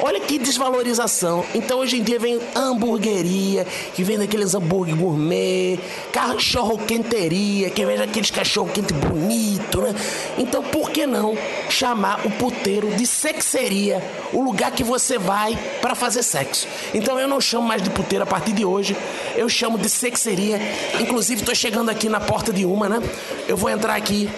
Olha 0.00 0.20
que 0.20 0.38
desvalorização. 0.38 1.44
Então 1.54 1.80
hoje 1.80 1.98
em 1.98 2.02
dia 2.02 2.18
vem 2.18 2.40
hamburgueria, 2.54 3.66
que 3.94 4.04
vem 4.04 4.18
daqueles 4.18 4.54
hambúrguer 4.54 4.96
gourmet, 4.96 5.78
cachorro 6.12 6.78
quenteria, 6.78 7.70
que 7.70 7.84
vem 7.84 7.98
daqueles 7.98 8.30
cachorro 8.30 8.70
quente 8.72 8.92
bonito, 8.92 9.80
né? 9.80 9.94
Então 10.38 10.62
por 10.62 10.90
que 10.90 11.06
não 11.06 11.36
chamar 11.68 12.24
o 12.24 12.30
puteiro 12.30 12.94
de 12.94 13.06
sexeria, 13.06 14.02
o 14.32 14.42
lugar 14.42 14.70
que 14.70 14.84
você 14.84 15.18
vai 15.18 15.58
para 15.80 15.94
fazer 15.94 16.22
sexo? 16.22 16.68
Então 16.94 17.18
eu 17.18 17.26
não 17.26 17.40
chamo 17.40 17.66
mais 17.66 17.82
de 17.82 17.90
puteiro 17.90 18.22
a 18.22 18.26
partir 18.26 18.52
de 18.52 18.64
hoje, 18.64 18.96
eu 19.36 19.48
chamo 19.48 19.76
de 19.78 19.88
sexeria. 19.88 20.60
Inclusive 21.00 21.42
tô 21.42 21.54
chegando 21.54 21.90
aqui 21.90 22.08
na 22.08 22.20
porta 22.20 22.52
de 22.52 22.64
uma, 22.64 22.88
né? 22.88 23.02
Eu 23.48 23.56
vou 23.56 23.68
entrar 23.68 23.96
aqui 23.96 24.30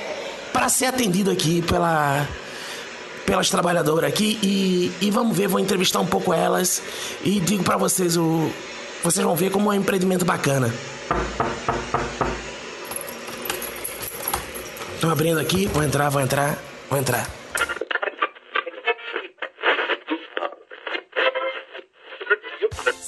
para 0.53 0.69
ser 0.69 0.87
atendido 0.87 1.31
aqui 1.31 1.63
pela 1.63 2.27
pelas 3.31 3.49
trabalhadoras 3.49 4.11
aqui 4.11 4.41
e, 4.43 4.93
e 5.01 5.09
vamos 5.09 5.37
ver, 5.37 5.47
vou 5.47 5.61
entrevistar 5.61 6.01
um 6.01 6.07
pouco 6.07 6.35
elas 6.35 6.83
e 7.23 7.39
digo 7.39 7.63
pra 7.63 7.77
vocês 7.77 8.17
o 8.17 8.51
vocês 9.05 9.25
vão 9.25 9.37
ver 9.37 9.51
como 9.53 9.73
é 9.73 9.77
um 9.77 9.81
empreendimento 9.81 10.25
bacana. 10.25 10.75
Estão 14.95 15.11
abrindo 15.11 15.39
aqui, 15.39 15.67
vou 15.67 15.83
entrar, 15.83 16.11
vou 16.11 16.21
entrar, 16.21 16.59
vou 16.91 16.99
entrar. 16.99 17.40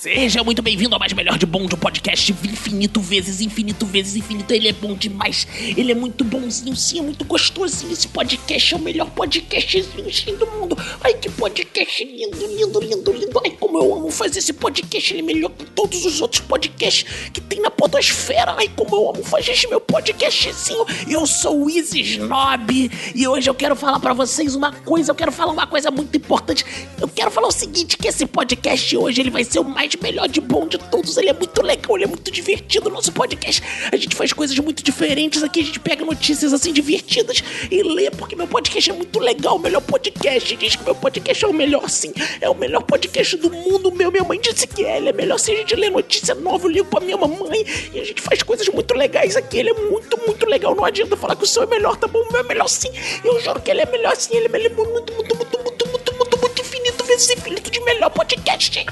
Seja 0.03 0.43
muito 0.43 0.61
bem-vindo 0.63 0.97
ao 0.97 0.99
mais 0.99 1.13
melhor 1.13 1.39
de 1.39 1.47
bom 1.47 1.65
de 1.65 1.77
um 1.77 1.79
podcast 1.79 2.33
infinito 2.33 3.01
vezes, 3.01 3.41
infinito 3.41 3.87
vezes, 3.87 4.17
infinito. 4.17 4.53
Ele 4.53 4.67
é 4.67 4.73
bom 4.73 4.97
demais. 4.97 5.47
Ele 5.77 5.93
é 5.93 5.95
muito 5.95 6.25
bonzinho, 6.25 6.75
sim, 6.75 6.99
é 6.99 7.03
muito 7.03 7.25
gostosinho. 7.25 7.93
Esse 7.93 8.09
podcast 8.09 8.75
é 8.75 8.77
o 8.77 8.81
melhor 8.81 9.09
podcastzinho 9.11 10.13
sim, 10.13 10.35
do 10.35 10.45
mundo. 10.49 10.77
Ai, 11.05 11.15
que 11.15 11.31
podcast 11.31 12.05
lindo, 12.05 12.37
lindo, 12.37 12.81
lindo, 12.81 13.13
lindo. 13.13 13.41
Ai, 13.45 13.53
como 13.53 13.79
eu 13.79 13.95
amo 13.95 14.11
fazer 14.11 14.41
esse 14.41 14.53
podcast. 14.53 15.15
Ele 15.15 15.21
é 15.21 15.25
melhor 15.25 15.51
que 15.51 15.67
todos 15.67 16.05
os 16.05 16.21
outros 16.21 16.41
podcasts 16.41 17.31
que 17.33 17.41
tem 17.41 17.61
na 17.61 17.71
podosfera. 17.71 18.57
Ai, 18.59 18.69
como 18.75 18.97
eu 18.97 19.11
amo 19.11 19.23
fazer 19.23 19.53
esse 19.53 19.69
meu 19.69 19.81
podcastzinho. 19.81 20.85
Eu 21.09 21.25
sou 21.29 21.67
o 21.67 21.71
Easy 21.71 22.01
Snob 22.01 22.91
e 23.15 23.29
hoje 23.29 23.49
eu 23.49 23.55
quero 23.55 23.77
falar 23.77 24.01
pra 24.01 24.13
vocês 24.13 24.57
uma 24.57 24.73
coisa. 24.73 25.13
Eu 25.13 25.15
quero 25.15 25.31
falar 25.31 25.53
uma 25.53 25.69
coisa 25.69 25.93
muito 25.93 26.17
importante. 26.17 26.67
Eu 27.01 27.07
quero 27.07 27.31
falar 27.31 27.47
o 27.47 27.53
seguinte, 27.53 27.97
que 27.97 28.09
esse 28.09 28.27
podcast 28.27 28.97
hoje 28.97 29.21
ele 29.21 29.31
vai 29.31 29.45
ser 29.45 29.61
o 29.61 29.65
mais 29.65 29.92
melhor 29.99 30.29
de 30.29 30.41
bom 30.41 30.67
de 30.67 30.79
todos. 30.79 31.17
Ele 31.17 31.29
é 31.29 31.33
muito 31.33 31.63
legal, 31.63 31.97
ele 31.97 32.05
é 32.05 32.07
muito 32.07 32.31
divertido. 32.31 32.91
Nosso 32.91 33.13
podcast, 33.13 33.63
a 33.91 33.97
gente 33.97 34.15
faz 34.15 34.33
coisas 34.33 34.59
muito 34.59 34.83
diferentes 34.83 35.43
aqui. 35.43 35.61
A 35.61 35.65
gente 35.65 35.81
pega 35.81 36.05
notícias 36.05 36.53
assim 36.53 36.73
divertidas 36.73 37.43
e 37.71 37.83
lê, 37.83 38.11
porque 38.11 38.37
meu 38.37 38.47
podcast 38.47 38.91
é 38.91 38.93
muito 38.93 39.19
legal. 39.19 39.57
O 39.57 39.59
melhor 39.59 39.81
podcast. 39.83 40.57
Diz 40.57 40.77
que 40.77 40.85
meu 40.85 40.95
podcast 40.95 41.45
é 41.45 41.49
o 41.49 41.53
melhor, 41.53 41.89
sim. 41.89 42.13
É 42.41 42.49
o 42.49 42.55
melhor 42.55 42.83
podcast 42.83 43.37
do 43.37 43.51
mundo. 43.51 43.91
Meu, 43.93 44.11
minha 44.11 44.25
mãe 44.25 44.41
disse 44.41 44.67
que 44.67 44.85
é. 44.85 44.97
Ele 44.97 45.09
é 45.09 45.13
melhor 45.13 45.39
se 45.39 45.53
a 45.53 45.57
gente 45.57 45.75
lê 45.75 45.91
notícia 45.91 46.35
nova. 46.35 46.67
Eu 46.67 46.71
ligo 46.71 46.87
pra 46.87 47.01
minha 47.01 47.17
mamãe 47.17 47.65
e 47.93 48.01
a 48.01 48.05
gente 48.05 48.21
faz 48.21 48.43
coisas 48.43 48.69
muito 48.69 48.95
legais 48.95 49.37
aqui. 49.37 49.59
Ele 49.59 49.71
é 49.71 49.75
muito, 49.75 50.19
muito 50.27 50.47
legal. 50.47 50.75
Não 50.75 50.85
adianta 50.85 51.17
falar 51.17 51.37
que 51.37 51.45
o 51.45 51.47
seu 51.47 51.63
é 51.63 51.67
melhor, 51.67 51.97
tá 51.97 52.07
bom? 52.07 52.21
O 52.21 52.33
meu 52.33 52.41
é 52.41 52.45
melhor 52.45 52.69
sim. 52.69 52.91
Eu 53.25 53.41
juro 53.41 53.61
que 53.61 53.71
ele 53.71 53.81
é 53.81 53.87
melhor 53.87 54.17
sim. 54.17 54.37
Ele 54.37 54.47
é 54.47 54.49
melhor, 54.49 54.73
muito, 54.75 54.91
muito, 54.91 55.13
muito, 55.13 55.37
muito, 55.37 55.59
muito, 55.59 55.89
muito, 55.89 56.15
muito, 56.17 56.39
muito 56.39 56.61
infinito 56.61 57.05
vezes 57.05 57.31
infinito 57.31 57.71
de 57.71 57.81
melhor 57.81 58.11
podcast. 58.11 58.85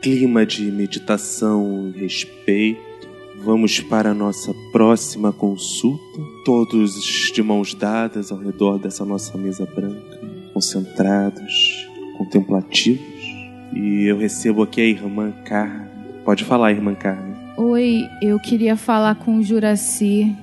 Clima 0.00 0.44
de 0.44 0.70
meditação 0.70 1.92
e 1.94 2.00
respeito. 2.00 2.80
Vamos 3.44 3.80
para 3.80 4.10
a 4.10 4.14
nossa 4.14 4.54
próxima 4.72 5.32
consulta. 5.32 6.20
Todos 6.44 6.94
de 7.32 7.42
mãos 7.42 7.74
dadas 7.74 8.30
ao 8.30 8.38
redor 8.38 8.78
dessa 8.78 9.04
nossa 9.04 9.36
mesa 9.38 9.66
branca, 9.66 10.20
concentrados, 10.52 11.88
contemplativos. 12.18 13.02
E 13.74 14.04
eu 14.06 14.18
recebo 14.18 14.62
aqui 14.62 14.80
a 14.80 14.84
irmã 14.84 15.32
Carmen. 15.44 15.88
Pode 16.24 16.44
falar, 16.44 16.72
irmã 16.72 16.94
Carmen. 16.94 17.34
Oi, 17.56 18.08
eu 18.20 18.38
queria 18.38 18.76
falar 18.76 19.14
com 19.16 19.38
o 19.38 19.42
Juraci. 19.42 20.34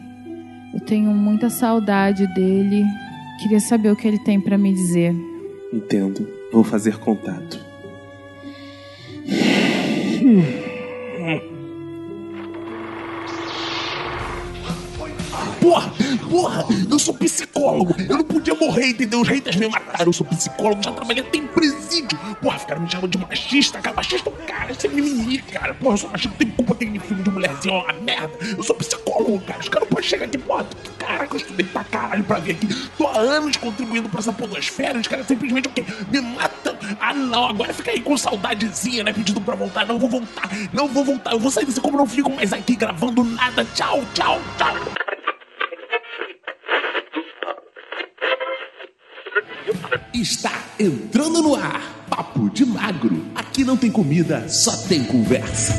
Eu 0.74 0.80
tenho 0.80 1.12
muita 1.12 1.50
saudade 1.50 2.28
dele. 2.34 2.84
Queria 3.42 3.60
saber 3.60 3.92
o 3.92 3.96
que 3.96 4.08
ele 4.08 4.20
tem 4.20 4.40
pra 4.40 4.58
me 4.58 4.74
dizer. 4.74 5.14
Entendo. 5.74 6.28
Vou 6.52 6.64
fazer 6.64 6.98
contato. 6.98 7.69
Porra, 15.60 15.92
porra, 16.30 16.66
eu 16.90 17.00
sou 17.00 17.14
psicólogo. 17.14 17.96
Eu 18.08 18.18
não 18.18 18.24
podia 18.24 18.54
morrer, 18.56 18.90
entendeu? 18.90 19.22
Os 19.22 19.28
haters 19.28 19.56
me 19.56 19.68
mataram. 19.68 20.06
Eu 20.06 20.14
sou 20.14 20.26
psicólogo, 20.28 20.82
já 20.84 20.92
trabalhei 20.92 21.24
até 21.24 21.38
em 21.38 21.48
presídio. 21.48 22.18
Porra, 22.42 22.60
ficaram 22.60 22.82
me 22.82 22.90
chamando 22.90 23.12
de 23.12 23.18
machista. 23.18 23.80
Cara, 23.80 23.96
machista, 23.96 24.30
é 24.30 24.46
cara, 24.46 24.72
isso 24.72 24.86
é 24.86 24.90
mimimi, 24.90 25.40
cara. 25.40 25.74
Porra, 25.74 25.94
eu 25.94 25.98
sou 25.98 26.10
machista, 26.10 26.36
tem 26.38 26.50
culpa 26.52 26.74
aquele 26.74 27.00
filme 27.00 27.24
de 27.24 27.30
mulherzinha, 27.30 27.74
é 27.74 27.78
uma 27.78 27.94
merda. 27.94 28.32
Eu 28.58 28.64
sou 28.64 28.76
psicólogo, 28.76 29.40
cara. 29.42 29.60
Os 29.60 29.70
caras 29.70 29.88
não 29.88 29.96
podem 29.96 30.10
chegar 30.10 30.26
aqui, 30.26 30.38
porra, 30.38 30.66
caraca, 30.98 31.36
eu 31.36 31.38
estudei 31.38 31.66
pra 31.66 31.84
caralho 31.84 32.24
pra 32.24 32.40
vir 32.40 32.52
aqui. 32.52 32.68
Tô 32.98 33.08
há 33.08 33.18
anos 33.18 33.58
contribuindo 33.58 34.08
pra 34.08 34.20
essa 34.20 34.32
podosfera. 34.32 35.00
Os 35.00 35.08
caras 35.08 35.26
simplesmente 35.26 35.68
o 35.68 35.72
quê? 35.72 35.84
Me 36.12 36.22
matam. 36.22 36.78
Ah, 37.00 37.14
não, 37.14 37.48
agora 37.48 37.74
fica 37.74 37.92
aí 37.92 38.02
com 38.02 38.18
saudadezinha, 38.18 39.04
né? 39.04 39.14
Pedindo 39.14 39.42
pra 39.42 39.56
voltar. 39.56 39.86
Não 39.86 40.00
vou 40.00 40.10
voltar, 40.10 40.50
não 40.74 40.88
vou 40.88 41.04
voltar. 41.04 41.34
Eu 41.34 41.40
vou 41.40 41.52
sair 41.52 41.66
desse 41.66 41.82
como 41.82 41.98
não 41.98 42.08
fico 42.08 42.30
mais 42.30 42.54
aqui 42.54 42.76
gravando 42.76 43.24
nada. 43.24 43.66
Tchau, 43.74 44.04
tchau, 44.14 44.40
tchau. 44.58 45.19
Está 50.14 50.52
entrando 50.80 51.42
no 51.42 51.56
ar. 51.56 52.06
Papo 52.10 52.50
de 52.50 52.66
magro. 52.66 53.26
Aqui 53.36 53.64
não 53.64 53.78
tem 53.78 53.92
comida, 53.92 54.48
só 54.50 54.72
tem 54.88 55.04
conversa. 55.04 55.74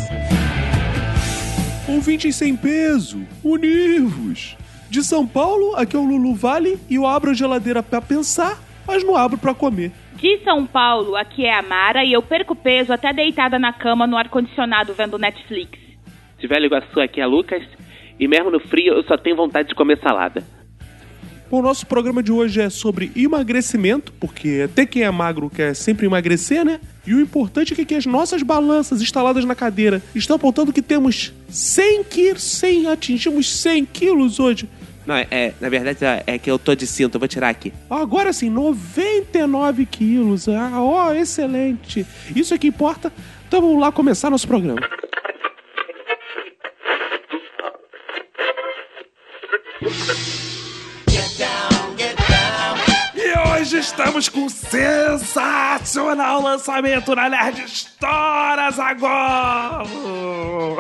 Ouvintes 1.89 2.37
sem 2.37 2.57
peso, 2.57 3.27
univos. 3.43 4.57
De 4.89 5.03
São 5.03 5.27
Paulo, 5.27 5.75
aqui 5.77 5.97
é 5.97 5.99
o 5.99 6.05
Lulu 6.05 6.35
Vale 6.35 6.79
e 6.89 6.95
eu 6.97 7.07
abro 7.07 7.31
a 7.31 7.35
geladeira 7.35 7.83
pra 7.83 8.01
pensar, 8.01 8.59
mas 8.87 9.05
não 9.05 9.17
abro 9.17 9.39
pra 9.39 9.55
comer. 9.55 9.93
De 10.15 10.39
São 10.45 10.67
Paulo, 10.67 11.17
aqui 11.17 11.45
é 11.45 11.59
a 11.59 11.63
Mara 11.63 12.05
e 12.05 12.13
eu 12.13 12.23
perco 12.23 12.55
peso 12.55 12.93
até 12.93 13.13
deitada 13.13 13.59
na 13.59 13.73
cama 13.73 14.07
no 14.07 14.17
ar-condicionado 14.17 14.95
vendo 14.95 15.19
Netflix. 15.19 15.79
De 16.39 16.47
Velho 16.47 16.67
Iguaçu 16.67 17.01
aqui 17.01 17.21
é 17.21 17.27
Lucas. 17.27 17.63
E 18.19 18.29
mesmo 18.29 18.51
no 18.51 18.61
frio 18.61 18.95
eu 18.95 19.03
só 19.05 19.17
tenho 19.17 19.37
vontade 19.37 19.69
de 19.69 19.75
comer 19.75 19.99
salada. 19.99 20.45
Bom, 21.51 21.59
o 21.59 21.63
nosso 21.63 21.85
programa 21.85 22.23
de 22.23 22.31
hoje 22.31 22.61
é 22.61 22.71
sobre 22.71 23.11
emagrecimento, 23.17 24.13
porque 24.21 24.63
até 24.67 24.87
quem 24.87 25.03
é 25.03 25.11
magro 25.11 25.51
quer 25.51 25.75
sempre 25.75 26.07
emagrecer, 26.07 26.65
né? 26.65 26.79
E 27.05 27.13
o 27.13 27.21
importante 27.21 27.79
é 27.79 27.85
que 27.85 27.95
as 27.97 28.07
nossas 28.07 28.41
balanças 28.45 29.03
instaladas 29.03 29.45
na 29.45 29.57
cadeira 29.57 30.01
estão 30.15 30.37
apontando 30.37 30.73
que 30.73 30.81
temos 30.81 31.35
100 31.49 32.05
quilos, 32.05 32.43
100, 32.45 32.87
atingimos 32.87 33.51
100 33.53 33.85
quilos 33.87 34.39
hoje. 34.39 34.69
Não, 35.05 35.17
é, 35.17 35.27
é, 35.29 35.53
na 35.61 35.69
verdade 35.69 36.05
é, 36.05 36.23
é 36.25 36.39
que 36.39 36.49
eu 36.49 36.57
tô 36.57 36.73
de 36.73 36.87
cinto, 36.87 37.17
eu 37.17 37.19
vou 37.19 37.27
tirar 37.27 37.49
aqui. 37.49 37.73
Agora 37.91 38.33
sim, 38.33 38.49
99 38.49 39.87
quilos. 39.87 40.49
Ah, 40.49 40.81
ó, 40.81 41.13
excelente. 41.13 42.07
Isso 42.37 42.55
é 42.55 42.59
que 42.59 42.69
importa. 42.69 43.13
Então 43.49 43.61
vamos 43.61 43.81
lá 43.81 43.91
começar 43.91 44.31
nosso 44.31 44.47
programa. 44.47 44.79
hoje 53.71 53.79
estamos 53.79 54.29
com 54.29 54.41
um 54.41 54.49
sensacional 54.49 56.43
lançamento 56.43 57.15
na 57.15 57.29
Nerd 57.29 57.69
Stories 57.69 58.81
agora! 58.81 59.85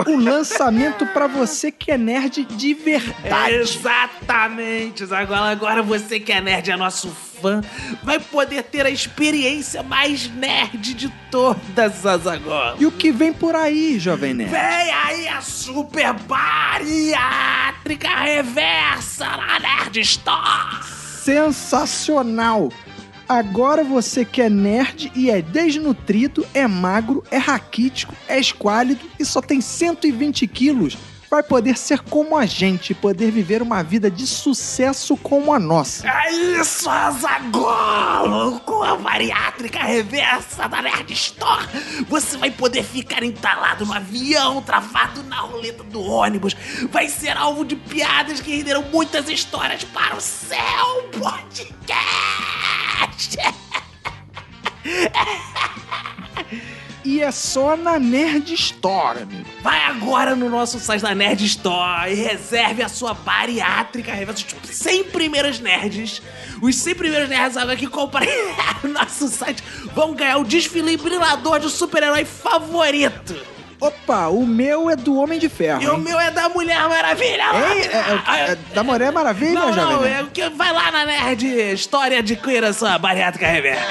O 0.08 0.16
lançamento 0.16 1.06
pra 1.06 1.28
você 1.28 1.70
que 1.70 1.92
é 1.92 1.98
nerd 1.98 2.44
de 2.44 2.74
verdade. 2.74 3.54
Exatamente, 3.54 5.06
Zagola. 5.06 5.52
Agora 5.52 5.84
você 5.84 6.18
que 6.18 6.32
é 6.32 6.40
nerd, 6.40 6.72
é 6.72 6.76
nosso 6.76 7.10
fã, 7.40 7.60
vai 8.02 8.18
poder 8.18 8.64
ter 8.64 8.84
a 8.84 8.90
experiência 8.90 9.84
mais 9.84 10.28
nerd 10.28 10.92
de 10.94 11.08
todas 11.30 12.04
as 12.04 12.26
agora. 12.26 12.74
E 12.80 12.86
o 12.86 12.90
que 12.90 13.12
vem 13.12 13.32
por 13.32 13.54
aí, 13.54 14.00
jovem 14.00 14.34
nerd? 14.34 14.50
Vem 14.50 14.60
aí 14.60 15.28
a 15.28 15.40
super 15.40 16.12
bariátrica 16.12 18.08
reversa 18.08 19.26
na 19.26 19.60
Nerd 19.60 20.00
Store. 20.00 20.99
Sensacional! 21.22 22.70
Agora 23.28 23.84
você 23.84 24.24
que 24.24 24.40
é 24.40 24.48
nerd 24.48 25.12
e 25.14 25.30
é 25.30 25.42
desnutrido, 25.42 26.46
é 26.54 26.66
magro, 26.66 27.22
é 27.30 27.36
raquítico, 27.36 28.14
é 28.26 28.40
esquálido 28.40 29.04
e 29.18 29.24
só 29.24 29.40
tem 29.40 29.60
120 29.60 30.46
quilos, 30.48 30.96
vai 31.30 31.42
poder 31.44 31.78
ser 31.78 32.00
como 32.00 32.36
a 32.36 32.44
gente, 32.44 32.92
poder 32.92 33.30
viver 33.30 33.62
uma 33.62 33.84
vida 33.84 34.10
de 34.10 34.26
sucesso 34.26 35.16
como 35.16 35.54
a 35.54 35.60
nossa. 35.60 36.08
É 36.08 36.32
isso, 36.32 36.90
Azagolo! 36.90 38.58
Com 38.60 38.82
a 38.82 38.96
bariátrica 38.96 39.78
reversa 39.78 40.66
da 40.68 40.82
Nerd 40.82 41.12
Store, 41.12 41.68
você 42.08 42.36
vai 42.36 42.50
poder 42.50 42.82
ficar 42.82 43.22
entalado 43.22 43.86
no 43.86 43.92
avião, 43.92 44.60
travado 44.60 45.22
na 45.22 45.40
roleta 45.40 45.84
do 45.84 46.02
ônibus. 46.02 46.56
Vai 46.90 47.08
ser 47.08 47.36
alvo 47.36 47.64
de 47.64 47.76
piadas 47.76 48.40
que 48.40 48.56
renderam 48.56 48.82
muitas 48.82 49.28
histórias 49.28 49.84
para 49.84 50.16
o 50.16 50.20
seu 50.20 50.58
podcast. 51.16 52.00
E 57.10 57.20
é 57.20 57.32
só 57.32 57.76
na 57.76 57.98
Nerd 57.98 58.54
Store, 58.54 59.22
amigo. 59.22 59.44
Vai 59.62 59.80
agora 59.86 60.36
no 60.36 60.48
nosso 60.48 60.78
site 60.78 61.02
da 61.02 61.12
Nerd 61.12 61.44
Store 61.44 62.08
e 62.08 62.14
reserve 62.14 62.84
a 62.84 62.88
sua 62.88 63.14
bariátrica 63.14 64.12
reversa. 64.12 64.44
Os 64.62 64.76
100 64.76 65.04
primeiros 65.06 65.58
nerds, 65.58 66.22
os 66.62 66.76
100 66.76 66.94
primeiros 66.94 67.28
nerds 67.28 67.56
agora 67.56 67.76
que 67.76 67.88
comprarem 67.88 68.32
no 68.84 68.90
nosso 68.94 69.26
site 69.26 69.60
vão 69.92 70.14
ganhar 70.14 70.36
o 70.36 70.44
desfile 70.44 70.96
brilhador 70.96 71.58
de 71.58 71.68
super-herói 71.68 72.24
favorito. 72.24 73.34
Opa, 73.80 74.28
o 74.28 74.46
meu 74.46 74.88
é 74.88 74.94
do 74.94 75.16
Homem 75.16 75.40
de 75.40 75.48
Ferro. 75.48 75.82
E 75.82 75.88
o 75.88 75.94
hein? 75.94 76.00
meu 76.02 76.20
é 76.20 76.30
da 76.30 76.48
Mulher 76.48 76.88
Maravilha. 76.88 77.44
Ei, 77.74 77.82
é, 77.88 78.46
é- 78.46 78.50
é 78.52 78.54
da 78.72 78.84
Mulher 78.84 79.10
Maravilha, 79.10 79.54
Não, 79.58 79.72
jovem? 79.72 79.96
não, 79.96 80.04
é 80.06 80.22
o 80.22 80.28
vai 80.50 80.72
lá 80.72 80.92
na 80.92 81.04
Nerd 81.04 81.44
História 81.72 82.22
de 82.22 82.36
a 82.64 82.72
sua 82.72 82.96
bariátrica 82.98 83.48
reversa. 83.48 83.82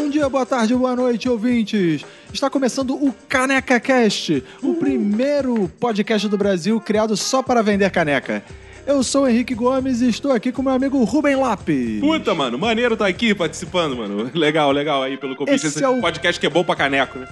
Bom 0.00 0.08
dia, 0.08 0.28
boa 0.28 0.46
tarde, 0.46 0.76
boa 0.76 0.94
noite, 0.94 1.28
ouvintes. 1.28 2.04
Está 2.32 2.48
começando 2.48 2.94
o 2.94 3.12
Caneca 3.28 3.80
Cast, 3.80 4.44
o 4.62 4.74
primeiro 4.74 5.68
podcast 5.80 6.28
do 6.28 6.38
Brasil 6.38 6.80
criado 6.80 7.16
só 7.16 7.42
para 7.42 7.64
vender 7.64 7.90
caneca. 7.90 8.44
Eu 8.88 9.02
sou 9.02 9.24
o 9.24 9.28
Henrique 9.28 9.54
Gomes 9.54 10.00
e 10.00 10.08
estou 10.08 10.32
aqui 10.32 10.50
com 10.50 10.62
meu 10.62 10.72
amigo 10.72 11.04
Rubem 11.04 11.36
Lopes. 11.36 12.00
Puta, 12.00 12.34
mano, 12.34 12.58
maneiro 12.58 12.96
tá 12.96 13.06
aqui 13.06 13.34
participando, 13.34 13.94
mano. 13.94 14.30
Legal, 14.32 14.72
legal 14.72 15.02
aí 15.02 15.18
pelo 15.18 15.36
convite. 15.36 15.56
Esse 15.56 15.66
Esse, 15.66 15.84
é 15.84 15.88
o- 15.90 16.00
podcast 16.00 16.40
que 16.40 16.46
é 16.46 16.48
bom 16.48 16.64
pra 16.64 16.74
caneco, 16.74 17.18
né? 17.18 17.26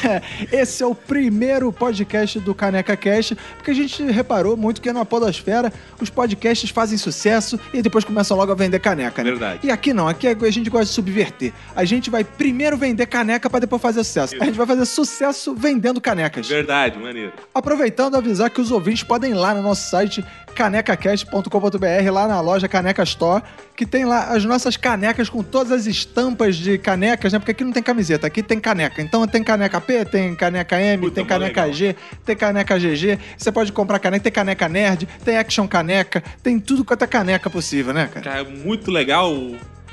Esse 0.50 0.82
é 0.82 0.86
o 0.86 0.94
primeiro 0.94 1.70
podcast 1.70 2.40
do 2.40 2.54
Caneca 2.54 2.96
Cast, 2.96 3.36
porque 3.58 3.72
a 3.72 3.74
gente 3.74 4.02
reparou 4.04 4.56
muito 4.56 4.80
que 4.80 4.90
na 4.90 5.04
podosfera 5.04 5.70
os 6.00 6.08
podcasts 6.08 6.70
fazem 6.70 6.96
sucesso 6.96 7.60
e 7.74 7.82
depois 7.82 8.06
começam 8.06 8.34
logo 8.34 8.50
a 8.50 8.54
vender 8.54 8.78
caneca, 8.80 9.22
né? 9.22 9.32
Verdade. 9.32 9.60
E 9.64 9.70
aqui 9.70 9.92
não, 9.92 10.08
aqui 10.08 10.26
a 10.26 10.50
gente 10.50 10.70
gosta 10.70 10.86
de 10.86 10.92
subverter. 10.92 11.52
A 11.76 11.84
gente 11.84 12.08
vai 12.08 12.24
primeiro 12.24 12.78
vender 12.78 13.04
caneca 13.04 13.50
para 13.50 13.60
depois 13.60 13.82
fazer 13.82 14.02
sucesso. 14.02 14.34
A 14.40 14.46
gente 14.46 14.56
vai 14.56 14.66
fazer 14.66 14.86
sucesso 14.86 15.54
vendendo 15.54 16.00
canecas. 16.00 16.48
Verdade, 16.48 16.98
maneiro. 16.98 17.34
Aproveitando 17.54 18.14
avisar 18.16 18.48
que 18.48 18.62
os 18.62 18.70
ouvintes 18.70 19.02
podem 19.02 19.32
ir 19.32 19.34
lá 19.34 19.52
no 19.54 19.60
nosso 19.60 19.90
site 19.90 20.24
canecacast.com.br, 20.52 22.10
lá 22.12 22.28
na 22.28 22.40
loja 22.40 22.68
Caneca 22.68 23.02
Store, 23.02 23.42
que 23.76 23.84
tem 23.84 24.04
lá 24.04 24.24
as 24.24 24.44
nossas 24.44 24.76
canecas 24.76 25.28
com 25.28 25.42
todas 25.42 25.72
as 25.72 25.86
estampas 25.86 26.56
de 26.56 26.78
canecas, 26.78 27.32
né? 27.32 27.38
Porque 27.38 27.52
aqui 27.52 27.64
não 27.64 27.72
tem 27.72 27.82
camiseta, 27.82 28.26
aqui 28.26 28.42
tem 28.42 28.60
caneca. 28.60 29.02
Então 29.02 29.26
tem 29.26 29.42
caneca 29.42 29.80
P, 29.80 30.04
tem 30.04 30.34
caneca 30.34 30.80
M, 30.80 31.10
tem 31.10 31.24
caneca 31.24 31.72
G, 31.72 31.96
tem 32.24 32.36
caneca 32.36 32.78
GG. 32.78 33.18
Você 33.36 33.50
pode 33.50 33.72
comprar 33.72 33.98
caneca, 33.98 34.22
tem 34.22 34.32
caneca 34.32 34.68
nerd, 34.68 35.08
tem 35.24 35.36
action 35.36 35.66
caneca, 35.66 36.22
tem 36.42 36.60
tudo 36.60 36.84
quanto 36.84 37.02
é 37.02 37.06
caneca 37.06 37.50
possível, 37.50 37.92
né, 37.92 38.08
cara? 38.12 38.24
Cara, 38.24 38.40
é 38.40 38.44
muito 38.44 38.90
legal. 38.90 39.34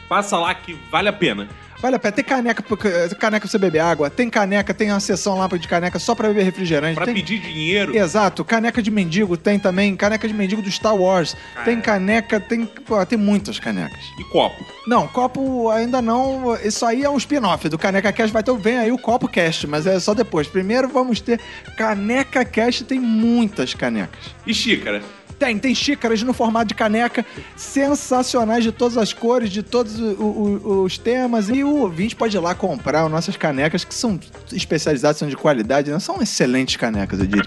Passa 0.07 0.37
lá 0.37 0.53
que 0.53 0.77
vale 0.91 1.07
a 1.07 1.13
pena. 1.13 1.47
Vale 1.81 1.95
a 1.95 1.99
pena. 1.99 2.11
Tem 2.11 2.25
caneca, 2.25 2.61
pra- 2.63 2.77
caneca 3.17 3.41
pra 3.41 3.51
você 3.51 3.57
beber 3.57 3.79
água, 3.79 4.09
tem 4.09 4.29
caneca, 4.29 4.73
tem 4.73 4.91
uma 4.91 4.99
seção 4.99 5.37
lá 5.37 5.47
de 5.47 5.67
caneca 5.67 5.97
só 5.99 6.13
pra 6.13 6.27
beber 6.27 6.43
refrigerante. 6.43 6.95
Pra 6.95 7.05
tem... 7.05 7.15
pedir 7.15 7.39
dinheiro. 7.39 7.95
Exato, 7.95 8.43
caneca 8.43 8.81
de 8.81 8.91
mendigo 8.91 9.37
tem 9.37 9.57
também, 9.57 9.95
caneca 9.95 10.27
de 10.27 10.33
mendigo 10.33 10.61
do 10.61 10.71
Star 10.71 10.95
Wars. 10.95 11.35
Tem 11.65 11.79
caneca, 11.79 12.39
tem, 12.39 12.65
pô, 12.65 13.03
tem 13.05 13.17
muitas 13.17 13.59
canecas. 13.59 13.99
E 14.19 14.23
copo. 14.25 14.65
Não, 14.87 15.07
copo 15.07 15.69
ainda 15.69 16.01
não. 16.01 16.55
Isso 16.63 16.85
aí 16.85 17.03
é 17.03 17.09
um 17.09 17.17
spin-off 17.17 17.69
do 17.69 17.77
Caneca 17.77 18.11
Cast. 18.11 18.33
Vai 18.33 18.43
ter, 18.43 18.55
vem 18.57 18.77
aí 18.77 18.91
o 18.91 18.97
Copo 18.97 19.27
Cast, 19.27 19.67
mas 19.67 19.85
é 19.85 19.99
só 19.99 20.13
depois. 20.13 20.47
Primeiro 20.47 20.87
vamos 20.87 21.21
ter 21.21 21.39
Caneca 21.77 22.43
Cast, 22.43 22.83
tem 22.83 22.99
muitas 22.99 23.73
canecas. 23.73 24.19
E 24.45 24.53
xícara? 24.53 25.01
Tem, 25.39 25.57
tem 25.57 25.73
xícaras 25.73 26.21
no 26.21 26.33
formato 26.33 26.67
de 26.67 26.73
caneca, 26.75 27.25
sensacionais 27.55 28.61
de 28.61 28.73
todas 28.73 28.97
as 28.97 29.13
cores, 29.13 29.49
de 29.49 29.63
todos 29.63 29.95
os 29.97 30.97
temas. 30.97 31.47
E 31.47 31.63
o 31.63 31.77
ouvinte 31.77 32.13
pode 32.13 32.35
ir 32.35 32.39
lá 32.41 32.53
comprar 32.53 33.05
as 33.05 33.11
nossas 33.11 33.37
canecas, 33.37 33.85
que 33.85 33.95
são 33.95 34.19
especializadas, 34.51 35.17
são 35.17 35.29
de 35.29 35.37
qualidade, 35.37 35.89
né? 35.89 35.99
São 35.99 36.21
excelentes 36.21 36.75
canecas, 36.75 37.19
eu 37.19 37.25
diria. 37.25 37.43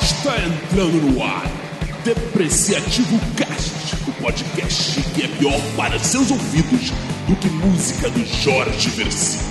Está 0.00 0.36
entrando 0.38 1.10
no 1.10 1.22
ar 1.24 1.59
Depreciativo 2.04 3.20
Cast, 3.36 3.94
o 4.08 4.12
podcast 4.22 5.02
que 5.12 5.22
é 5.22 5.28
pior 5.28 5.60
para 5.76 5.98
seus 5.98 6.30
ouvidos 6.30 6.90
do 7.28 7.36
que 7.36 7.48
música 7.48 8.08
do 8.08 8.24
Jorge 8.24 8.88
Versilo. 8.88 9.44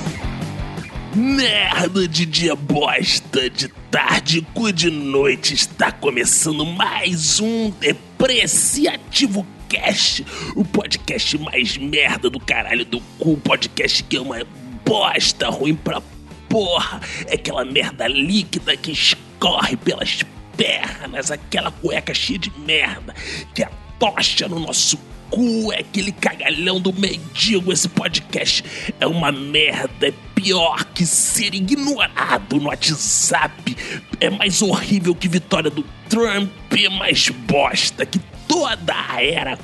Merda 1.16 2.08
de 2.08 2.26
dia 2.26 2.56
bosta, 2.56 3.52
de 3.52 3.68
tarde, 3.92 4.42
cu 4.56 4.72
de 4.74 4.90
noite, 4.90 5.54
está 5.54 5.92
começando 5.92 6.66
mais 6.66 7.40
um 7.40 7.70
Depreciativo 7.70 9.46
Cast, 9.68 10.26
o 10.56 10.66
podcast 10.66 11.38
mais 11.38 11.78
merda 11.78 12.32
do 12.32 12.40
caralho 12.40 12.84
do 12.84 13.00
cu, 13.20 13.38
podcast 13.38 14.04
que 14.06 14.18
é 14.18 14.22
uma 14.22 14.42
bosta 14.84 15.50
ruim 15.50 15.76
pra 15.76 16.02
porra, 16.50 17.00
é 17.28 17.36
aquela 17.36 17.64
merda 17.64 18.08
líquida 18.08 18.76
que 18.76 18.92
escorre 18.92 19.78
pelas 19.78 20.24
pernas, 20.60 21.32
aquela 21.32 21.72
cueca 21.72 22.14
cheia 22.14 22.38
de 22.38 22.52
merda, 22.60 23.16
que 23.56 23.64
atocha 23.64 24.46
no 24.50 24.60
nosso 24.60 25.00
cu, 25.30 25.72
é 25.72 25.80
aquele 25.80 26.12
cagalhão 26.12 26.82
do 26.82 26.92
mendigo. 26.92 27.72
Esse 27.72 27.88
podcast 27.88 28.62
é 29.00 29.08
uma 29.08 29.32
merda, 29.32 30.10
é 30.10 30.14
pior 30.36 30.84
que 30.94 31.06
ser 31.06 31.56
ignorado 31.56 32.58
no 32.58 32.68
WhatsApp, 32.68 33.78
é 34.20 34.30
mais 34.30 34.62
horrível 34.62 35.16
que 35.16 35.30
vitória 35.30 35.72
do 35.72 35.86
Trump, 36.10 36.52
é 36.74 36.90
mais 36.90 37.30
bosta 37.30 38.06
que 38.06 38.20
toda 38.46 38.94
a 38.94 39.24
era 39.24 39.58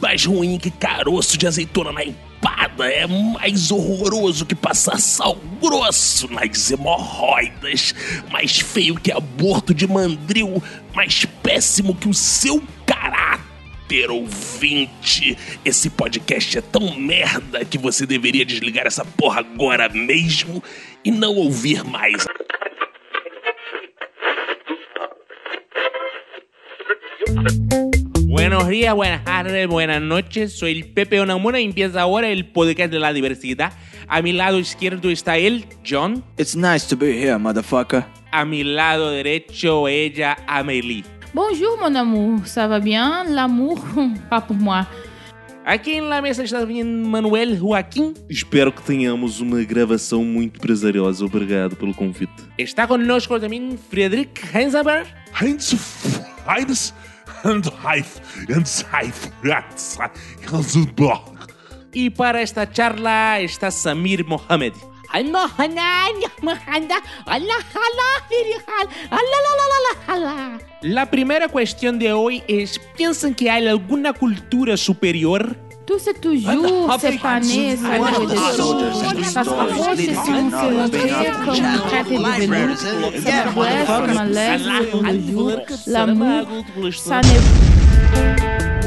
Mais 0.00 0.24
ruim 0.24 0.58
que 0.58 0.70
caroço 0.70 1.36
de 1.36 1.46
azeitona 1.46 1.92
na 1.92 2.04
empada, 2.04 2.86
é 2.90 3.06
mais 3.06 3.70
horroroso 3.70 4.46
que 4.46 4.54
passar 4.54 4.98
sal 4.98 5.36
grosso 5.60 6.28
nas 6.32 6.70
hemorroidas, 6.70 7.94
mais 8.30 8.58
feio 8.58 8.94
que 8.94 9.10
aborto 9.10 9.74
de 9.74 9.86
mandril, 9.86 10.62
mais 10.94 11.24
péssimo 11.42 11.94
que 11.94 12.08
o 12.08 12.14
seu 12.14 12.62
caráter, 12.84 14.10
ouvinte. 14.10 15.36
Esse 15.64 15.90
podcast 15.90 16.58
é 16.58 16.60
tão 16.60 16.94
merda 16.96 17.64
que 17.64 17.78
você 17.78 18.06
deveria 18.06 18.44
desligar 18.44 18.86
essa 18.86 19.04
porra 19.04 19.40
agora 19.40 19.88
mesmo 19.88 20.62
e 21.04 21.10
não 21.10 21.34
ouvir 21.34 21.84
mais. 21.84 22.24
Buenos 28.36 28.68
días, 28.68 28.94
buenas 28.94 29.24
tardes, 29.24 29.66
buenas 29.66 30.02
noches. 30.02 30.52
Soy 30.52 30.72
el 30.72 30.84
Pepe 30.92 31.18
Onamura 31.22 31.58
y 31.58 31.64
empieza 31.64 32.02
ahora 32.02 32.28
el 32.28 32.44
podcast 32.44 32.92
de 32.92 33.00
la 33.00 33.14
diversidad. 33.14 33.72
A 34.08 34.20
mi 34.20 34.34
lado 34.34 34.58
izquierdo 34.58 35.08
está 35.08 35.38
él, 35.38 35.64
John. 35.82 36.22
It's 36.36 36.54
nice 36.54 36.86
to 36.86 36.98
be 36.98 37.18
here, 37.18 37.38
motherfucker. 37.38 38.04
A 38.32 38.44
mi 38.44 38.62
lado 38.62 39.10
derecho, 39.10 39.88
ella, 39.88 40.36
Amelie. 40.46 41.02
Bonjour, 41.32 41.78
mon 41.80 41.96
amour. 41.96 42.46
Ça 42.46 42.68
va 42.68 42.78
bien? 42.78 43.24
L'amour, 43.24 43.82
pas 44.28 44.42
pour 44.42 44.56
moi. 44.56 44.86
Aqui 45.64 45.92
em 45.92 46.02
la 46.02 46.20
mesa 46.20 46.44
está 46.44 46.62
vindo 46.66 47.08
Manuel 47.08 47.56
Joaquim. 47.56 48.12
Espero 48.28 48.70
que 48.70 48.82
tenhamos 48.82 49.40
uma 49.40 49.64
gravação 49.64 50.22
muito 50.22 50.60
prazerosa. 50.60 51.24
Obrigado 51.24 51.74
pelo 51.74 51.94
convite. 51.94 52.34
Está 52.58 52.86
conosco 52.86 53.40
também 53.40 53.78
Friedrich 53.88 54.30
Heinzenberg. 54.54 55.08
Heinz 55.40 55.74
Heinz 56.46 56.94
e 61.94 62.10
para 62.10 62.40
esta 62.40 62.68
charla 62.70 63.40
está 63.40 63.70
Samir 63.70 64.24
Mohamed. 64.24 64.74
La 70.82 71.06
primeira 71.06 71.48
questão 71.48 71.96
de 71.96 72.12
hoje 72.12 72.42
é: 72.48 72.64
pensam 72.96 73.32
que 73.32 73.48
há 73.48 73.70
alguma 73.70 74.12
cultura 74.12 74.76
superior? 74.76 75.56
Tu 75.86 75.92
c'est 75.98 76.20
toujours, 76.20 76.96
c'est 76.98 77.20
pas 77.20 77.38
né, 77.38 77.76
ça 77.76 77.98
va 77.98 78.10
de 78.18 78.34
jour. 78.56 78.80
Ça 79.22 79.44
se 79.44 79.50
rapproche 79.50 79.98
si 79.98 80.10
on 80.10 80.50
se 80.50 80.66
retire 80.82 81.36
comme 81.44 81.54
une 81.54 81.80
crête 81.86 82.08
de 82.08 82.16
velours. 82.46 82.76
Ça 83.22 83.44
blesse 83.54 83.86
comme 83.86 84.16
un 84.18 84.24
lèvre 84.24 84.68
le 85.02 85.20
jour. 85.32 85.52
L'amour, 85.86 86.44
ça 86.92 87.20
ne... 87.20 87.36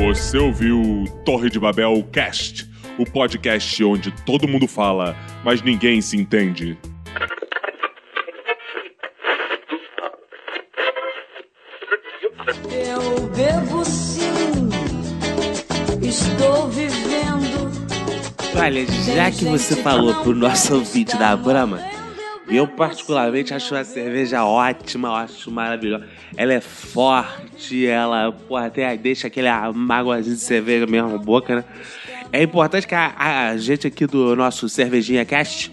Você 0.05 0.37
ouviu 0.37 1.05
Torre 1.25 1.49
de 1.49 1.59
Babel 1.59 2.03
Cast, 2.11 2.67
o 2.97 3.05
podcast 3.05 3.81
onde 3.83 4.11
todo 4.25 4.47
mundo 4.47 4.67
fala, 4.67 5.15
mas 5.45 5.61
ninguém 5.61 6.01
se 6.01 6.17
entende. 6.17 6.77
Eu 12.71 13.27
bebo 13.35 13.85
sim, 13.85 14.38
estou 16.10 16.68
vivendo. 16.70 17.70
Olha, 18.60 18.86
já 19.16 19.30
que 19.32 19.45
você 19.45 19.76
falou 19.76 20.16
pro 20.24 20.34
nosso 20.34 20.74
ouvinte 20.74 21.16
da 21.18 21.38
Brahma, 21.38 21.80
eu 22.47 22.68
particularmente 22.68 23.53
acho 23.53 23.76
a 23.76 23.84
cerveja 23.84 24.43
ótima, 24.43 25.10
eu 25.10 25.14
acho 25.14 25.51
maravilhosa. 25.51 26.07
Ela 26.36 26.53
é 26.53 26.62
forte, 26.62 27.86
ela 27.86 28.32
porra, 28.32 28.66
até 28.66 28.97
deixa 28.97 29.28
aquele 29.28 29.47
mágoazinho 29.74 30.36
de 30.36 30.41
cerveja 30.41 30.88
mesmo 30.88 31.10
na 31.10 31.18
boca, 31.20 31.57
né? 31.57 31.64
É 32.34 32.41
importante 32.41 32.88
que 32.88 32.95
a, 32.95 33.49
a 33.49 33.57
gente 33.57 33.86
aqui 33.86 34.07
do 34.07 34.36
nosso 34.36 34.68
Cervejinha 34.68 35.26
Cast, 35.26 35.72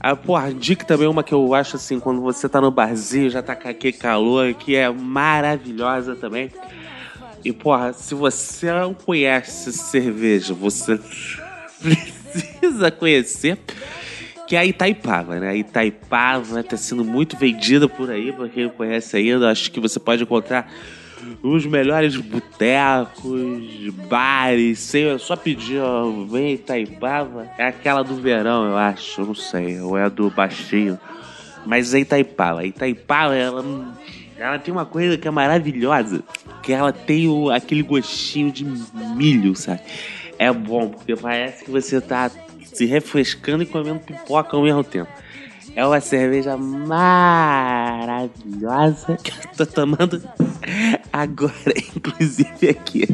a, 0.00 0.16
porra, 0.16 0.50
indique 0.50 0.86
também 0.86 1.06
uma 1.06 1.22
que 1.22 1.34
eu 1.34 1.54
acho 1.54 1.76
assim, 1.76 2.00
quando 2.00 2.22
você 2.22 2.48
tá 2.48 2.60
no 2.60 2.70
barzinho, 2.70 3.28
já 3.28 3.42
tá 3.42 3.54
com 3.54 3.68
aquele 3.68 3.92
calor, 3.92 4.54
que 4.54 4.74
é 4.74 4.90
maravilhosa 4.90 6.16
também. 6.16 6.50
E, 7.46 7.52
porra, 7.52 7.92
se 7.92 8.12
você 8.12 8.72
não 8.72 8.92
conhece 8.92 9.72
cerveja, 9.72 10.52
você 10.52 10.98
precisa 11.80 12.90
conhecer, 12.90 13.56
que 14.48 14.56
é 14.56 14.58
a 14.58 14.64
Itaipava, 14.64 15.38
né? 15.38 15.50
A 15.50 15.54
Itaipava 15.54 16.64
tá 16.64 16.76
sendo 16.76 17.04
muito 17.04 17.36
vendida 17.36 17.88
por 17.88 18.10
aí, 18.10 18.32
pra 18.32 18.48
quem 18.48 18.64
não 18.64 18.70
conhece 18.72 19.16
ainda. 19.16 19.48
Acho 19.48 19.70
que 19.70 19.78
você 19.78 20.00
pode 20.00 20.24
encontrar 20.24 20.68
os 21.40 21.64
melhores 21.64 22.16
botecos, 22.16 23.94
bares, 24.08 24.80
sei, 24.80 25.16
só 25.20 25.36
pedir, 25.36 25.78
ó, 25.78 26.10
vem 26.24 26.54
Itaipava. 26.54 27.48
É 27.56 27.68
aquela 27.68 28.02
do 28.02 28.16
verão, 28.16 28.66
eu 28.66 28.76
acho, 28.76 29.20
eu 29.20 29.26
não 29.26 29.36
sei, 29.36 29.80
ou 29.80 29.96
é 29.96 30.02
a 30.02 30.08
do 30.08 30.28
baixinho. 30.30 30.98
Mas 31.64 31.94
é 31.94 32.00
Itaipava. 32.00 32.66
Itaipava, 32.66 33.36
ela, 33.36 33.64
ela 34.38 34.58
tem 34.58 34.72
uma 34.72 34.84
coisa 34.84 35.16
que 35.16 35.26
é 35.26 35.30
maravilhosa, 35.30 36.22
que 36.62 36.72
ela 36.72 36.92
tem 36.92 37.28
o, 37.28 37.50
aquele 37.50 37.82
gostinho 37.82 38.52
de 38.52 38.64
milho, 39.14 39.54
sabe? 39.56 39.80
É 40.38 40.52
bom, 40.52 40.90
porque 40.90 41.16
parece 41.16 41.64
que 41.64 41.70
você 41.70 42.00
tá 42.00 42.30
se 42.62 42.84
refrescando 42.84 43.62
e 43.62 43.66
comendo 43.66 44.00
pipoca 44.00 44.56
ao 44.56 44.62
mesmo 44.62 44.84
tempo. 44.84 45.10
É 45.74 45.84
uma 45.86 46.00
cerveja 46.00 46.56
maravilhosa 46.56 47.18
que 49.16 49.30
eu 49.30 49.36
tô 49.56 49.66
tomando 49.66 50.22
agora, 51.12 51.72
inclusive 51.96 52.70
aqui. 52.70 53.06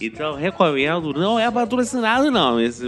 Então, 0.00 0.36
recomendo. 0.36 1.12
Não 1.12 1.38
é 1.38 1.50
patrocinado, 1.50 2.30
não, 2.30 2.60
esse, 2.60 2.84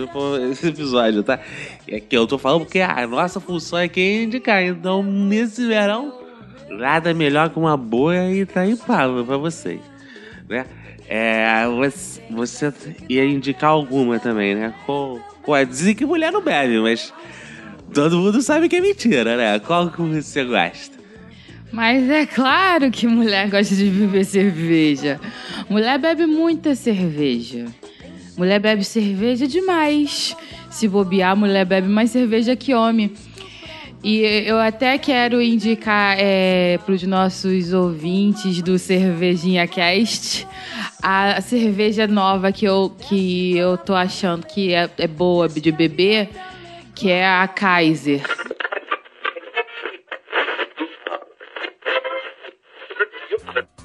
esse 0.51 0.69
episódio, 0.69 1.23
tá? 1.23 1.41
É 1.89 1.99
que 2.01 2.17
eu 2.17 2.27
tô 2.27 2.39
falando 2.39 2.61
porque 2.61 2.81
a 2.81 3.07
nossa 3.07 3.41
função 3.41 3.79
é 3.79 3.89
quem 3.89 4.25
indicar. 4.25 4.63
Então, 4.63 5.03
nesse 5.03 5.67
verão, 5.67 6.22
nada 6.79 7.15
melhor 7.15 7.51
que 7.51 7.59
uma 7.59 7.77
boa 7.77 8.31
e 8.31 8.45
tá 8.47 8.67
em 8.67 8.77
pava 8.77 9.25
pra 9.25 9.37
vocês, 9.37 9.81
né? 10.49 10.67
É, 11.09 11.67
você, 11.69 12.23
você 12.31 12.73
ia 13.09 13.25
indicar 13.25 13.71
alguma 13.71 14.19
também, 14.19 14.55
né? 14.55 14.73
Com, 14.87 15.21
com, 15.43 15.53
dizem 15.65 15.95
que 15.95 16.07
mulher 16.07 16.33
não 16.33 16.43
bebe, 16.43 16.81
mas 16.81 17.13
todo 17.93 18.19
mundo 18.19 18.41
sabe 18.41 18.69
que 18.69 18.77
é 18.77 18.81
mentira, 18.81 19.37
né? 19.37 19.59
Qual 19.59 19.91
que 19.91 20.01
você 20.01 20.45
gosta? 20.45 21.03
Mas 21.71 22.09
é 22.09 22.27
claro 22.27 22.91
que 22.91 23.07
mulher 23.07 23.49
gosta 23.49 23.75
de 23.75 23.87
beber 23.87 24.25
cerveja. 24.25 25.19
Mulher 25.71 25.99
bebe 25.99 26.27
muita 26.27 26.75
cerveja. 26.75 27.67
Mulher 28.37 28.61
bebe 28.61 28.85
cerveja 28.85 29.47
demais. 29.47 30.37
Se 30.71 30.87
bobear, 30.87 31.35
mulher 31.37 31.65
bebe 31.65 31.89
mais 31.89 32.11
cerveja 32.11 32.55
que 32.57 32.75
homem. 32.75 33.13
E 34.03 34.21
eu 34.21 34.59
até 34.59 34.99
quero 34.99 35.41
indicar 35.41 36.17
é, 36.19 36.77
para 36.85 36.93
os 36.93 37.03
nossos 37.05 37.73
ouvintes 37.73 38.61
do 38.61 38.77
Cervejinha 38.77 39.67
Cast 39.69 40.45
a 41.01 41.41
cerveja 41.41 42.07
nova 42.09 42.51
que 42.51 42.65
eu, 42.65 42.93
que 43.09 43.57
eu 43.57 43.77
tô 43.79 43.95
achando 43.95 44.45
que 44.47 44.75
é, 44.75 44.91
é 44.99 45.07
boa 45.07 45.49
de 45.49 45.71
beber, 45.71 46.31
que 46.95 47.11
é 47.11 47.27
a 47.27 47.47
Kaiser. 47.47 48.23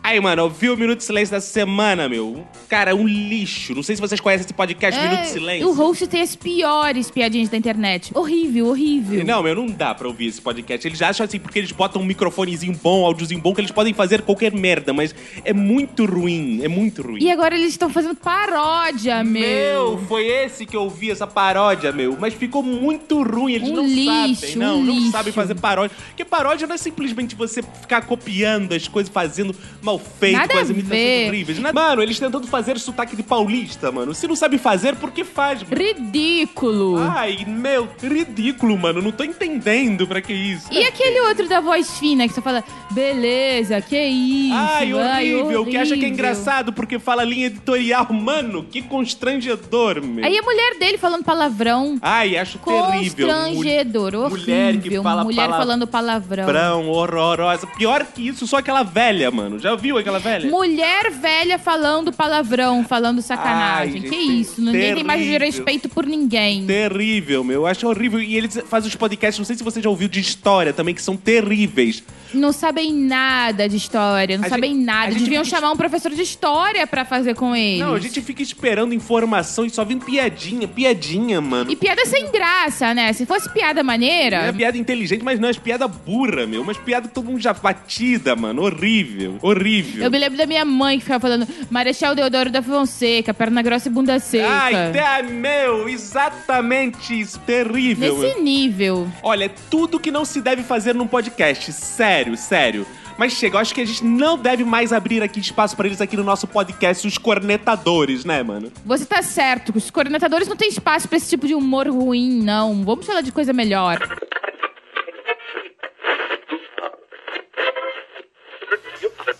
Aí, 0.07 0.21
mano, 0.21 0.43
eu 0.43 0.49
vi 0.49 0.69
o 0.69 0.77
Minuto 0.77 0.99
de 0.99 1.03
Silêncio 1.03 1.35
dessa 1.35 1.51
semana, 1.51 2.07
meu. 2.07 2.47
Cara, 2.69 2.95
um 2.95 3.05
lixo. 3.05 3.75
Não 3.75 3.83
sei 3.83 3.93
se 3.93 4.01
vocês 4.01 4.21
conhecem 4.21 4.45
esse 4.45 4.53
podcast, 4.53 4.97
Minuto 5.01 5.23
de 5.23 5.27
Silêncio. 5.27 5.67
O 5.67 5.73
host 5.73 6.07
tem 6.07 6.21
as 6.21 6.33
piores 6.33 7.11
piadinhas 7.11 7.49
da 7.49 7.57
internet. 7.57 8.13
Horrível, 8.15 8.67
horrível. 8.67 9.25
Não, 9.25 9.43
meu, 9.43 9.53
não 9.53 9.65
dá 9.65 9.93
pra 9.93 10.07
ouvir 10.07 10.27
esse 10.27 10.41
podcast. 10.41 10.87
Eles 10.87 11.01
acham 11.01 11.25
assim, 11.25 11.37
porque 11.37 11.59
eles 11.59 11.73
botam 11.73 12.01
um 12.01 12.05
microfonezinho 12.05 12.79
bom, 12.81 13.05
áudiozinho 13.05 13.41
bom, 13.41 13.53
que 13.53 13.59
eles 13.59 13.71
podem 13.71 13.93
fazer 13.93 14.21
qualquer 14.21 14.53
merda, 14.53 14.93
mas 14.93 15.13
é 15.43 15.51
muito 15.51 16.05
ruim, 16.05 16.61
é 16.63 16.69
muito 16.69 17.01
ruim. 17.01 17.21
E 17.21 17.29
agora 17.29 17.53
eles 17.53 17.71
estão 17.71 17.89
fazendo 17.89 18.15
paródia, 18.15 19.25
meu. 19.25 19.41
Meu, 19.41 19.97
foi 20.07 20.25
esse 20.25 20.65
que 20.65 20.77
eu 20.77 20.89
vi, 20.89 21.11
essa 21.11 21.27
paródia, 21.27 21.91
meu. 21.91 22.15
Mas 22.17 22.33
ficou 22.33 22.63
muito 22.63 23.21
ruim, 23.23 23.55
eles 23.55 23.67
Um 23.67 23.75
não 23.75 23.85
lixo, 23.85 24.41
sabem. 24.41 24.55
Não, 24.55 24.79
um 24.79 24.83
não 24.85 24.95
lixo. 24.99 25.11
sabem 25.11 25.33
fazer 25.33 25.55
paródia. 25.55 25.93
Porque 26.07 26.23
paródia 26.23 26.65
não 26.65 26.75
é 26.75 26.77
simplesmente 26.77 27.35
você 27.35 27.61
ficar 27.61 28.03
copiando 28.03 28.71
as 28.71 28.87
coisas, 28.87 29.11
fazendo 29.11 29.53
mal 29.81 29.96
feito, 29.99 30.37
Nada 30.37 30.53
com 30.53 30.59
as 30.59 30.69
imitações 30.69 31.27
horríveis. 31.27 31.59
Nada- 31.59 31.73
Mano, 31.79 32.01
eles 32.01 32.19
tentando 32.19 32.47
fazer 32.47 32.79
sotaque 32.79 33.15
de 33.15 33.23
paulista, 33.23 33.91
mano. 33.91 34.13
Se 34.13 34.27
não 34.27 34.35
sabe 34.35 34.57
fazer, 34.57 34.95
por 34.95 35.11
que 35.11 35.23
faz? 35.23 35.63
mano? 35.63 35.75
Ridículo. 35.75 36.97
Ai, 36.99 37.45
meu, 37.47 37.87
ridículo, 38.01 38.77
mano. 38.77 39.01
Não 39.01 39.11
tô 39.11 39.23
entendendo 39.23 40.07
pra 40.07 40.21
que 40.21 40.33
isso. 40.33 40.67
E 40.71 40.83
aquele 40.83 41.19
outro 41.21 41.47
da 41.47 41.59
voz 41.61 41.97
fina 41.99 42.27
que 42.27 42.33
só 42.33 42.41
fala, 42.41 42.63
beleza, 42.91 43.79
que 43.81 43.97
isso. 43.97 44.55
Ai, 44.55 44.93
horrível, 44.93 45.45
horrível. 45.45 45.65
que 45.65 45.77
acha 45.77 45.95
que 45.97 46.05
é 46.05 46.09
engraçado 46.09 46.73
porque 46.73 46.99
fala 46.99 47.23
linha 47.23 47.47
editorial. 47.47 48.07
Mano, 48.11 48.63
que 48.63 48.81
constrangedor, 48.81 50.01
meu. 50.03 50.25
Aí 50.25 50.37
a 50.37 50.41
mulher 50.41 50.77
dele 50.79 50.97
falando 50.97 51.23
palavrão. 51.23 51.97
Ai, 52.01 52.37
acho 52.37 52.57
terrível. 52.59 53.27
Constrangedor, 53.27 54.11
Mul- 54.13 54.23
horrível. 54.25 54.39
Mulher 54.55 54.77
que 54.81 55.01
fala 55.01 55.23
Mulher 55.23 55.45
pala- 55.47 55.57
falando 55.57 55.87
palavrão. 55.87 56.87
Horrorosa. 56.89 57.67
Pior 57.67 58.05
que 58.05 58.27
isso, 58.27 58.47
só 58.47 58.57
aquela 58.57 58.83
velha, 58.83 59.29
mano. 59.31 59.59
Já 59.59 59.75
viu 59.87 59.97
aquela 59.97 60.19
velha? 60.19 60.49
Mulher 60.49 61.09
velha 61.11 61.57
falando 61.57 62.11
palavrão, 62.11 62.83
falando 62.83 63.21
sacanagem. 63.21 64.01
Ai, 64.03 64.09
que 64.09 64.15
gente, 64.15 64.41
isso? 64.41 64.61
Ninguém 64.61 64.95
tem 64.95 65.03
mais 65.03 65.21
terrível. 65.21 65.47
respeito 65.47 65.89
por 65.89 66.05
ninguém. 66.05 66.65
Terrível, 66.65 67.43
meu. 67.43 67.61
Eu 67.61 67.67
acho 67.67 67.87
horrível. 67.87 68.21
E 68.21 68.35
eles 68.35 68.59
fazem 68.67 68.89
os 68.89 68.95
podcasts, 68.95 69.39
não 69.39 69.45
sei 69.45 69.55
se 69.55 69.63
você 69.63 69.81
já 69.81 69.89
ouviu, 69.89 70.07
de 70.07 70.19
história 70.19 70.73
também, 70.73 70.93
que 70.93 71.01
são 71.01 71.15
terríveis. 71.15 72.03
Não 72.33 72.51
sabem 72.51 72.93
nada 72.93 73.67
de 73.67 73.75
história, 73.77 74.37
não 74.37 74.45
A 74.45 74.49
sabem 74.49 74.73
gente- 74.73 74.83
nada. 74.85 75.13
Deviam 75.13 75.43
fica- 75.43 75.55
chamar 75.57 75.71
um 75.71 75.77
professor 75.77 76.11
de 76.11 76.21
história 76.21 76.85
pra 76.87 77.05
fazer 77.05 77.35
com 77.35 77.55
eles. 77.55 77.79
Não, 77.79 77.93
a 77.93 77.99
gente 77.99 78.21
fica 78.21 78.41
esperando 78.41 78.93
informação 78.93 79.65
e 79.65 79.69
só 79.69 79.83
vem 79.85 79.99
piadinha, 79.99 80.67
piadinha, 80.67 81.39
mano. 81.41 81.71
E 81.71 81.75
piada 81.75 82.05
sem 82.05 82.31
graça, 82.31 82.93
né? 82.93 83.13
Se 83.13 83.25
fosse 83.25 83.49
piada 83.51 83.83
maneira. 83.83 84.41
Não 84.41 84.47
é 84.49 84.53
piada 84.53 84.77
inteligente, 84.77 85.23
mas 85.23 85.39
não, 85.39 85.49
é 85.49 85.53
piada 85.53 85.87
burra, 85.87 86.45
meu. 86.45 86.61
Umas 86.61 86.77
piadas 86.77 87.09
que 87.09 87.15
todo 87.15 87.25
mundo 87.25 87.39
já 87.39 87.53
batida, 87.53 88.35
mano. 88.35 88.63
Horrível, 88.63 89.37
horrível. 89.41 90.03
Eu 90.03 90.11
me 90.11 90.17
lembro 90.17 90.37
da 90.37 90.45
minha 90.45 90.65
mãe 90.65 90.97
que 90.97 91.03
ficava 91.05 91.19
falando 91.21 91.47
Marechal 91.69 92.15
Deodoro 92.15 92.49
da 92.51 92.61
Fonseca, 92.61 93.33
perna 93.33 93.61
grossa 93.61 93.87
e 93.87 93.91
bunda 93.91 94.19
seca. 94.19 94.47
Ai, 94.49 94.91
tá, 94.93 95.23
meu, 95.23 95.87
exatamente 95.89 97.19
isso. 97.19 97.39
Terrível, 97.39 98.17
Nesse 98.17 98.35
meu. 98.35 98.43
nível. 98.43 99.07
Olha, 99.23 99.49
tudo 99.69 99.99
que 99.99 100.11
não 100.11 100.25
se 100.25 100.41
deve 100.41 100.63
fazer 100.63 100.93
num 100.95 101.07
podcast. 101.07 101.71
Sério, 101.71 102.16
sério. 102.37 102.85
Mas 103.17 103.33
chega, 103.33 103.55
eu 103.55 103.59
acho 103.59 103.73
que 103.73 103.81
a 103.81 103.85
gente 103.85 104.03
não 104.03 104.37
deve 104.37 104.63
mais 104.63 104.93
abrir 104.93 105.23
aqui 105.23 105.39
espaço 105.39 105.75
pra 105.75 105.87
eles 105.87 105.99
aqui 105.99 106.15
no 106.15 106.23
nosso 106.23 106.47
podcast, 106.47 107.05
os 107.07 107.17
cornetadores, 107.17 108.23
né, 108.23 108.43
mano? 108.43 108.71
Você 108.85 109.05
tá 109.05 109.21
certo, 109.21 109.75
os 109.75 109.89
cornetadores 109.89 110.47
não 110.47 110.55
têm 110.55 110.69
espaço 110.69 111.07
pra 111.07 111.17
esse 111.17 111.29
tipo 111.29 111.47
de 111.47 111.55
humor 111.55 111.87
ruim, 111.87 112.41
não. 112.41 112.83
Vamos 112.83 113.05
falar 113.05 113.21
de 113.21 113.31
coisa 113.31 113.51
melhor. 113.51 113.97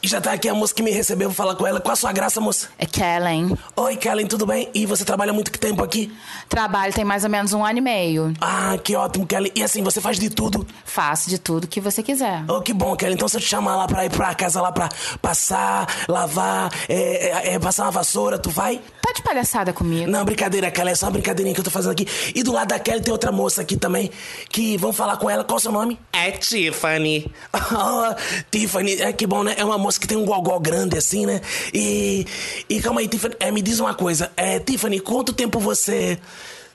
Já 0.02 0.22
tá 0.22 0.34
aqui 0.34 0.48
a 0.50 0.54
moça 0.54 0.74
que 0.74 0.84
me 0.84 0.92
recebeu, 0.92 1.30
vou 1.30 1.36
falar 1.36 1.56
com 1.56 1.66
ela. 1.66 1.80
Qual 1.80 1.94
a 1.94 1.96
sua 1.96 2.12
graça, 2.12 2.40
moça? 2.42 2.70
É 2.78 2.86
Kellen. 2.86 3.58
Oi, 3.76 3.96
Kellen, 3.96 4.28
tudo 4.28 4.46
bem? 4.46 4.70
E 4.74 4.86
você 4.86 5.04
trabalha 5.06 5.34
muito 5.34 5.52
que 5.52 5.60
tempo 5.60 5.84
aqui? 5.84 6.14
Trabalho 6.50 6.94
tem 6.94 7.04
mais 7.06 7.24
ou 7.24 7.30
menos 7.30 7.54
um 7.54 7.66
ano 7.66 7.80
e 7.80 7.82
meio. 7.82 8.34
Ah, 8.40 8.78
que 8.84 8.96
ótimo, 8.96 9.26
Kellen. 9.26 9.52
E 9.56 9.64
assim, 9.64 9.82
você 9.84 10.00
faz 10.02 10.20
de 10.20 10.30
tudo? 10.30 10.66
Faço 10.86 11.30
de 11.30 11.38
tudo 11.38 11.68
que 11.68 11.80
você 11.80 12.04
quiser. 12.04 12.44
Oh, 12.50 12.62
que 12.62 12.74
bom, 12.74 12.96
Kellen. 12.96 13.16
Então 13.16 13.28
se 13.28 13.38
eu 13.38 13.42
te 13.42 13.48
chamar 13.48 13.76
lá 13.76 13.88
pra 13.88 14.06
ir 14.06 14.10
pra 14.10 14.34
casa 14.36 14.62
lá 14.62 14.72
pra 14.72 14.90
passar, 15.22 15.88
lavar, 16.08 16.72
é, 16.88 17.50
é, 17.50 17.54
é, 17.54 17.60
passar 17.60 17.84
uma 17.84 17.92
vassoura, 17.92 18.38
tu 18.38 18.50
vai? 18.50 18.82
Tá 19.02 19.14
de 19.14 19.22
palhaçada 19.22 19.72
comigo. 19.72 20.10
Não, 20.10 20.26
brincadeira, 20.26 20.70
Kelly. 20.70 20.92
É 20.92 20.96
só 20.96 21.06
uma 21.06 21.14
brincadeirinha 21.14 21.54
que 21.54 21.60
eu 21.62 21.66
tô 21.66 21.72
fazendo 21.72 21.92
aqui. 21.92 22.08
E 22.36 22.44
do 22.44 22.52
lado 22.52 22.68
da 22.70 22.80
Kelly 22.80 23.02
tem 23.02 23.12
outra 23.12 23.32
moça 23.32 23.62
aqui 23.62 23.78
também. 23.78 24.12
Que 24.50 24.76
vamos 24.78 24.98
falar 24.98 25.16
com 25.18 25.30
ela. 25.30 25.44
Qual 25.46 25.58
o 25.58 25.60
seu 25.62 25.72
nome? 25.72 25.98
É 26.12 26.32
Tiffany. 26.32 27.32
Oh, 27.80 28.16
Tiffany, 28.50 29.02
é 29.02 29.14
que 29.14 29.28
bom, 29.28 29.44
né? 29.44 29.54
É 29.58 29.64
uma 29.64 29.77
moça 29.78 30.00
que 30.00 30.08
tem 30.08 30.18
um 30.18 30.26
gogó 30.26 30.60
grande 30.60 30.98
assim, 30.98 31.26
né? 31.26 31.42
E. 31.74 32.26
E 32.70 32.82
calma 32.82 33.02
aí, 33.02 33.08
Tiffany. 33.08 33.36
É, 33.40 33.52
me 33.52 33.62
diz 33.62 33.80
uma 33.80 33.94
coisa. 33.94 34.32
É, 34.36 34.60
Tiffany, 34.60 35.00
quanto 35.00 35.34
tempo 35.34 35.60
você 35.60 36.18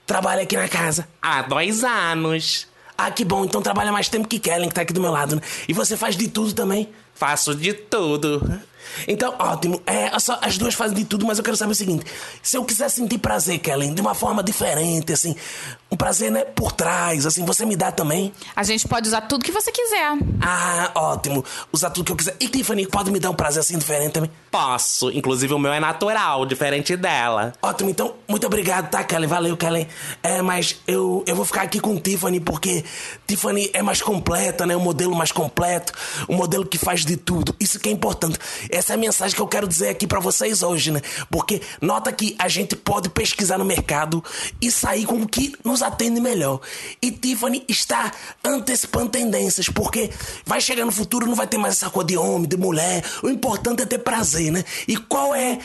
trabalha 0.06 0.42
aqui 0.42 0.56
na 0.56 0.68
casa? 0.68 1.08
Há 1.20 1.42
dois 1.42 1.84
anos. 1.84 2.66
Ah, 2.96 3.10
que 3.10 3.24
bom. 3.24 3.44
Então 3.44 3.62
trabalha 3.62 3.90
mais 3.90 4.08
tempo 4.08 4.28
que 4.28 4.38
Kellen, 4.38 4.68
que 4.68 4.74
tá 4.74 4.82
aqui 4.82 4.92
do 4.92 5.00
meu 5.00 5.10
lado, 5.10 5.36
né? 5.36 5.42
E 5.68 5.72
você 5.72 5.96
faz 5.96 6.16
de 6.16 6.28
tudo 6.28 6.52
também? 6.52 6.88
Faço 7.14 7.54
de 7.54 7.72
tudo. 7.72 8.60
Então, 9.06 9.34
ótimo. 9.38 9.80
É, 9.86 10.18
só, 10.18 10.38
as 10.42 10.58
duas 10.58 10.74
fazem 10.74 10.96
de 10.96 11.04
tudo, 11.04 11.26
mas 11.26 11.38
eu 11.38 11.44
quero 11.44 11.56
saber 11.56 11.72
o 11.72 11.74
seguinte: 11.74 12.04
se 12.42 12.56
eu 12.56 12.64
quiser 12.64 12.88
sentir 12.90 13.18
prazer, 13.18 13.58
Kellen, 13.58 13.94
de 13.94 14.00
uma 14.00 14.14
forma 14.14 14.42
diferente, 14.42 15.12
assim, 15.12 15.34
um 15.92 15.96
prazer, 15.96 16.30
né, 16.30 16.42
por 16.42 16.72
trás, 16.72 17.26
assim, 17.26 17.44
você 17.44 17.66
me 17.66 17.76
dá 17.76 17.92
também? 17.92 18.32
A 18.56 18.62
gente 18.62 18.88
pode 18.88 19.06
usar 19.06 19.20
tudo 19.20 19.44
que 19.44 19.52
você 19.52 19.70
quiser. 19.70 20.16
Ah, 20.40 20.90
ótimo. 20.94 21.44
Usar 21.70 21.90
tudo 21.90 22.06
que 22.06 22.12
eu 22.12 22.16
quiser. 22.16 22.34
E 22.40 22.48
Tiffany, 22.48 22.86
pode 22.86 23.10
me 23.10 23.20
dar 23.20 23.28
um 23.28 23.34
prazer 23.34 23.60
assim 23.60 23.76
diferente 23.76 24.12
também? 24.12 24.30
Posso. 24.50 25.10
Inclusive 25.10 25.52
o 25.52 25.58
meu 25.58 25.70
é 25.70 25.78
natural, 25.78 26.46
diferente 26.46 26.96
dela. 26.96 27.52
Ótimo, 27.60 27.90
então, 27.90 28.14
muito 28.26 28.46
obrigado, 28.46 28.88
tá, 28.88 29.04
Kellen? 29.04 29.28
Valeu, 29.28 29.54
Kellen. 29.54 29.86
É, 30.22 30.40
mas 30.40 30.80
eu, 30.86 31.22
eu 31.26 31.36
vou 31.36 31.44
ficar 31.44 31.62
aqui 31.62 31.78
com 31.78 31.98
Tiffany 31.98 32.40
porque 32.40 32.82
Tiffany 33.26 33.70
é 33.74 33.82
mais 33.82 34.00
completa, 34.00 34.64
né? 34.64 34.74
Um 34.74 34.80
modelo 34.80 35.14
mais 35.14 35.30
completo, 35.30 35.92
um 36.26 36.36
modelo 36.36 36.64
que 36.64 36.78
faz 36.78 37.04
de 37.04 37.18
tudo. 37.18 37.54
Isso 37.60 37.78
que 37.78 37.90
é 37.90 37.92
importante. 37.92 38.38
Essa 38.70 38.94
é 38.94 38.94
a 38.94 38.98
mensagem 38.98 39.36
que 39.36 39.42
eu 39.42 39.48
quero 39.48 39.68
dizer 39.68 39.90
aqui 39.90 40.06
para 40.06 40.20
vocês 40.20 40.62
hoje, 40.62 40.90
né? 40.90 41.02
Porque 41.30 41.60
nota 41.82 42.10
que 42.10 42.34
a 42.38 42.48
gente 42.48 42.74
pode 42.76 43.10
pesquisar 43.10 43.58
no 43.58 43.64
mercado 43.64 44.24
e 44.58 44.70
sair 44.70 45.04
com 45.04 45.20
o 45.20 45.28
que 45.28 45.54
nos 45.62 45.81
atende 45.82 46.20
melhor. 46.20 46.60
E 47.00 47.10
Tiffany 47.10 47.64
está 47.68 48.12
antecipando 48.44 49.10
tendências, 49.10 49.68
porque 49.68 50.10
vai 50.46 50.60
chegar 50.60 50.84
no 50.84 50.92
futuro, 50.92 51.26
não 51.26 51.34
vai 51.34 51.46
ter 51.46 51.58
mais 51.58 51.74
essa 51.74 51.90
coisa 51.90 52.08
de 52.08 52.16
homem, 52.16 52.48
de 52.48 52.56
mulher. 52.56 53.04
O 53.22 53.28
importante 53.28 53.82
é 53.82 53.86
ter 53.86 53.98
prazer, 53.98 54.52
né? 54.52 54.64
E 54.86 54.96
qual 54.96 55.34
é 55.34 55.58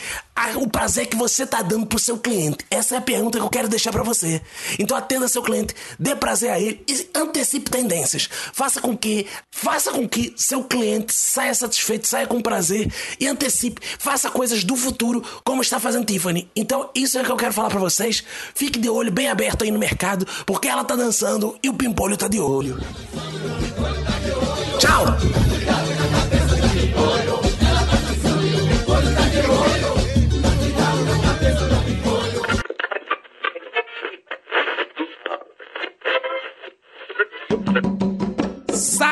o 0.56 0.68
prazer 0.68 1.06
que 1.06 1.16
você 1.16 1.46
tá 1.46 1.62
dando 1.62 1.86
pro 1.86 1.98
seu 1.98 2.18
cliente? 2.18 2.58
Essa 2.70 2.94
é 2.94 2.98
a 2.98 3.02
pergunta 3.02 3.38
que 3.38 3.44
eu 3.44 3.50
quero 3.50 3.68
deixar 3.68 3.92
para 3.92 4.02
você. 4.02 4.40
Então 4.78 4.96
atenda 4.96 5.28
seu 5.28 5.42
cliente, 5.42 5.74
dê 5.98 6.14
prazer 6.14 6.50
a 6.50 6.60
ele 6.60 6.82
e 6.88 7.08
antecipe 7.14 7.70
tendências. 7.70 8.28
Faça 8.52 8.80
com 8.80 8.96
que, 8.96 9.26
faça 9.50 9.90
com 9.90 10.08
que 10.08 10.32
seu 10.36 10.64
cliente 10.64 11.12
saia 11.12 11.54
satisfeito, 11.54 12.06
saia 12.06 12.26
com 12.26 12.40
prazer 12.40 12.92
e 13.18 13.26
antecipe, 13.26 13.80
faça 13.98 14.30
coisas 14.30 14.64
do 14.64 14.76
futuro 14.76 15.22
como 15.44 15.62
está 15.62 15.80
fazendo 15.80 16.06
Tiffany. 16.06 16.48
Então 16.54 16.90
isso 16.94 17.18
é 17.18 17.22
o 17.22 17.24
que 17.24 17.32
eu 17.32 17.36
quero 17.36 17.52
falar 17.52 17.68
para 17.68 17.80
vocês. 17.80 18.22
Fique 18.54 18.78
de 18.78 18.88
olho 18.88 19.12
bem 19.12 19.28
aberto 19.28 19.64
aí 19.64 19.70
no 19.70 19.78
mercado, 19.78 20.26
porque 20.46 20.68
ela 20.68 20.84
tá 20.84 20.94
dançando 20.94 21.58
e 21.62 21.68
o 21.68 21.74
pimpolho 21.74 22.16
tá 22.16 22.28
de 22.28 22.40
olho. 22.40 22.78
Tchau! 24.78 25.57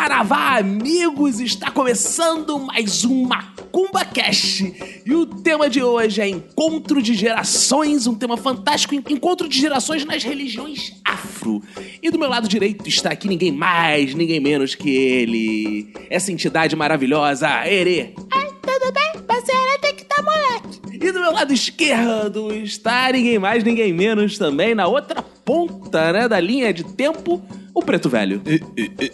Saravá, 0.07 0.59
amigos! 0.59 1.40
Está 1.40 1.68
começando 1.68 2.61
mais 2.61 3.04
um 3.04 3.24
Macumba 3.24 4.04
Cash. 4.04 4.62
E 5.04 5.12
o 5.12 5.26
tema 5.26 5.68
de 5.68 5.82
hoje 5.82 6.20
é 6.20 6.28
Encontro 6.28 7.02
de 7.02 7.12
Gerações, 7.12 8.07
um 8.07 8.14
tema 8.14 8.36
fantástico, 8.36 8.94
encontro 8.94 9.48
de 9.48 9.59
gerações 9.59 10.04
nas 10.04 10.22
religiões 10.22 10.92
afro. 11.04 11.61
E 12.00 12.09
do 12.09 12.20
meu 12.20 12.28
lado 12.28 12.46
direito 12.46 12.88
está 12.88 13.11
aqui 13.11 13.26
ninguém 13.26 13.50
mais, 13.50 14.14
ninguém 14.14 14.38
menos 14.38 14.76
que 14.76 14.88
ele. 14.88 15.92
Essa 16.09 16.30
entidade 16.30 16.76
maravilhosa, 16.76 17.48
Ere. 17.66 18.14
Ai, 18.32 18.48
tudo 18.62 18.92
bem? 18.92 19.12
Você 19.26 19.50
era 19.50 19.78
tem 19.80 19.96
que 19.96 20.02
estar 20.02 20.22
moleque. 20.22 21.04
E 21.04 21.11
do 21.11 21.18
meu 21.18 21.32
lado 21.32 21.52
esquerdo 21.52 22.54
está 22.54 23.11
ninguém 23.11 23.40
mais, 23.40 23.64
ninguém 23.64 23.92
menos 23.92 24.38
também, 24.38 24.72
na 24.72 24.86
outra 24.86 25.24
ponta, 25.47 26.12
né, 26.12 26.28
da 26.28 26.40
linha 26.40 26.74
de 26.74 26.82
tempo, 26.82 27.40
o 27.76 27.82
Preto 27.82 28.09
Velho. 28.09 28.40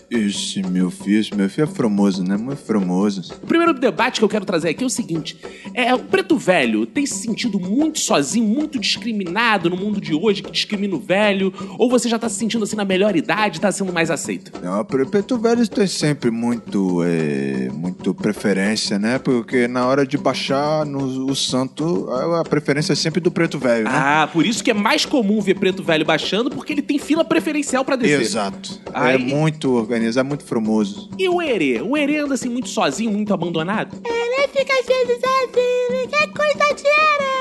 Esse 0.09 0.63
meu 0.63 0.89
filho, 0.89 1.19
esse 1.19 1.35
meu 1.35 1.51
filho 1.51 1.65
é 1.65 1.67
formoso, 1.67 2.23
né? 2.23 2.37
Muito 2.37 2.63
formoso. 2.63 3.35
O 3.43 3.47
primeiro 3.47 3.75
debate 3.75 4.21
que 4.21 4.25
eu 4.25 4.29
quero 4.29 4.45
trazer 4.45 4.69
aqui 4.69 4.85
é 4.85 4.87
o 4.87 4.91
seguinte: 4.91 5.37
é, 5.75 5.93
o 5.93 5.99
Preto 5.99 6.39
Velho 6.39 6.87
tem 6.87 7.05
se 7.05 7.17
sentido 7.17 7.59
muito 7.59 7.99
sozinho, 7.99 8.47
muito 8.47 8.79
discriminado 8.79 9.69
no 9.69 9.77
mundo 9.77 10.01
de 10.01 10.15
hoje, 10.15 10.45
que 10.45 10.51
discrimina 10.53 10.95
o 10.95 11.01
velho? 11.01 11.53
Ou 11.77 11.91
você 11.91 12.09
já 12.09 12.21
tá 12.21 12.29
se 12.29 12.37
sentindo 12.37 12.63
assim 12.63 12.77
na 12.77 12.85
melhor 12.85 13.17
idade, 13.17 13.61
tá 13.61 13.73
sendo 13.73 13.93
mais 13.93 14.13
aceito? 14.13 14.53
Não, 14.63 14.81
o 14.81 14.85
Preto 14.85 15.37
Velho 15.39 15.67
tem 15.67 15.89
sempre 15.89 16.31
muito, 16.31 17.03
é, 17.03 17.69
muito 17.75 18.15
preferência, 18.15 18.97
né? 18.97 19.19
Porque 19.19 19.67
na 19.67 19.89
hora 19.89 20.07
de 20.07 20.17
baixar 20.17 20.87
no, 20.87 21.27
o 21.29 21.35
santo, 21.35 22.09
a, 22.11 22.43
a 22.43 22.45
preferência 22.45 22.93
é 22.93 22.97
sempre 22.97 23.21
do 23.21 23.33
Preto 23.33 23.59
Velho, 23.59 23.85
né? 23.85 23.91
Ah, 23.93 24.31
por 24.33 24.47
isso 24.47 24.63
que 24.63 24.71
é 24.71 24.75
mais 24.75 25.05
comum 25.05 25.41
ver 25.41 25.59
Preto 25.59 25.83
Velho 25.83 26.05
baixando, 26.23 26.51
porque 26.51 26.73
ele 26.73 26.83
tem 26.83 26.99
fila 26.99 27.25
preferencial 27.25 27.85
pra 27.85 27.97
descer. 27.97 28.21
Exato. 28.21 28.81
Aí- 28.95 29.15
É 29.17 29.19
muito 29.19 29.73
organizado, 29.75 30.25
é 30.27 30.29
muito 30.29 30.45
formoso. 30.45 31.11
E 31.19 31.29
o 31.29 31.43
Herê? 31.43 31.81
O 31.83 31.97
Herê 31.97 32.19
anda 32.19 32.35
assim 32.35 32.49
muito 32.49 32.69
sozinho, 32.69 33.11
muito 33.11 33.35
abandonado? 33.35 33.97
Ele 34.05 34.49
fica 34.49 34.73
sendo 34.85 35.13
sozinho, 35.21 36.09
quer 36.09 36.27
cuidar 36.29 36.73
de 36.75 36.87
era. 36.87 37.32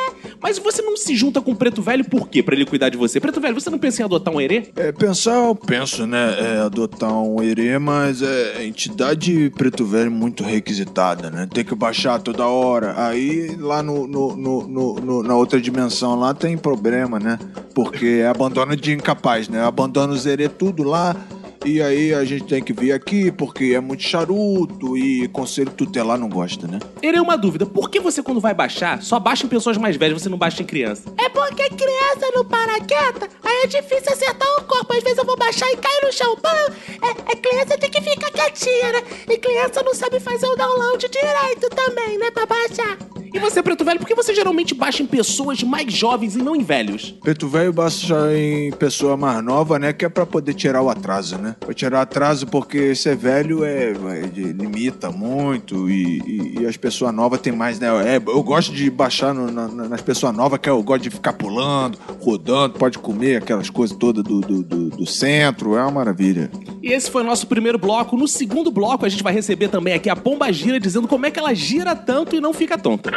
Mas 0.41 0.57
você 0.57 0.81
não 0.81 0.97
se 0.97 1.15
junta 1.15 1.39
com 1.41 1.51
o 1.51 1.55
Preto 1.55 1.81
Velho 1.81 2.03
por 2.03 2.27
quê? 2.27 2.41
Pra 2.41 2.55
ele 2.55 2.65
cuidar 2.65 2.89
de 2.89 2.97
você? 2.97 3.19
Preto 3.19 3.39
Velho, 3.39 3.53
você 3.53 3.69
não 3.69 3.77
pensa 3.77 4.01
em 4.01 4.05
adotar 4.05 4.33
um 4.33 4.41
Herê? 4.41 4.63
É, 4.75 4.91
pensar, 4.91 5.35
eu 5.35 5.55
penso, 5.55 6.05
né? 6.07 6.35
É, 6.39 6.57
adotar 6.59 7.13
um 7.13 7.41
herê, 7.41 7.77
mas 7.77 8.21
é 8.21 8.65
entidade 8.65 9.49
preto 9.51 9.85
velho 9.85 10.11
muito 10.11 10.43
requisitada, 10.43 11.29
né? 11.29 11.47
Tem 11.53 11.63
que 11.63 11.75
baixar 11.75 12.19
toda 12.19 12.45
hora. 12.47 12.93
Aí 13.05 13.55
lá 13.59 13.83
no, 13.83 14.07
no- 14.07 14.35
no- 14.35 14.67
no- 14.67 14.95
no- 14.95 15.23
na 15.23 15.35
outra 15.35 15.61
dimensão 15.61 16.15
lá 16.19 16.33
tem 16.33 16.57
problema, 16.57 17.19
né? 17.19 17.37
Porque 17.75 18.19
é 18.21 18.27
abandono 18.27 18.75
de 18.75 18.91
incapaz, 18.93 19.47
né? 19.47 19.63
Abandona 19.63 20.13
os 20.13 20.25
herê 20.25 20.49
tudo 20.49 20.83
lá. 20.83 21.15
E 21.63 21.81
aí 21.81 22.13
a 22.13 22.25
gente 22.25 22.45
tem 22.45 22.61
que 22.63 22.73
vir 22.73 22.91
aqui 22.91 23.31
porque 23.31 23.73
é 23.75 23.79
muito 23.79 24.01
charuto 24.01 24.97
e 24.97 25.27
conselho 25.27 25.69
tutelar 25.69 26.17
não 26.17 26.27
gosta, 26.27 26.67
né? 26.67 26.79
Herê, 27.03 27.19
uma 27.19 27.37
dúvida. 27.37 27.65
Por 27.67 27.89
que 27.89 27.99
você, 27.99 28.23
quando 28.23 28.41
vai 28.41 28.53
baixar, 28.53 29.01
só 29.03 29.19
baixa 29.19 29.45
em 29.45 29.49
pessoas 29.49 29.77
mais 29.77 29.95
velhas, 29.95 30.21
você 30.21 30.29
não 30.29 30.39
baixa 30.39 30.63
em 30.63 30.65
criança? 30.65 31.13
É 31.19 31.29
porque 31.29 31.69
criança 31.69 32.31
não 32.33 32.43
para 32.43 32.79
quieta, 32.81 33.29
aí 33.43 33.61
é 33.63 33.67
difícil 33.67 34.11
acertar 34.11 34.47
o 34.57 34.63
corpo. 34.63 34.91
Às 34.93 35.03
vezes 35.03 35.19
eu 35.19 35.25
vou 35.25 35.37
baixar 35.37 35.71
e 35.71 35.77
cair 35.77 36.01
no 36.03 36.11
chão. 36.11 36.35
Pô, 36.35 36.49
é, 36.49 37.31
é 37.31 37.35
criança 37.35 37.77
tem 37.77 37.91
que 37.91 38.01
ficar 38.01 38.31
quietinha, 38.31 38.93
né? 38.93 39.03
E 39.29 39.37
criança 39.37 39.83
não 39.83 39.93
sabe 39.93 40.19
fazer 40.19 40.47
o 40.47 40.55
download 40.55 41.07
direito 41.07 41.69
também, 41.69 42.17
né? 42.17 42.31
Pra 42.31 42.47
baixar. 42.47 42.97
E 43.33 43.39
você, 43.39 43.63
Preto 43.63 43.85
Velho, 43.85 43.97
por 43.97 44.05
que 44.05 44.13
você 44.13 44.35
geralmente 44.35 44.75
baixa 44.75 45.01
em 45.01 45.05
pessoas 45.05 45.63
mais 45.63 45.91
jovens 45.93 46.35
e 46.35 46.39
não 46.39 46.53
em 46.53 46.63
velhos? 46.63 47.11
Preto 47.21 47.47
velho 47.47 47.71
baixa 47.71 48.15
em 48.35 48.71
pessoa 48.73 49.15
mais 49.15 49.41
nova, 49.41 49.79
né? 49.79 49.93
Que 49.93 50.03
é 50.03 50.09
pra 50.09 50.25
poder 50.25 50.53
tirar 50.53 50.81
o 50.81 50.89
atraso, 50.89 51.37
né? 51.37 51.50
Pra 51.59 51.73
tirar 51.73 52.01
atraso, 52.01 52.47
porque 52.47 52.93
ser 52.95 53.15
velho 53.15 53.63
é, 53.63 53.91
é, 53.91 54.21
limita 54.51 55.11
muito 55.11 55.89
e, 55.89 56.19
e- 56.19 56.59
e 56.61 56.65
as 56.65 56.77
pessoas 56.77 57.13
novas 57.13 57.39
tem 57.41 57.53
mais, 57.53 57.79
né? 57.79 57.87
É, 58.05 58.17
eu 58.17 58.43
gosto 58.43 58.71
de 58.73 58.89
baixar 58.89 59.33
no- 59.33 59.51
na- 59.51 59.67
na- 59.67 59.89
nas 59.89 60.01
pessoas 60.01 60.35
novas, 60.35 60.59
que 60.59 60.69
eu 60.69 60.81
gosto 60.83 61.03
de 61.03 61.09
ficar 61.09 61.33
pulando, 61.33 61.97
rodando, 62.19 62.77
pode 62.77 62.97
comer 62.99 63.37
aquelas 63.37 63.69
coisas 63.69 63.95
todas 63.97 64.23
do, 64.23 64.41
do, 64.41 64.63
do- 64.63 64.89
do 64.89 65.05
centro, 65.05 65.75
é 65.75 65.81
uma 65.81 65.91
maravilha. 65.91 66.49
E 66.81 66.91
esse 66.91 67.09
foi 67.09 67.21
o 67.23 67.25
nosso 67.25 67.47
primeiro 67.47 67.77
bloco. 67.77 68.15
No 68.17 68.27
segundo 68.27 68.71
bloco, 68.71 69.05
a 69.05 69.09
gente 69.09 69.23
vai 69.23 69.33
receber 69.33 69.67
também 69.69 69.93
aqui 69.93 70.09
a 70.09 70.15
Pomba 70.15 70.51
Gira, 70.51 70.79
dizendo 70.79 71.07
como 71.07 71.25
é 71.25 71.31
que 71.31 71.39
ela 71.39 71.53
gira 71.53 71.95
tanto 71.95 72.35
e 72.35 72.41
não 72.41 72.53
fica 72.53 72.77
tonta. 72.77 73.11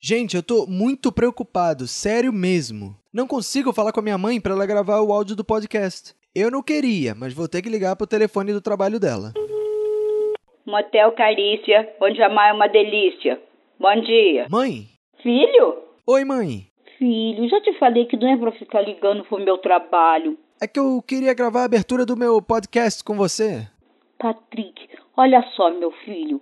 Gente, 0.00 0.36
eu 0.36 0.42
tô 0.42 0.66
muito 0.66 1.10
preocupado, 1.10 1.86
sério 1.86 2.32
mesmo. 2.32 2.94
Não 3.12 3.26
consigo 3.26 3.72
falar 3.72 3.92
com 3.92 4.00
a 4.00 4.02
minha 4.02 4.18
mãe 4.18 4.40
para 4.40 4.52
ela 4.52 4.66
gravar 4.66 5.00
o 5.00 5.12
áudio 5.12 5.34
do 5.34 5.44
podcast. 5.44 6.14
Eu 6.34 6.50
não 6.50 6.62
queria, 6.62 7.14
mas 7.14 7.32
vou 7.32 7.48
ter 7.48 7.62
que 7.62 7.68
ligar 7.68 7.96
pro 7.96 8.06
telefone 8.06 8.52
do 8.52 8.60
trabalho 8.60 9.00
dela. 9.00 9.32
Motel 10.66 11.12
Carícia, 11.12 11.88
onde 12.00 12.22
amar 12.22 12.50
é 12.50 12.52
uma 12.52 12.68
delícia. 12.68 13.40
Bom 13.80 14.00
dia. 14.02 14.46
Mãe? 14.50 14.86
Filho? 15.22 15.78
Oi, 16.06 16.24
mãe. 16.24 16.66
Filho, 16.98 17.48
já 17.48 17.60
te 17.62 17.72
falei 17.78 18.04
que 18.04 18.16
não 18.16 18.28
é 18.28 18.36
pra 18.36 18.52
ficar 18.52 18.82
ligando 18.82 19.24
pro 19.24 19.42
meu 19.42 19.58
trabalho. 19.58 20.38
É 20.60 20.66
que 20.66 20.78
eu 20.78 21.02
queria 21.02 21.34
gravar 21.34 21.62
a 21.62 21.64
abertura 21.64 22.04
do 22.04 22.16
meu 22.16 22.40
podcast 22.42 23.02
com 23.02 23.16
você. 23.16 23.66
Patrick, 24.18 24.88
olha 25.16 25.42
só, 25.54 25.70
meu 25.70 25.90
filho. 26.04 26.40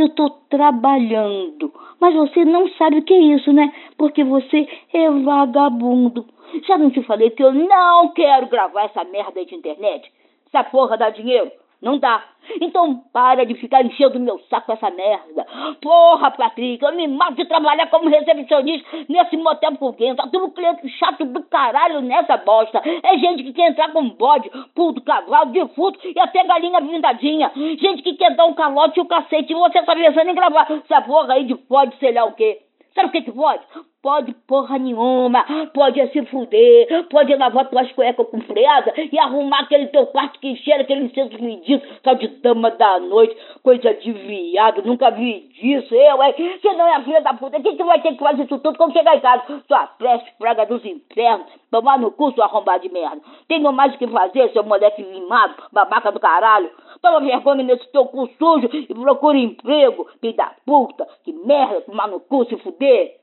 Eu 0.00 0.08
tô 0.08 0.30
trabalhando, 0.48 1.70
mas 2.00 2.14
você 2.14 2.42
não 2.42 2.66
sabe 2.70 3.00
o 3.00 3.02
que 3.02 3.12
é 3.12 3.18
isso, 3.18 3.52
né? 3.52 3.70
Porque 3.98 4.24
você 4.24 4.66
é 4.94 5.10
vagabundo. 5.10 6.24
Já 6.66 6.78
não 6.78 6.90
te 6.90 7.02
falei 7.02 7.28
que 7.28 7.44
eu 7.44 7.52
não 7.52 8.08
quero 8.14 8.46
gravar 8.46 8.84
essa 8.84 9.04
merda 9.04 9.44
de 9.44 9.54
internet? 9.54 10.10
Essa 10.46 10.64
porra 10.64 10.96
dá 10.96 11.10
dinheiro? 11.10 11.52
Não 11.82 11.98
dá. 11.98 12.22
Então 12.60 13.04
para 13.12 13.44
de 13.44 13.54
ficar 13.54 13.84
enchendo 13.84 14.20
meu 14.20 14.38
saco 14.50 14.66
com 14.66 14.72
essa 14.72 14.90
merda. 14.90 15.46
Porra, 15.80 16.30
Patrick, 16.30 16.84
eu 16.84 16.94
me 16.94 17.06
mato 17.08 17.36
de 17.36 17.46
trabalhar 17.46 17.86
como 17.88 18.08
recepcionista 18.08 18.88
nesse 19.08 19.36
motel 19.36 19.76
foguento. 19.76 20.16
Tá 20.16 20.28
tudo 20.30 20.50
cliente 20.50 20.88
chato 20.90 21.24
do 21.24 21.42
caralho 21.44 22.02
nessa 22.02 22.36
bosta. 22.36 22.82
É 22.84 23.18
gente 23.18 23.44
que 23.44 23.52
quer 23.52 23.70
entrar 23.70 23.92
com 23.92 24.10
bode, 24.10 24.50
puto, 24.74 25.00
cavalo, 25.02 25.52
defunto 25.52 25.98
e 26.04 26.18
até 26.20 26.44
galinha 26.44 26.80
blindadinha. 26.80 27.50
Gente 27.54 28.02
que 28.02 28.14
quer 28.14 28.34
dar 28.34 28.46
um 28.46 28.54
calote 28.54 28.98
e 28.98 29.02
o 29.02 29.06
cacete. 29.06 29.52
E 29.52 29.56
você 29.56 29.82
tá 29.82 29.94
pensando 29.94 30.30
em 30.30 30.34
gravar 30.34 30.70
essa 30.70 31.00
porra 31.02 31.34
aí 31.34 31.44
de 31.44 31.54
pode, 31.54 31.96
sei 31.98 32.12
lá 32.12 32.24
o 32.24 32.32
quê. 32.32 32.58
Sabe 32.94 33.08
o 33.08 33.12
que 33.12 33.22
que 33.22 33.32
pode? 33.32 33.62
Pode 34.02 34.32
porra 34.48 34.78
nenhuma, 34.78 35.44
pode 35.74 36.00
se 36.08 36.24
fuder, 36.24 37.06
pode 37.10 37.36
lavar 37.36 37.68
tuas 37.68 37.92
cuecas 37.92 38.26
com 38.30 38.40
freada 38.40 38.94
e 38.96 39.18
arrumar 39.18 39.60
aquele 39.60 39.88
teu 39.88 40.06
quarto 40.06 40.40
que 40.40 40.56
cheira 40.56 40.80
aquele 40.80 41.04
incenso 41.04 41.36
ridículo, 41.36 42.00
tal 42.02 42.14
de 42.14 42.28
dama 42.40 42.70
da 42.70 42.98
noite, 42.98 43.36
coisa 43.62 43.92
de 43.92 44.10
viado, 44.10 44.82
nunca 44.86 45.10
vi 45.10 45.50
disso, 45.52 45.94
eu, 45.94 46.22
hein? 46.22 46.34
Você 46.34 46.72
não 46.72 46.86
é 46.86 47.02
filha 47.02 47.20
da 47.20 47.34
puta, 47.34 47.58
o 47.58 47.62
que 47.62 47.76
que 47.76 47.84
vai 47.84 48.00
ter 48.00 48.12
que 48.12 48.24
fazer 48.24 48.44
isso 48.44 48.58
tudo 48.60 48.78
quando 48.78 48.94
chegar 48.94 49.18
em 49.18 49.20
casa? 49.20 49.62
Sua 49.68 49.86
peste, 49.86 50.32
praga 50.38 50.64
dos 50.64 50.82
infernos, 50.82 51.52
tomar 51.70 51.98
no 51.98 52.10
cu, 52.10 52.32
sua 52.32 52.46
arrombada 52.46 52.80
de 52.80 52.90
merda. 52.90 53.20
Tenho 53.48 53.70
mais 53.70 53.94
o 53.94 53.98
que 53.98 54.08
fazer, 54.08 54.50
seu 54.52 54.64
moleque 54.64 55.02
limado, 55.02 55.56
babaca 55.72 56.10
do 56.10 56.18
caralho. 56.18 56.70
Toma 57.02 57.20
vergonha 57.20 57.64
nesse 57.64 57.86
teu 57.92 58.06
cu 58.06 58.30
sujo 58.38 58.70
e 58.72 58.94
procura 58.94 59.36
emprego, 59.36 60.08
filho 60.22 60.36
da 60.36 60.54
puta, 60.64 61.06
que 61.22 61.34
merda, 61.34 61.82
tomar 61.82 62.08
no 62.08 62.18
cu, 62.20 62.46
se 62.46 62.56
fuder. 62.56 63.19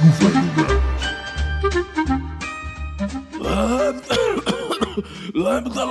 no 0.00 0.12
Velho 0.12 0.50
Lambda 5.34 5.84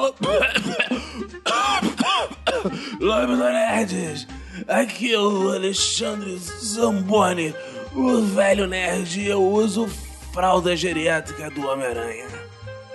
Lambda 2.99 3.51
Nerds. 3.51 4.27
Aqui 4.67 5.13
é 5.13 5.19
o 5.19 5.51
Alexandre 5.51 6.37
Zamboni, 6.37 7.55
o 7.95 8.21
velho 8.21 8.67
nerd. 8.67 9.25
Eu 9.27 9.41
uso 9.43 9.87
fralda 10.33 10.75
geriátrica 10.75 11.49
do 11.51 11.67
Homem-Aranha. 11.67 12.27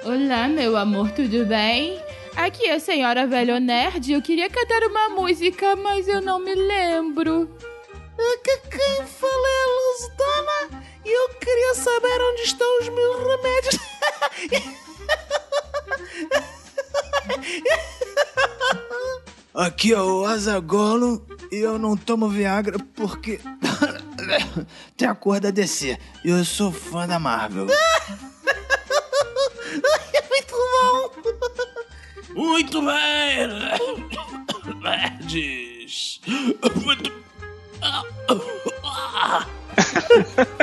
Olá, 0.04 0.48
meu 0.48 0.76
amor, 0.76 1.10
tudo 1.12 1.46
bem? 1.46 1.98
Aqui 2.36 2.66
é 2.66 2.74
a 2.74 2.80
senhora 2.80 3.26
velho 3.26 3.58
nerd. 3.58 4.12
Eu 4.12 4.20
queria 4.20 4.50
cantar 4.50 4.82
uma 4.82 5.08
música, 5.10 5.74
mas 5.76 6.06
eu 6.06 6.20
não 6.20 6.38
me 6.38 6.54
lembro. 6.54 7.48
Quem 8.70 9.06
fala 9.06 9.48
é 9.48 9.62
a 9.62 9.68
Luz 9.74 10.10
Dona 10.16 10.83
e 11.04 11.12
eu 11.12 11.28
queria 11.34 11.74
saber 11.74 12.20
onde 12.32 12.42
estão 12.42 12.80
os 12.80 12.88
meus 12.88 13.16
remédios. 13.18 13.78
Aqui 19.54 19.92
é 19.92 20.00
o 20.00 20.24
Azagolo 20.24 21.24
e 21.52 21.56
eu 21.56 21.78
não 21.78 21.96
tomo 21.96 22.28
Viagra 22.28 22.76
porque 22.96 23.40
tem 24.96 25.06
a 25.06 25.14
cor 25.14 25.38
da 25.38 25.50
DC. 25.50 25.96
E 26.24 26.30
eu 26.30 26.44
sou 26.44 26.72
fã 26.72 27.06
da 27.06 27.20
Marvel. 27.20 27.66
Muito 30.30 30.54
bom. 30.74 31.10
Muito 32.34 32.82
bem, 32.82 33.46
nerds. 34.82 36.20
Muito... 36.84 37.12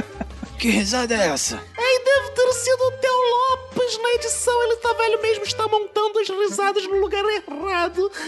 Que 0.62 0.70
risada 0.70 1.16
é 1.16 1.30
essa? 1.30 1.55
Aí 1.76 2.01
deve 2.05 2.30
ter 2.36 2.53
sido 2.53 2.82
o 2.84 2.91
Theo 2.91 3.12
Lopes 3.12 3.97
na 3.97 4.09
edição. 4.12 4.64
Ele 4.64 4.76
tá 4.76 4.93
velho 4.93 5.20
mesmo, 5.20 5.43
está 5.43 5.68
montando 5.68 6.20
as 6.20 6.30
risadas 6.30 6.86
no 6.86 6.99
lugar 6.99 7.26
errado. 7.26 8.12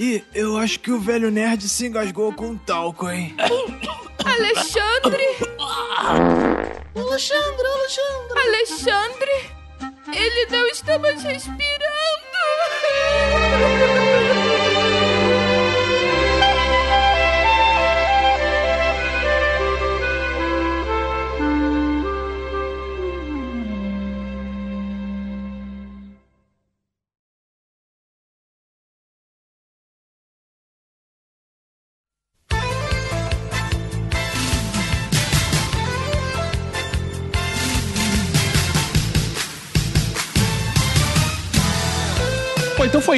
E 0.00 0.22
eu 0.32 0.56
acho 0.56 0.78
que 0.78 0.92
o 0.92 1.00
velho 1.00 1.28
nerd 1.28 1.68
se 1.68 1.86
engasgou 1.86 2.32
com 2.32 2.56
talco, 2.56 3.10
hein? 3.10 3.34
Alexandre! 4.24 5.24
Alexandre, 6.94 7.66
Alexandre! 7.66 8.38
Alexandre! 8.46 9.50
Ele 10.12 10.46
não 10.50 10.66
está 10.68 11.00
mais 11.00 11.20
respirando! 11.24 11.58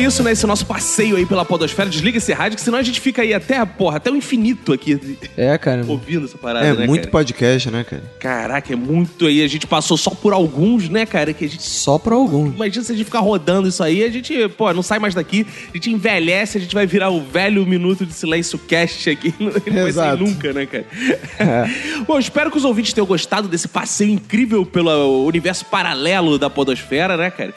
Foi 0.01 0.07
isso, 0.07 0.23
né? 0.23 0.33
Esse 0.33 0.47
nosso 0.47 0.65
passeio 0.65 1.17
aí 1.17 1.27
pela 1.27 1.45
podosfera. 1.45 1.89
Desliga 1.89 2.19
esse 2.19 2.33
rádio, 2.33 2.57
que 2.57 2.63
senão 2.63 2.79
a 2.79 2.83
gente 2.83 3.01
fica 3.01 3.23
aí 3.23 3.35
até, 3.35 3.63
porra, 3.65 3.99
até 3.99 4.11
o 4.11 4.17
infinito 4.17 4.73
aqui. 4.73 4.99
É, 5.37 5.57
cara. 5.59 5.85
Ouvindo 5.87 6.25
essa 6.25 6.39
parada, 6.39 6.67
É 6.67 6.75
né, 6.75 6.87
muito 6.87 7.03
cara? 7.03 7.13
podcast, 7.13 7.71
né, 7.71 7.85
cara? 7.85 8.03
Caraca, 8.19 8.73
é 8.73 8.77
muito 8.77 9.27
aí. 9.27 9.43
A 9.43 9.49
gente 9.49 9.67
passou 9.67 9.97
só 9.97 10.11
por 10.11 10.33
alguns, 10.33 10.89
né, 10.89 11.05
cara? 11.05 11.33
Que 11.33 11.45
a 11.45 11.49
gente... 11.49 11.63
Só 11.63 11.99
por 11.99 12.13
alguns. 12.13 12.55
Imagina 12.55 12.85
se 12.85 12.93
a 12.93 12.95
gente 12.95 13.05
ficar 13.05 13.21
rodando 13.21 13.69
isso 13.69 13.83
aí, 13.83 14.03
a 14.03 14.09
gente, 14.11 14.49
pô, 14.51 14.73
não 14.73 14.83
sai 14.83 14.99
mais 14.99 15.15
daqui, 15.15 15.47
a 15.71 15.77
gente 15.77 15.91
envelhece, 15.91 16.57
a 16.57 16.61
gente 16.61 16.75
vai 16.75 16.87
virar 16.87 17.11
o 17.11 17.23
velho 17.23 17.67
minuto 17.67 18.07
de 18.07 18.13
silêncio 18.13 18.59
cast 18.59 19.11
aqui. 19.11 19.35
Não 19.41 19.51
vai 19.51 19.89
Exato. 19.89 20.19
sair 20.19 20.29
nunca, 20.29 20.53
né, 20.53 20.67
cara? 20.67 20.87
Bom, 22.07 22.19
espero 22.19 22.51
que 22.51 22.57
os 22.57 22.65
ouvintes 22.65 22.93
tenham 22.93 23.07
gostado 23.07 23.49
desse 23.49 23.69
passeio 23.69 24.11
incrível 24.11 24.65
pelo 24.65 25.25
universo 25.27 25.65
paralelo 25.67 26.39
da 26.39 26.49
podosfera, 26.49 27.17
né, 27.17 27.31
cara? 27.31 27.55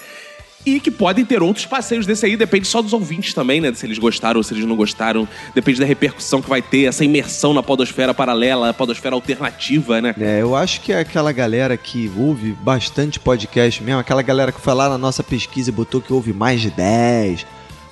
E 0.65 0.79
que 0.79 0.89
podem 0.89 1.25
ter 1.25 1.43
outros 1.43 1.65
passeios 1.65 2.05
desse 2.05 2.25
aí, 2.25 2.37
depende 2.37 2.67
só 2.67 2.81
dos 2.81 2.93
ouvintes 2.93 3.33
também, 3.33 3.59
né? 3.59 3.73
Se 3.73 3.85
eles 3.85 3.97
gostaram 3.97 4.37
ou 4.37 4.43
se 4.43 4.53
eles 4.53 4.65
não 4.65 4.75
gostaram. 4.75 5.27
Depende 5.53 5.79
da 5.79 5.85
repercussão 5.85 6.41
que 6.41 6.49
vai 6.49 6.61
ter, 6.61 6.85
essa 6.85 7.03
imersão 7.03 7.53
na 7.53 7.61
podosfera 7.61 8.13
paralela, 8.13 8.69
a 8.69 8.73
podosfera 8.73 9.15
alternativa, 9.15 10.01
né? 10.01 10.15
É, 10.19 10.41
eu 10.41 10.55
acho 10.55 10.81
que 10.81 10.93
é 10.93 10.99
aquela 10.99 11.31
galera 11.31 11.75
que 11.75 12.09
ouve 12.17 12.51
bastante 12.51 13.19
podcast 13.19 13.83
mesmo, 13.83 13.99
aquela 13.99 14.21
galera 14.21 14.51
que 14.51 14.61
foi 14.61 14.73
lá 14.73 14.87
na 14.87 14.97
nossa 14.97 15.23
pesquisa 15.23 15.69
e 15.69 15.73
botou 15.73 16.01
que 16.01 16.13
ouve 16.13 16.31
mais 16.31 16.61
de 16.61 16.71
10 16.71 17.45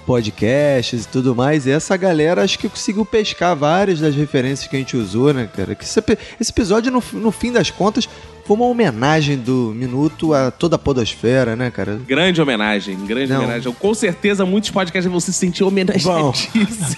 podcasts 0.05 1.05
e 1.05 1.07
tudo 1.07 1.35
mais, 1.35 1.65
e 1.65 1.71
essa 1.71 1.95
galera 1.95 2.43
acho 2.43 2.57
que 2.57 2.67
conseguiu 2.67 3.05
pescar 3.05 3.55
várias 3.55 3.99
das 3.99 4.15
referências 4.15 4.67
que 4.67 4.75
a 4.75 4.79
gente 4.79 4.97
usou, 4.97 5.33
né, 5.33 5.49
cara? 5.55 5.75
Que 5.75 5.83
esse, 5.83 5.99
esse 6.39 6.51
episódio, 6.51 6.91
no, 6.91 7.03
no 7.13 7.31
fim 7.31 7.51
das 7.51 7.69
contas, 7.69 8.09
foi 8.45 8.55
uma 8.55 8.65
homenagem 8.65 9.37
do 9.37 9.73
Minuto 9.75 10.33
a 10.33 10.51
toda 10.51 10.75
a 10.75 10.79
podosfera, 10.79 11.55
né, 11.55 11.71
cara? 11.71 11.99
Grande 12.07 12.41
homenagem, 12.41 12.97
grande 13.05 13.31
Não. 13.31 13.43
homenagem. 13.43 13.71
Com 13.73 13.93
certeza 13.93 14.45
muitos 14.45 14.69
podcasts 14.69 15.09
vão 15.09 15.19
se 15.19 15.33
sentir 15.33 15.63
homenageadíssimos. 15.63 16.97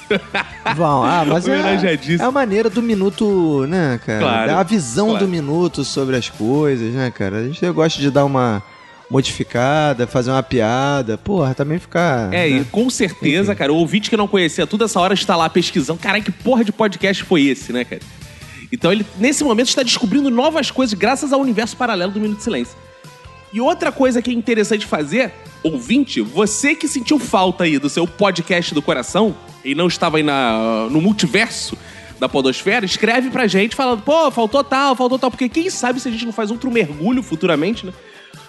Vão, 0.75 1.03
ah, 1.03 1.25
mas 1.27 1.47
é, 1.47 1.51
é 1.51 2.23
a 2.23 2.31
maneira 2.31 2.69
do 2.69 2.81
Minuto, 2.81 3.65
né, 3.67 3.99
cara? 4.05 4.19
Claro, 4.19 4.55
a 4.55 4.63
visão 4.63 5.09
claro. 5.09 5.25
do 5.25 5.29
Minuto 5.29 5.83
sobre 5.83 6.15
as 6.15 6.29
coisas, 6.29 6.93
né, 6.93 7.11
cara? 7.11 7.37
A 7.37 7.43
gente 7.43 7.69
gosta 7.71 7.99
de 7.99 8.09
dar 8.09 8.25
uma 8.25 8.63
modificada, 9.09 10.07
fazer 10.07 10.31
uma 10.31 10.41
piada, 10.41 11.17
porra, 11.17 11.53
também 11.53 11.77
ficar... 11.77 12.33
É, 12.33 12.49
né? 12.49 12.49
e 12.49 12.65
com 12.65 12.89
certeza, 12.89 13.53
cara, 13.53 13.71
o 13.71 13.75
ouvinte 13.75 14.09
que 14.09 14.17
não 14.17 14.27
conhecia 14.27 14.65
tudo 14.65 14.85
essa 14.85 14.99
hora 14.99 15.13
está 15.13 15.35
lá 15.35 15.49
pesquisando. 15.49 15.99
Caralho, 15.99 16.23
que 16.23 16.31
porra 16.31 16.63
de 16.63 16.71
podcast 16.71 17.23
foi 17.23 17.43
esse, 17.43 17.71
né, 17.71 17.83
cara? 17.83 18.01
Então 18.73 18.91
ele, 18.91 19.05
nesse 19.19 19.43
momento, 19.43 19.67
está 19.67 19.83
descobrindo 19.83 20.31
novas 20.31 20.71
coisas 20.71 20.95
graças 20.95 21.31
ao 21.31 21.39
universo 21.39 21.77
paralelo 21.77 22.11
do 22.11 22.19
Minuto 22.19 22.39
de 22.39 22.43
Silêncio. 22.43 22.75
E 23.53 23.61
outra 23.61 23.91
coisa 23.91 24.19
que 24.19 24.31
é 24.31 24.33
interessante 24.33 24.87
fazer, 24.87 25.31
ouvinte, 25.61 26.21
você 26.21 26.73
que 26.73 26.87
sentiu 26.87 27.19
falta 27.19 27.65
aí 27.65 27.77
do 27.77 27.87
seu 27.87 28.07
podcast 28.07 28.73
do 28.73 28.81
coração 28.81 29.35
e 29.63 29.75
não 29.75 29.85
estava 29.85 30.17
aí 30.17 30.23
na, 30.23 30.87
no 30.89 30.99
multiverso 30.99 31.77
da 32.19 32.27
podosfera, 32.27 32.83
escreve 32.83 33.29
pra 33.29 33.45
gente 33.45 33.75
falando, 33.75 34.01
pô, 34.01 34.31
faltou 34.31 34.63
tal, 34.63 34.95
faltou 34.95 35.19
tal, 35.19 35.29
porque 35.29 35.47
quem 35.47 35.69
sabe 35.69 35.99
se 35.99 36.07
a 36.07 36.11
gente 36.11 36.25
não 36.25 36.33
faz 36.33 36.49
outro 36.49 36.71
mergulho 36.71 37.21
futuramente, 37.21 37.85
né? 37.85 37.93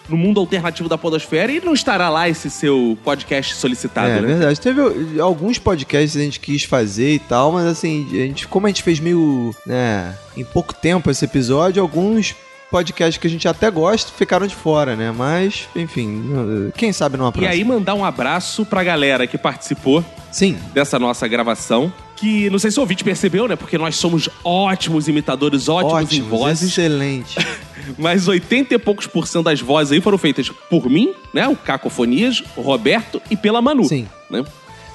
No 0.08 0.16
mundo 0.18 0.38
alternativo 0.38 0.88
da 0.88 0.98
podosfera 0.98 1.50
e 1.50 1.60
não 1.60 1.72
estará 1.72 2.10
lá 2.10 2.28
esse 2.28 2.50
seu 2.50 2.96
podcast 3.02 3.54
solicitado, 3.54 4.08
É 4.10 4.20
né? 4.20 4.26
verdade. 4.26 4.60
Teve 4.60 5.18
alguns 5.18 5.58
podcasts 5.58 6.12
que 6.12 6.18
a 6.18 6.24
gente 6.24 6.40
quis 6.40 6.64
fazer 6.64 7.14
e 7.14 7.18
tal, 7.18 7.52
mas 7.52 7.64
assim, 7.66 8.06
a 8.12 8.16
gente, 8.26 8.46
como 8.46 8.66
a 8.66 8.68
gente 8.68 8.82
fez 8.82 9.00
meio, 9.00 9.54
né, 9.66 10.14
em 10.36 10.44
pouco 10.44 10.74
tempo 10.74 11.10
esse 11.10 11.24
episódio, 11.24 11.80
alguns 11.80 12.34
podcasts 12.74 13.18
que 13.18 13.26
a 13.28 13.30
gente 13.30 13.46
até 13.46 13.70
gosta 13.70 14.10
ficaram 14.10 14.48
de 14.48 14.54
fora, 14.56 14.96
né? 14.96 15.12
Mas, 15.16 15.68
enfim, 15.76 16.72
quem 16.76 16.92
sabe 16.92 17.16
numa 17.16 17.28
E 17.28 17.32
próxima. 17.32 17.52
aí 17.52 17.62
mandar 17.62 17.94
um 17.94 18.04
abraço 18.04 18.66
pra 18.66 18.82
galera 18.82 19.28
que 19.28 19.38
participou 19.38 20.04
Sim. 20.32 20.58
dessa 20.72 20.98
nossa 20.98 21.28
gravação. 21.28 21.92
Que 22.16 22.50
não 22.50 22.58
sei 22.58 22.72
se 22.72 22.78
o 22.78 22.80
ouvinte 22.80 23.04
percebeu, 23.04 23.46
né? 23.46 23.54
Porque 23.54 23.78
nós 23.78 23.94
somos 23.94 24.28
ótimos 24.42 25.06
imitadores, 25.06 25.68
ótimos, 25.68 25.92
em 26.00 26.04
Ótimos, 26.22 26.28
vozes. 26.28 26.70
excelente. 26.70 27.36
Mas 27.96 28.26
80 28.26 28.74
e 28.74 28.78
poucos 28.78 29.06
por 29.06 29.28
cento 29.28 29.44
das 29.44 29.60
vozes 29.60 29.92
aí 29.92 30.00
foram 30.00 30.18
feitas 30.18 30.48
por 30.68 30.90
mim, 30.90 31.14
né? 31.32 31.46
O 31.46 31.54
Cacofonias, 31.54 32.42
o 32.56 32.60
Roberto 32.60 33.22
e 33.30 33.36
pela 33.36 33.62
Manu. 33.62 33.84
Sim. 33.84 34.08
Né? 34.28 34.42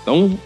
Então. 0.01 0.37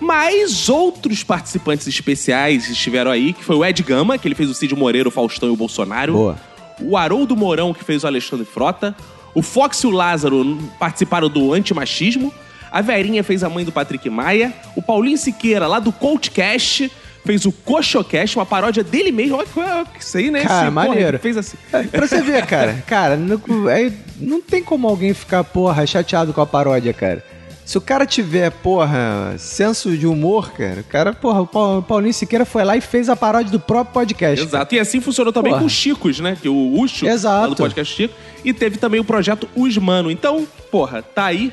Mas 0.00 0.70
outros 0.70 1.22
participantes 1.22 1.86
especiais 1.86 2.70
estiveram 2.70 3.10
aí, 3.10 3.34
que 3.34 3.44
foi 3.44 3.54
o 3.56 3.62
Ed 3.62 3.82
Gama, 3.82 4.16
que 4.16 4.26
ele 4.26 4.34
fez 4.34 4.48
o 4.48 4.54
Cid 4.54 4.74
Moreira, 4.74 5.06
o 5.10 5.12
Faustão 5.12 5.50
e 5.50 5.52
o 5.52 5.56
Bolsonaro. 5.56 6.14
Boa. 6.14 6.49
O 6.82 6.96
Haroldo 6.96 7.36
Mourão, 7.36 7.72
que 7.74 7.84
fez 7.84 8.04
o 8.04 8.06
Alexandre 8.06 8.44
Frota. 8.46 8.94
O 9.34 9.42
Fox 9.42 9.80
e 9.82 9.86
o 9.86 9.90
Lázaro 9.90 10.58
participaram 10.78 11.28
do 11.28 11.52
Antimachismo. 11.52 12.32
A 12.72 12.80
Verinha 12.80 13.22
fez 13.24 13.42
a 13.44 13.48
mãe 13.48 13.64
do 13.64 13.72
Patrick 13.72 14.08
Maia. 14.10 14.52
O 14.76 14.82
Paulinho 14.82 15.18
Siqueira, 15.18 15.66
lá 15.66 15.78
do 15.80 15.92
Coachcast, 15.92 16.90
fez 17.24 17.44
o 17.44 17.52
Coxocast, 17.52 18.36
uma 18.36 18.46
paródia 18.46 18.82
dele 18.82 19.10
mesmo. 19.12 19.36
Olha 19.36 19.84
que 19.86 20.02
isso 20.02 20.16
aí, 20.16 20.30
né? 20.30 20.42
Cara, 20.44 20.66
Esse, 20.66 20.74
porra, 20.74 20.86
maneiro. 20.88 21.08
ele 21.10 21.18
fez 21.18 21.36
assim. 21.36 21.56
Pra 21.90 22.06
você 22.06 22.22
ver, 22.22 22.46
cara. 22.46 22.82
Cara, 22.86 23.16
não, 23.16 23.68
é- 23.68 23.92
não 24.18 24.40
tem 24.40 24.62
como 24.62 24.88
alguém 24.88 25.12
ficar, 25.14 25.44
porra, 25.44 25.86
chateado 25.86 26.32
com 26.32 26.40
a 26.40 26.46
paródia, 26.46 26.92
cara. 26.92 27.24
Se 27.70 27.78
o 27.78 27.80
cara 27.80 28.04
tiver, 28.04 28.50
porra, 28.50 29.36
senso 29.38 29.96
de 29.96 30.04
humor, 30.04 30.50
cara, 30.50 30.80
o 30.80 30.82
cara, 30.82 31.12
porra, 31.12 31.42
o 31.42 31.46
Pau- 31.46 31.78
o 31.78 31.82
Paulinho 31.84 32.12
Siqueira 32.12 32.44
foi 32.44 32.64
lá 32.64 32.76
e 32.76 32.80
fez 32.80 33.08
a 33.08 33.14
paródia 33.14 33.52
do 33.52 33.60
próprio 33.60 33.94
podcast. 33.94 34.44
Exato. 34.44 34.74
E 34.74 34.80
assim 34.80 35.00
funcionou 35.00 35.32
também 35.32 35.52
Porra. 35.52 35.60
com 35.60 35.66
os 35.68 35.72
Chicos, 35.72 36.18
né? 36.18 36.36
Que 36.42 36.48
o 36.48 36.80
Ucho, 36.80 37.06
lá 37.06 37.46
do 37.46 37.54
podcast 37.54 37.94
Chico. 37.94 38.12
E 38.44 38.52
teve 38.52 38.76
também 38.76 38.98
o 38.98 39.04
projeto 39.04 39.48
Os 39.54 39.78
Mano. 39.78 40.10
Então, 40.10 40.48
porra, 40.68 41.00
tá 41.00 41.26
aí. 41.26 41.52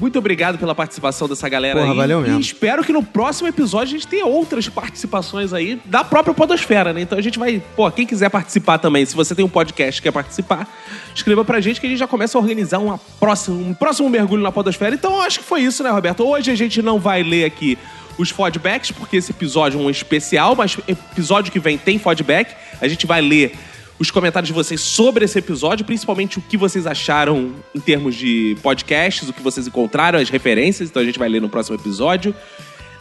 Muito 0.00 0.18
obrigado 0.18 0.58
pela 0.58 0.74
participação 0.74 1.28
dessa 1.28 1.48
galera 1.48 1.78
Porra, 1.78 1.92
aí. 1.92 1.96
valeu 1.96 2.20
mesmo. 2.22 2.38
E 2.38 2.40
espero 2.40 2.82
que 2.82 2.92
no 2.92 3.02
próximo 3.02 3.48
episódio 3.48 3.94
a 3.94 3.98
gente 3.98 4.08
tenha 4.08 4.24
outras 4.24 4.68
participações 4.68 5.52
aí 5.52 5.80
da 5.84 6.02
própria 6.02 6.32
Podosfera, 6.32 6.92
né? 6.92 7.02
Então 7.02 7.18
a 7.18 7.22
gente 7.22 7.38
vai. 7.38 7.62
Pô, 7.76 7.90
quem 7.90 8.06
quiser 8.06 8.30
participar 8.30 8.78
também, 8.78 9.04
se 9.04 9.14
você 9.14 9.34
tem 9.34 9.44
um 9.44 9.48
podcast 9.48 10.00
e 10.00 10.02
quer 10.02 10.10
participar, 10.10 10.66
escreva 11.14 11.44
pra 11.44 11.60
gente 11.60 11.80
que 11.80 11.86
a 11.86 11.90
gente 11.90 11.98
já 11.98 12.06
começa 12.06 12.38
a 12.38 12.40
organizar 12.40 12.78
uma 12.78 12.98
próxima, 13.18 13.56
um 13.56 13.74
próximo 13.74 14.08
mergulho 14.08 14.42
na 14.42 14.50
Podosfera. 14.50 14.94
Então 14.94 15.16
eu 15.16 15.20
acho 15.20 15.40
que 15.40 15.44
foi 15.44 15.60
isso, 15.60 15.82
né, 15.82 15.90
Roberto? 15.90 16.26
Hoje 16.26 16.50
a 16.50 16.54
gente 16.54 16.80
não 16.80 16.98
vai 16.98 17.22
ler 17.22 17.44
aqui 17.44 17.76
os 18.16 18.30
feedbacks, 18.30 18.90
porque 18.90 19.16
esse 19.16 19.30
episódio 19.30 19.80
é 19.80 19.82
um 19.82 19.90
especial, 19.90 20.54
mas 20.54 20.78
episódio 20.86 21.52
que 21.52 21.58
vem 21.58 21.76
tem 21.76 21.98
feedback. 21.98 22.54
A 22.80 22.88
gente 22.88 23.06
vai 23.06 23.20
ler 23.20 23.54
os 24.00 24.10
comentários 24.10 24.48
de 24.48 24.54
vocês 24.54 24.80
sobre 24.80 25.26
esse 25.26 25.38
episódio, 25.38 25.84
principalmente 25.84 26.38
o 26.38 26.42
que 26.42 26.56
vocês 26.56 26.86
acharam 26.86 27.52
em 27.74 27.80
termos 27.80 28.14
de 28.14 28.56
podcasts, 28.62 29.28
o 29.28 29.32
que 29.32 29.42
vocês 29.42 29.66
encontraram, 29.66 30.18
as 30.18 30.30
referências, 30.30 30.88
então 30.88 31.02
a 31.02 31.04
gente 31.04 31.18
vai 31.18 31.28
ler 31.28 31.42
no 31.42 31.50
próximo 31.50 31.76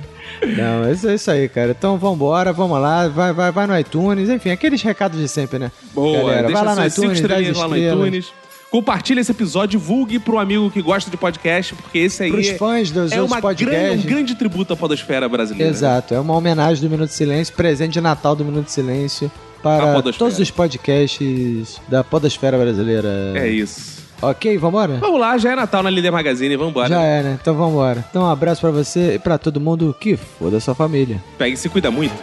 Não, 0.58 0.92
isso 0.92 1.08
é 1.08 1.16
isso 1.16 1.32
aí, 1.32 1.48
cara. 1.48 1.72
Então 1.72 1.98
vambora, 1.98 2.52
vamos 2.52 2.80
lá, 2.80 3.08
vai, 3.08 3.34
vai, 3.34 3.52
vai 3.52 3.68
no 3.68 3.78
iTunes, 3.78 4.30
enfim, 4.30 4.50
aqueles 4.50 4.82
recados 4.82 5.20
de 5.20 5.28
sempre, 5.28 5.60
né? 5.60 5.72
Boa, 5.94 6.18
Galera, 6.18 6.48
deixa 6.48 6.54
vai 6.54 6.76
lá 6.76 6.84
no 6.84 6.90
cinco 6.90 7.14
iTunes, 7.14 7.58
lá 7.58 7.68
no 7.68 7.78
iTunes. 7.78 8.34
Compartilha 8.72 9.22
esse 9.22 9.32
episódio, 9.32 9.80
divulgue 9.80 10.20
para 10.20 10.36
um 10.36 10.40
amigo 10.40 10.70
que 10.70 10.82
gosta 10.82 11.10
de 11.10 11.16
podcast, 11.16 11.74
porque 11.76 12.00
esse 12.00 12.24
aí 12.24 12.32
Pros 12.32 12.50
fãs 12.50 12.92
dos 12.92 13.12
é 13.12 13.22
uma 13.22 13.40
podcasts. 13.40 13.80
grande, 13.80 14.06
um 14.06 14.10
grande 14.10 14.36
tributo 14.36 14.74
à 14.74 14.76
podosfera 14.76 15.30
brasileira. 15.30 15.72
Exato, 15.72 16.14
é 16.14 16.20
uma 16.20 16.36
homenagem 16.36 16.84
do 16.84 16.90
Minuto 16.90 17.08
de 17.10 17.16
Silêncio, 17.16 17.54
presente 17.56 17.94
de 17.94 18.02
Natal 18.02 18.36
do 18.36 18.44
Minuto 18.44 18.66
de 18.66 18.72
Silêncio 18.72 19.32
para 19.62 20.02
todos 20.14 20.40
os 20.40 20.52
podcasts 20.52 21.82
da 21.88 22.04
podosfera 22.04 22.58
brasileira. 22.58 23.10
É 23.36 23.48
isso. 23.48 24.04
Ok, 24.22 24.58
vambora? 24.58 24.98
Vamos 25.00 25.20
lá, 25.20 25.38
já 25.38 25.52
é 25.52 25.56
Natal 25.56 25.84
na 25.84 25.90
Líder 25.90 26.12
Magazine, 26.12 26.56
vamos 26.56 26.72
embora. 26.72 26.88
Já 26.90 27.02
é, 27.02 27.22
né? 27.22 27.38
Então 27.42 27.54
vambora. 27.54 28.06
Então 28.10 28.24
um 28.24 28.30
abraço 28.30 28.62
pra 28.62 28.72
você 28.72 29.16
e 29.16 29.20
pra 29.20 29.38
todo 29.38 29.60
mundo 29.60 29.96
que 30.00 30.16
foda 30.16 30.58
a 30.58 30.60
sua 30.62 30.74
família. 30.74 31.22
Pega 31.38 31.54
e 31.54 31.58
se 31.58 31.70
cuida 31.70 31.92
muito. 31.92 32.16